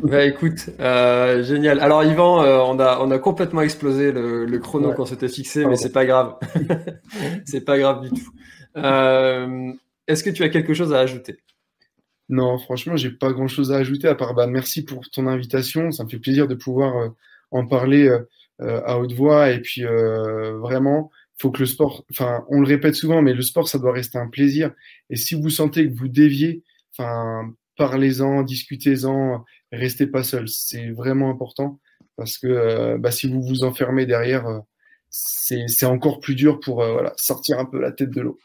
[0.04, 1.80] Bah écoute, euh, génial.
[1.80, 4.96] Alors Yvan, euh, on a on a complètement explosé le, le chrono Ouais.
[4.96, 6.36] qu'on s'était fixé, mais c'est pas grave.
[7.46, 8.32] c'est pas grave du tout.
[8.78, 9.72] Euh,
[10.08, 11.38] Est-ce que tu as quelque chose à ajouter?
[12.30, 15.92] Non, franchement, j'ai pas grand-chose à ajouter à part bah, merci pour ton invitation.
[15.92, 17.12] Ça me fait plaisir de pouvoir
[17.52, 18.10] en parler
[18.60, 19.52] à haute voix.
[19.52, 23.68] Et puis vraiment, faut que le sport, enfin, on le répète souvent, mais le sport,
[23.68, 24.72] ça doit rester un plaisir.
[25.10, 26.64] Et si vous sentez que vous déviez,
[26.98, 30.48] enfin, parlez-en, discutez-en, restez pas seul.
[30.48, 31.80] C'est vraiment important
[32.16, 34.60] parce que euh, bah, si vous vous enfermez derrière, euh,
[35.10, 38.38] c'est encore plus dur pour euh, voilà, sortir un peu la tête de l'eau.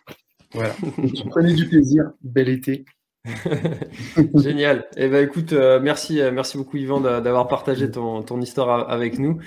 [0.52, 0.74] Voilà.
[1.30, 2.10] Prenez du plaisir.
[2.22, 2.84] Bel été.
[4.34, 4.88] Génial.
[4.96, 9.38] Eh ben écoute, merci, merci beaucoup Yvan d'a- d'avoir partagé ton, ton histoire avec nous.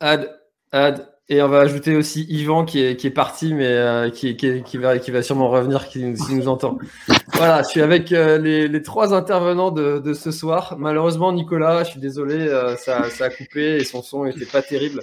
[0.00, 0.34] Ad,
[0.72, 4.36] Ad, et on va ajouter aussi Yvan qui est, qui est parti, mais euh, qui,
[4.36, 6.78] qui, qui va, qui va sûrement revenir, qui, nous- entend.
[7.34, 10.76] Voilà, je suis avec euh, les, les trois intervenants de, de ce soir.
[10.78, 14.62] Malheureusement, Nicolas, je suis désolé, euh, ça, ça a coupé et son son était pas
[14.62, 15.00] terrible.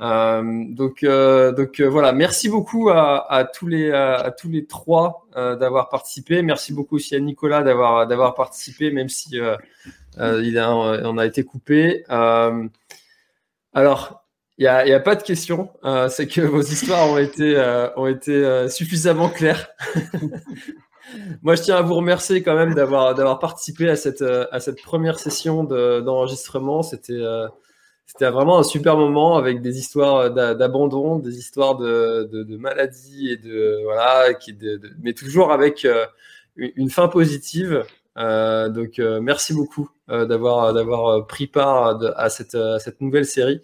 [0.00, 5.88] Donc, donc voilà, merci beaucoup à, à tous les à, à tous les trois d'avoir
[5.88, 6.42] participé.
[6.42, 9.38] Merci beaucoup aussi à Nicolas d'avoir d'avoir participé, même si
[10.18, 12.02] il a on a été coupé.
[13.72, 14.23] Alors,
[14.58, 15.70] il y a, pas de question.
[15.84, 17.88] Euh, C'est que vos histoires ont été euh,
[18.28, 19.68] euh, suffisamment claires.
[21.42, 26.00] Moi, je tiens à vous remercier quand même d'avoir participé à cette première session de-
[26.00, 26.82] d'enregistrement.
[26.82, 27.20] C'était
[28.20, 33.30] vraiment un super moment avec des histoires d'a- d'abandon, des histoires de, de, de maladie
[33.30, 34.28] et de voilà,
[35.02, 35.86] mais toujours avec
[36.56, 37.84] une fin positive.
[38.16, 43.60] Donc merci beaucoup d'avoir pris part à cette nouvelle série.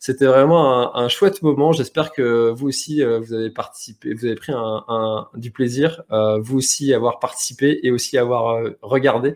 [0.00, 1.72] C'était vraiment un, un chouette moment.
[1.72, 6.02] J'espère que vous aussi euh, vous avez participé, vous avez pris un, un- du plaisir,
[6.12, 9.34] euh, vous aussi avoir participé et aussi avoir euh, regardé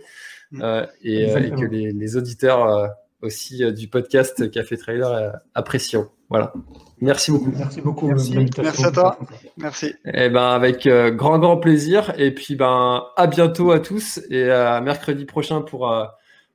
[0.60, 2.86] euh, et, euh, et que les, les auditeurs euh,
[3.22, 6.06] aussi euh, du podcast Café Trailer euh, apprécient.
[6.28, 6.52] Voilà.
[7.00, 7.52] Merci beaucoup.
[7.56, 8.32] Merci beaucoup Merci.
[8.62, 9.18] Merci à toi.
[9.56, 9.94] Merci.
[10.06, 14.48] Eh ben avec euh, grand grand plaisir et puis ben à bientôt à tous et
[14.50, 16.04] à mercredi prochain pour euh,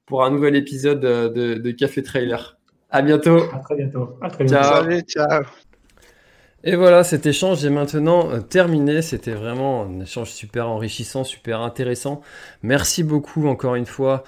[0.05, 2.56] pour un nouvel épisode de, de, de Café Trailer.
[2.89, 3.43] À bientôt.
[3.53, 4.17] À très bientôt.
[4.21, 4.63] À très bientôt.
[4.63, 4.83] Ciao.
[4.83, 5.43] Salut, ciao.
[6.63, 9.01] Et voilà, cet échange est maintenant euh, terminé.
[9.01, 12.21] C'était vraiment un échange super enrichissant, super intéressant.
[12.63, 14.23] Merci beaucoup encore une fois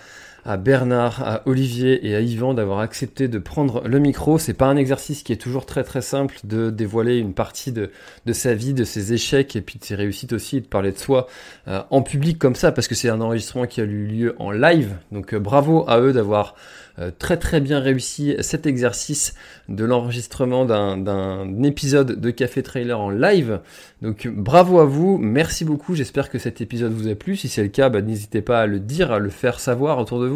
[0.45, 4.37] à Bernard, à Olivier et à Yvan d'avoir accepté de prendre le micro.
[4.37, 7.91] C'est pas un exercice qui est toujours très très simple de dévoiler une partie de,
[8.25, 10.91] de sa vie, de ses échecs et puis de ses réussites aussi, et de parler
[10.91, 11.27] de soi
[11.67, 14.51] euh, en public comme ça parce que c'est un enregistrement qui a eu lieu en
[14.51, 14.95] live.
[15.11, 16.55] Donc euh, bravo à eux d'avoir
[16.99, 19.33] euh, très très bien réussi cet exercice
[19.69, 23.59] de l'enregistrement d'un, épisode de Café Trailer en live.
[24.01, 27.35] Donc bravo à vous, merci beaucoup, j'espère que cet épisode vous a plu.
[27.35, 30.19] Si c'est le cas, bah, n'hésitez pas à le dire, à le faire savoir autour
[30.21, 30.27] de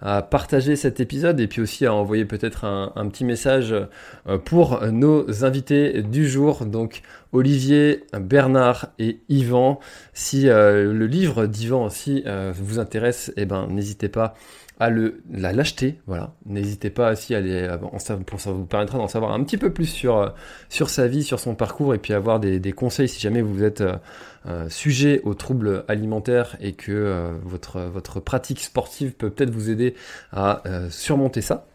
[0.00, 4.38] à partager cet épisode et puis aussi à envoyer peut-être un, un petit message euh,
[4.38, 6.64] pour nos invités du jour.
[6.64, 7.02] Donc
[7.32, 9.80] Olivier, Bernard et Yvan.
[10.12, 14.34] Si euh, le livre d'Yvan aussi euh, vous intéresse, eh ben, n'hésitez pas
[14.82, 16.00] à le, la l'acheter.
[16.08, 16.34] Voilà.
[16.44, 17.68] N'hésitez pas aussi à aller,
[18.26, 20.28] pour ça vous permettra d'en savoir un petit peu plus sur, euh,
[20.68, 23.80] sur sa vie, sur son parcours et puis avoir des, conseils si jamais vous êtes
[23.80, 23.96] euh,
[24.46, 29.94] euh, sujet aux troubles alimentaires et que votre, votre pratique sportive peut peut-être vous aider
[30.32, 31.66] à surmonter ça.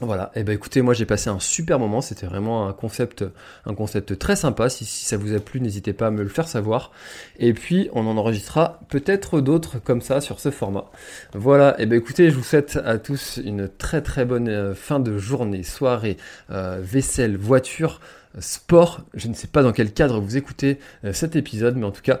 [0.00, 3.24] Voilà, et ben écoutez, moi j'ai passé un super moment, c'était vraiment un concept,
[3.64, 4.68] un concept très sympa.
[4.68, 6.90] Si, ça vous a plu, n'hésitez pas à me le faire savoir.
[7.38, 10.86] Et puis on en enregistrera peut-être d'autres comme ça sur ce format.
[11.32, 14.98] Voilà, et ben écoutez, je vous souhaite à tous une très très bonne euh, fin
[14.98, 16.16] de journée, soirée,
[16.50, 18.00] euh, vaisselle, voiture,
[18.40, 19.02] sport.
[19.14, 22.02] Je ne sais pas dans quel cadre vous écoutez euh, cet épisode, mais en tout
[22.02, 22.20] cas,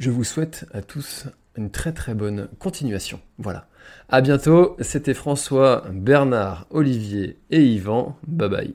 [0.00, 1.26] je vous souhaite à tous
[1.56, 3.20] une très très bonne continuation.
[3.38, 3.68] Voilà.
[4.14, 8.14] À bientôt, c'était François, Bernard, Olivier et Yvan.
[8.26, 8.74] Bye bye.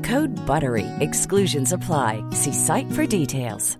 [0.03, 0.87] Code BUTTERY.
[0.99, 2.23] Exclusions apply.
[2.31, 3.77] See site for details.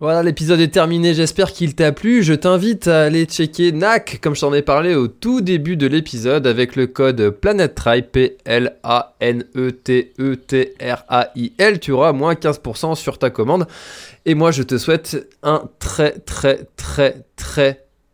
[0.00, 2.24] Voilà, l'épisode est terminé, j'espère qu'il t'a plu.
[2.24, 5.86] Je t'invite à aller checker NAC, comme je t'en ai parlé au tout début de
[5.86, 8.70] l'épisode, avec le code PlanetTrail, P-L-A-N-E-T-E-T-R-A-I-L.
[11.80, 13.68] Tu auras moins 15% sur ta commande.
[14.26, 17.83] Et moi, je te souhaite un très, très, très, très,